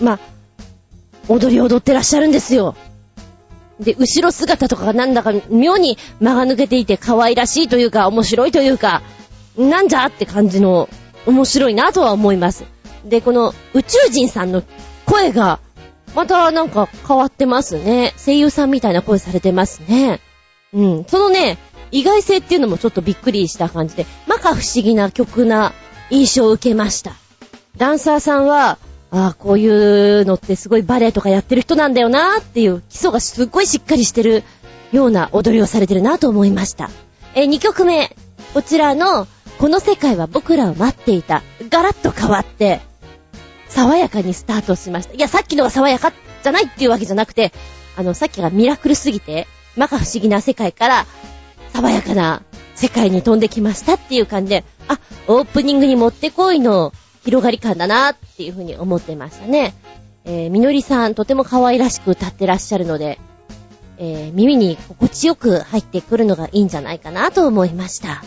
[0.00, 0.18] ま
[1.28, 2.74] 踊り踊ってらっしゃるんですよ。
[3.78, 9.02] で、後ろ姿とかがなんだか妙に間が抜けていて可愛らしいというか、面白いというか、
[9.58, 10.88] なんじゃって感じの、
[11.26, 12.64] 面白いなとは思います。
[13.04, 14.62] で、この宇宙人さんの
[15.04, 15.60] 声が、
[16.14, 18.14] またなんか変わってますね。
[18.16, 20.20] 声優さんみたいな声されてますね。
[20.72, 21.04] うん。
[21.04, 21.58] そのね、
[21.92, 25.72] 意外性っていうのもちょっとびっくりした感じで、まか不思議な曲な
[26.10, 27.14] 印象を受けました。
[27.76, 28.78] ダンサーさんは、
[29.10, 34.42] ああ、こういうのってすごいバレエとかやってる人なんだよなっていう基礎がすっごいしっかりしてる
[34.90, 36.90] ような踊りをされてるなと思いました。
[37.34, 38.16] え、2曲目。
[38.54, 39.26] こちらの、
[39.58, 41.42] この世界は僕らを待っていた。
[41.68, 42.80] ガラッと変わって、
[43.68, 45.14] 爽やかにスタートしました。
[45.14, 46.12] いや、さっきのが爽やか
[46.42, 47.52] じゃないっていうわけじゃなくて、
[47.96, 49.46] あの、さっきがミラクルすぎて、
[49.76, 51.06] まか不思議な世界から、
[51.72, 52.42] 爽やかな
[52.74, 56.92] 世界に飛んできましたっていう感じで、あ、オープニングにもってこいの
[57.24, 59.74] 広がり感だなっていうふうに思ってましたね。
[60.24, 63.18] えー、みのりさんとても可愛らしく歌ってらっしゃるので、
[63.98, 68.22] えー、耳に心地よく入ってくるのがいいんじゃないかなと思いました。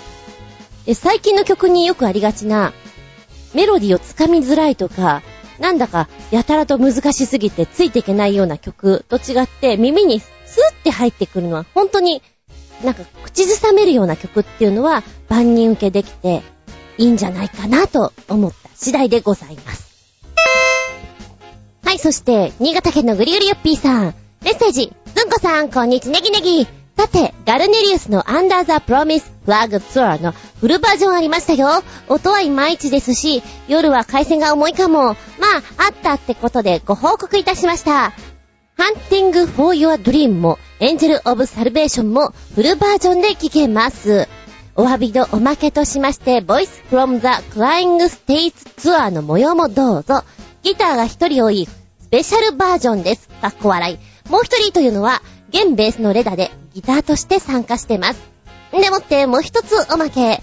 [0.85, 2.73] で最近の曲によくありがちな、
[3.53, 5.21] メロディーをつかみづらいとか、
[5.59, 12.21] なんだかやたらと難しすぎてついていけないような曲と違って耳にスーって入ってくるのは本当に
[12.83, 16.43] なんか口ずさめるような曲っていうのは万人受けできて
[16.97, 19.85] いいんじゃないかなと思った次第でございます。
[21.85, 24.15] はい、そして、新潟県のグリグリヨッピーさん。
[24.41, 24.91] メッセージ。
[25.13, 26.67] ずんこさん、こんにちネギネギ。
[26.97, 31.83] さて、ガルネリウスのアンダーザプロミスフラッグツアーのフルバージョンありましたよ。
[32.07, 35.03] 音はいまいちですし、夜は回線が重いかも。
[35.03, 35.15] まあ、
[35.87, 38.13] あったってことでご報告いたしました。
[38.77, 44.27] Hunting for Your Dream も、Angel of Salvation もフルバージョンで聴けます。
[44.75, 47.27] お詫びのおまけとしまして、Voice from the
[47.57, 50.23] Crying States ツアーの模様もどうぞ。
[50.63, 51.65] ギターが一人多い
[52.01, 53.29] スペシャルバージョンです。
[53.41, 54.29] かっこ笑い。
[54.29, 58.19] もう一人というのは、現ベースのレダでギターとして参加してます。
[58.71, 60.41] でもってもう一つおまけ。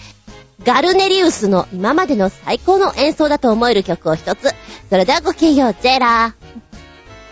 [0.65, 4.55] ガルネリウスの今までの最高の演奏だと思える曲を一つ。
[4.89, 6.35] それではごきげんよう、ジェラ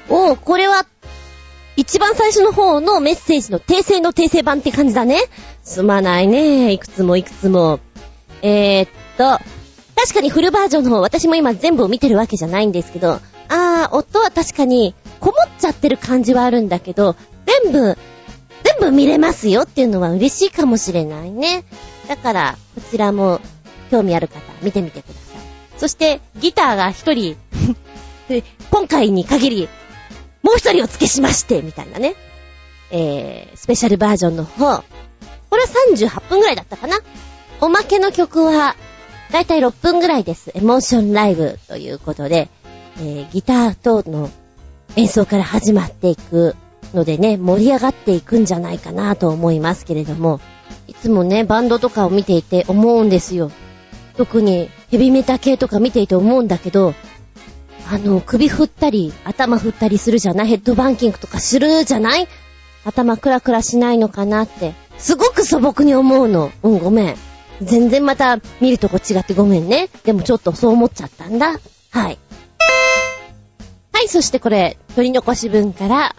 [0.09, 0.15] ー。
[0.15, 0.85] おー、これは、
[1.77, 5.21] 一番最初の方のメッセージの訂正の訂正版って感じだね。
[5.63, 6.73] すまないね。
[6.73, 7.81] いくつもいくつも。
[8.43, 9.39] えー、っと、
[9.97, 17.17] 確かにフルバージョンの方、私も今全部を見てるわけじゃないんですけど、あー、音は確かに、こもっちゃってる感じはあるんだけど、
[17.63, 17.99] 全部、
[18.63, 21.65] 全部見れますよっていうのは嬉しいかもしれないね。
[22.09, 23.41] だから、こちらも、
[23.91, 25.79] 興味ある方、見てみてください。
[25.79, 27.37] そして、ギターが一人
[28.71, 29.69] 今回に限り、
[30.51, 32.17] もう一人お付けしまして、みたいなね。
[32.91, 34.83] えー、スペシャルバージョンの方。
[35.49, 36.99] これは38分ぐらいだったかな
[37.61, 38.75] おまけの曲は、
[39.31, 40.51] だいたい6分ぐらいです。
[40.53, 42.49] エモーションライブということで、
[42.99, 44.29] えー、ギターとの
[44.97, 46.57] 演奏から始まっていく
[46.95, 50.41] のでね、盛り上がっていくんじゃないかなと思いますけれども、
[50.89, 53.53] いつもね、バンドとかを見ていて思うんですよ。
[54.17, 56.95] 特にヘビメタ系とか見ていて思うんだけど、
[57.93, 60.47] あの、首振ったり、頭振ったりするじゃない？
[60.47, 62.29] ヘッドバンキングとかするじゃない？
[62.85, 66.53] 頭クラクラしないのかなって、すごく素朴に思うの。
[66.63, 67.17] うん、ごめん。
[67.61, 69.89] 全然また見るとこ違ってごめんね。
[70.05, 71.59] でもちょっとそう思っちゃったんだ。
[71.91, 72.19] はい。
[73.93, 76.15] はい、そしてこれ、取り残し分から、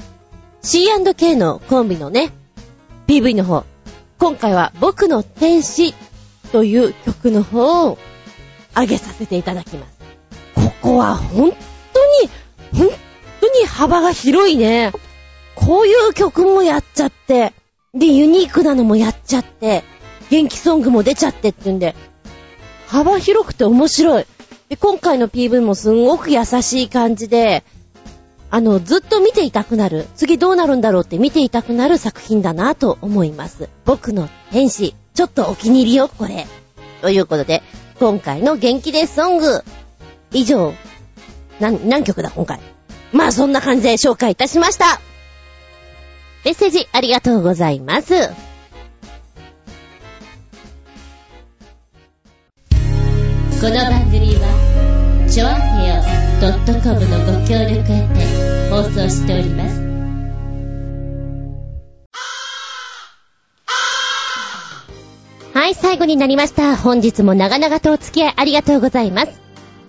[0.61, 2.31] C&K のコンビのね、
[3.07, 3.64] PV の方。
[4.19, 5.95] 今回は僕の天使
[6.52, 7.98] という曲の方を
[8.76, 10.01] 上げさせていただきます。
[10.56, 11.52] ここは本
[11.94, 12.30] 当に、
[12.73, 12.90] 本
[13.40, 14.91] 当に幅が広いね。
[15.56, 17.53] こういう曲もやっちゃって、
[17.94, 19.84] で、ユニークなのもやっちゃって、
[20.30, 21.95] 元気ソングも出ちゃってってんで、
[22.88, 24.26] 幅広くて面白い。
[24.69, 27.64] で、今回の PV もすんごく優しい感じで、
[28.49, 33.69] あの、ずっと見ていたくなる、次どうなるんだろうって見ていたくなる作品だなと思います。
[33.86, 36.48] 僕の天使、ちょっとお気に入りよ、これ。
[37.02, 37.64] ということで、
[37.99, 39.64] 今回の元気でソング、
[40.34, 40.74] 以上、
[41.60, 42.60] 何、何曲だ、今回。
[43.12, 45.02] まあ、そんな感じで紹介いたしました。
[46.45, 48.14] メッセージありがとうございます。
[53.62, 55.52] この番組は、ちょあ
[55.84, 56.02] へよ
[56.82, 59.82] .com のご協力へて放送しております。
[65.53, 66.76] はい、最後になりました。
[66.76, 69.41] 本日も長々とお付き合いありがとうございます。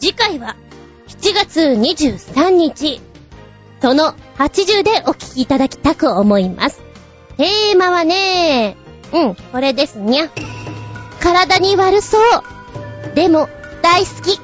[0.02, 0.56] 次回は、
[1.06, 3.00] 7月23日、
[3.80, 6.82] その80でお聞きいただきたく思います。
[7.36, 8.76] テーマはね、
[9.12, 10.28] うん、これですにゃ。
[11.20, 13.14] 体に悪そう。
[13.14, 13.48] でも、
[13.80, 14.40] 大好き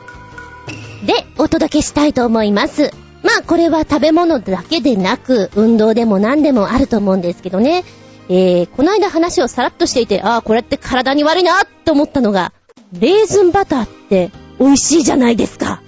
[1.05, 2.93] でお届けしたいと思います。
[3.25, 7.83] まあこれは食べ物だけでなく、運動でも何でもあると思うんですけどね。
[8.29, 12.53] えー、この間話をさらっとしていて、ああ、これって体に悪いなって思ったのが、
[12.93, 15.81] レーズンバターって美味しいじゃないですか。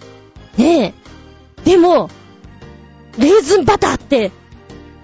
[0.57, 1.65] ねえ。
[1.65, 2.11] でも、
[3.19, 4.33] レーズンバターって、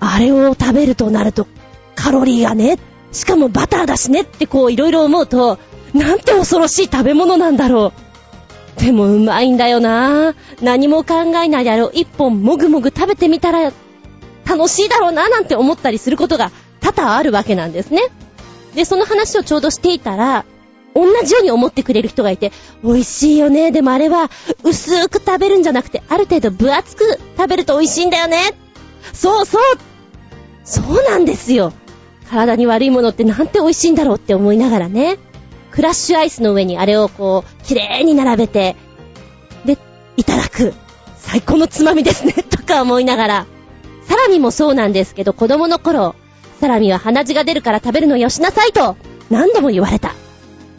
[0.01, 1.47] あれを食べるとなると、
[1.95, 2.79] カロリーがね、
[3.13, 5.59] しかもバターだしねってこういろいろ思うと、
[5.95, 7.93] なんて恐ろしい食べ物なんだろ
[8.77, 8.81] う。
[8.81, 13.73] でもうまいんだよな何も考えないであろう一本もぐもぐ食べてみたら
[14.47, 18.03] 楽しいだろうななんて思ったりすることが多々あるわけなんですね。
[18.75, 20.45] で、その話をちょうどしていたら、
[20.97, 22.53] 同じように思ってくれる人がいて、
[22.83, 23.71] 美味しいよね。
[23.71, 24.31] でもあれは、
[24.65, 28.55] 薄く食べるんじゃなくて、ある程度分厚く食べると美味しいんだよね。
[29.13, 29.63] そうそう
[30.65, 31.73] そうなんですよ。
[32.31, 35.19] 体に悪いものってなんて美味しいんだろうって思いながらね。
[35.71, 38.77] クラッシュアイスの上にあれをこう、綺麗に並べて、
[39.67, 39.77] で、
[40.17, 40.73] いただく。
[41.19, 43.47] 最高のつまみですね、 とか思いながら。
[44.09, 46.15] さらにもそうなんですけど、子供の頃、
[46.61, 48.97] サラミは鼻血が出るから食べるのよしなさいと、
[49.29, 50.15] 何度も言われた。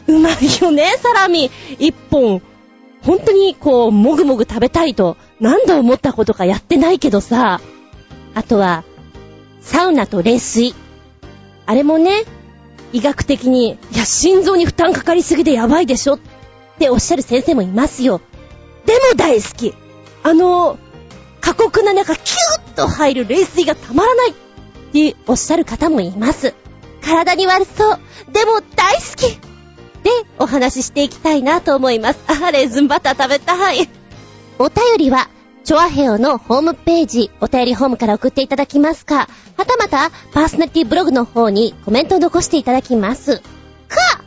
[0.08, 1.52] うまいよね、サラミ。
[1.80, 2.42] 一本。
[3.04, 7.62] 本当にこう、もぐもぐ食べたいと、何度思ったことかやってないけどさ。
[8.34, 8.84] あとは、
[9.62, 10.74] サウナと冷水。
[11.66, 12.24] あれもね、
[12.94, 16.20] 医学的に、いや、心臓に負担かかりすぎでやばいでしょっ
[16.80, 18.22] ておっしゃる先生もいますよ。
[18.86, 19.74] でも大好き。
[20.24, 20.78] あの、
[21.42, 24.34] 過酷な中、キューッと入る冷水がたまらないっ
[24.92, 26.54] ておっしゃる方もいます。
[27.02, 28.00] 体に悪そう。
[28.32, 29.47] でも大好き。
[30.08, 32.20] で、お話ししていきたいなと思います。
[32.28, 33.90] あ、レーズンバター食べたい。
[34.58, 35.28] お便りは、
[35.66, 39.28] チョアヘオのホームページ、お便りホームから送っていただきますか、
[39.58, 43.40] はたまた、パーソナリティブログの方にコメントを残していただきます。
[43.90, 44.24] か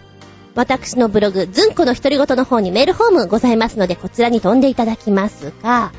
[0.55, 5.93] 私のブログ、ズンコの独り言の方にメールフォームございますので、こちらに飛んでいただきますが、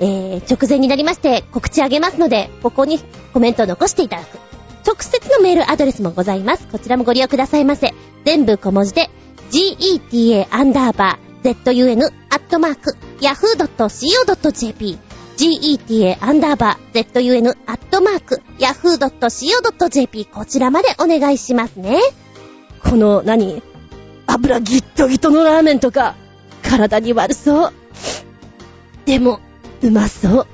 [0.00, 3.00] えー、直前になりまして告知あげますので、ここに
[3.34, 4.38] コメントを残していただく。
[4.86, 6.68] 直接のメールアドレスもございます。
[6.68, 7.92] こちらもご利用くださいませ。
[8.24, 9.10] 全部小文字で、
[9.50, 14.98] geta アンダーバー zun アットマーク yahoo.co.jp
[15.36, 22.00] geta アンダーバー zun アットマーク yahoo.co.jp こちらまでお願いしますね。
[22.82, 23.62] この何、
[24.26, 26.14] 油ギットギトのラーメンとか、
[26.62, 27.72] 体に悪そう。
[29.04, 29.40] でも、
[29.82, 30.46] うまそう。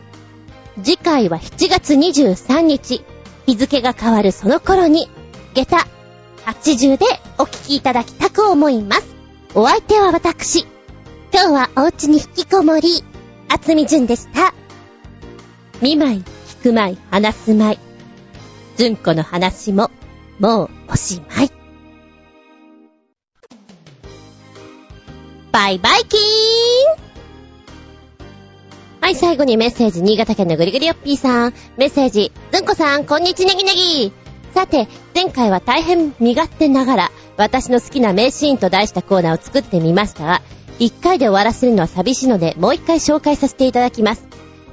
[0.83, 3.05] 次回は7月23日、
[3.47, 5.09] 日付が変わるその頃に、
[5.55, 5.87] 下駄
[6.45, 7.07] 80で
[7.39, 9.15] お聞きいただきたく思います。
[9.55, 10.67] お相手は私、
[11.33, 13.05] 今日はお家に引きこもり、
[13.49, 14.55] 厚み純でした。
[15.81, 16.25] 見舞い、
[16.61, 17.79] 聞く舞い、話す舞い。
[18.77, 19.91] 純子の話も、
[20.39, 21.51] もうおしまい。
[25.53, 26.23] バイバイキーン
[29.03, 31.55] はい、最後にメッセージ、新潟県のぐりぐりよっぴーさん。
[31.77, 34.22] メッセージ、ずんこさん、こんにちねぎねぎ。
[34.55, 40.43] さて、前回は大変身勝手ながら、私の好きな名シーンと題したコーナーを作ってみましたが、
[40.79, 44.27] 一回で終わらせるのは寂しいので、もう一回紹介させていただきます。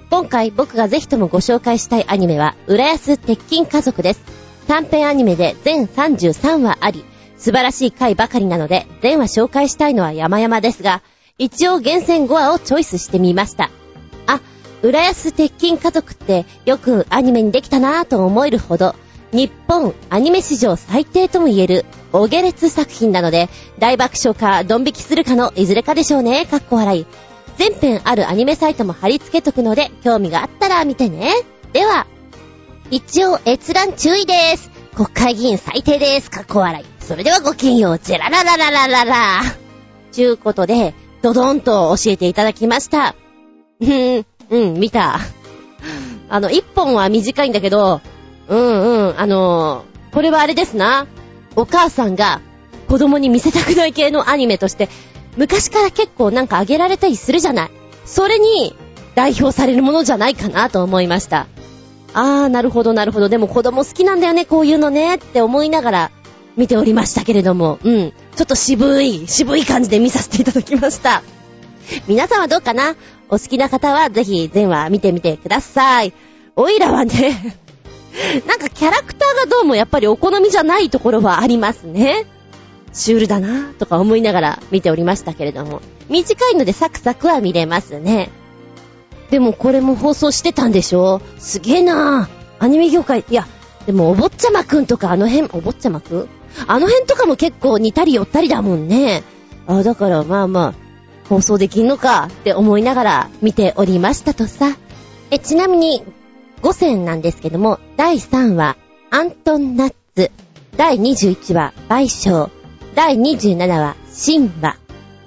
[0.10, 4.22] 今回僕がぜひともご紹介したいアニメは、浦安鉄筋家族です。
[4.68, 7.06] 短編アニメで全33話あり、
[7.38, 11.02] 素晴らしい回ばかりなので、全話紹介したいのは山々ですが、
[11.38, 13.70] 一応厳選5話をチョイスしてみました。
[14.28, 14.42] あ、
[14.82, 18.94] 浦安鉄筋家族ってよくアニメにできたなぁと思えるほど、
[19.32, 27.06] 日本アニメ史上最低とも言える、お下劣作品なので、大爆笑か、ドン引きするかのいずれかでしょうね、かっこ笑い。
[27.58, 31.34] 全編あるアニメサイトも貼り付けとくので、興味があったら見てね。
[31.74, 32.08] では、
[32.90, 34.72] 一応閲覧注意です。
[34.96, 36.32] 国会議員最低です。
[36.32, 36.86] かっこ笑い。
[37.04, 39.42] それではごきげんよう、ジェラララララララ。
[40.12, 43.16] ちゅうことで、ドドンと教えていただきました。
[43.80, 45.20] うん、うん、見た。
[46.30, 48.02] あの、一本は短いんだけど、
[48.50, 51.08] うんうん、あのー、これはあれですな。
[51.56, 52.42] お母さんが
[52.88, 54.90] 子供に見せたくない系のアニメとして、
[55.38, 57.70] 昔から結構なんかあげられたりするじゃない。
[58.06, 58.76] それに
[59.16, 61.48] 代表されるものじゃないかなと思いました。
[62.14, 63.30] あー、なるほどなるほど。
[63.30, 66.12] でも子供好きなんだよね、こういうのねって思いながら
[66.58, 68.14] 見ておりましたけれども、うん。
[68.36, 71.22] ちょっと渋い、渋い感じで見させていただきました。
[72.08, 72.96] 皆さんはどうかな？
[73.30, 76.14] お好きな方はぜひ全話見てみてください。
[76.56, 77.56] おいらはね
[78.48, 82.26] なんかキャラクターがどうもやっぱりお好みじゃないところはありますね。
[82.92, 85.82] シュールだなとか思いながら見ておりましたけれども。
[86.10, 88.30] 短いのでサクサクは見れますね。
[89.30, 91.22] でもこれも放送してたんでしょ？
[91.38, 92.28] すげえな
[92.58, 93.48] アニメ業界、いや、
[93.86, 96.30] でもお坊ちゃまくんとかあの辺、お坊ちゃまくん？
[96.68, 99.22] あの辺とかも結構似たり寄ったりだもんね。
[99.68, 100.74] あ、だからまあまあ、
[101.30, 104.76] 放送できんのかって思いながら見ておりましたとさ。
[105.30, 106.02] え、ちなみに、
[106.62, 108.78] 5選なんですけども、第3話、
[109.12, 110.32] アントンナッツ、
[110.78, 112.50] 第21話、賠償、
[112.96, 113.96] 第27話、
[114.26, 114.78] 神話、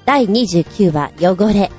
[0.05, 1.71] 第29話、汚れ、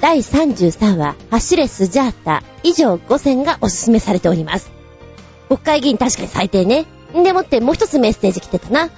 [0.00, 4.70] 第33話、走れスジャータ、以上5選がおすすめされております。
[5.48, 6.84] 国会議員確かに最低ね。
[7.16, 8.90] んでもってもう一つメッセージ来てたな。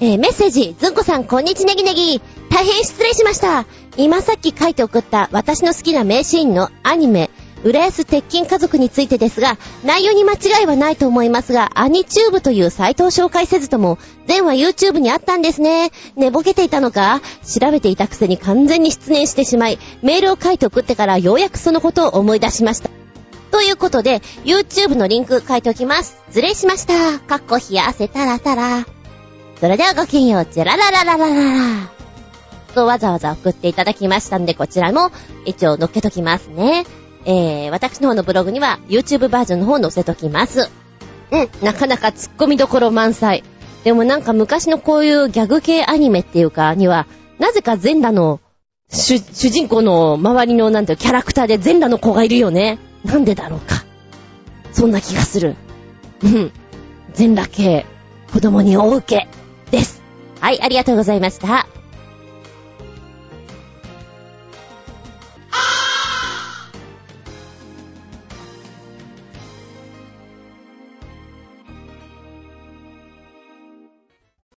[0.00, 2.22] えー、メッセージ、ずんこさん、こんにちネギネギ。
[2.48, 3.66] 大変失礼しました。
[3.96, 7.28] 今さっき書いて送った私の好きな名シーンのアニメ、
[7.62, 15.90] 浦安鉄筋家族についてですが、内容に間違いはないと思いますが、アニチューブというサイトを紹介せずとも、前は YouTube にあったんですね。
[16.16, 22.90] 寝ぼけていたのか調べていたくせに完全に失念してしまい、メールを書いて送ってからようやくそのことを思い出しました。
[23.50, 26.16] ということで、YouTube のリンク書いておきます。
[26.30, 27.18] ずれしました。
[27.18, 28.86] かっこ冷やせたらたら。
[29.60, 31.90] それではごきげんよう、ジェラララララララ。
[32.74, 35.10] とわざわざ送っていただきましたんで、こちらも
[35.44, 36.86] 一応載っけときますね。
[37.24, 40.70] えー、私の方のブログには YouTube バージョンの方載せときます。
[41.30, 43.44] うん、なかなか突っ込みどころ満載。
[43.84, 47.06] でもなんか昔のこういうギャグ系アニメっていうかには、
[47.38, 48.40] なぜか全裸の
[48.90, 52.78] 主主人公の周りのなんていうキャラクターで全裸の子がいるよね。
[53.04, 53.84] なんでだろうか。
[54.72, 55.56] そんな気がする。
[56.22, 56.52] うん。
[57.14, 57.86] 全裸系、
[58.32, 59.28] 子供に大受け
[59.70, 60.02] です。
[60.40, 61.66] はい、ありがとうございました。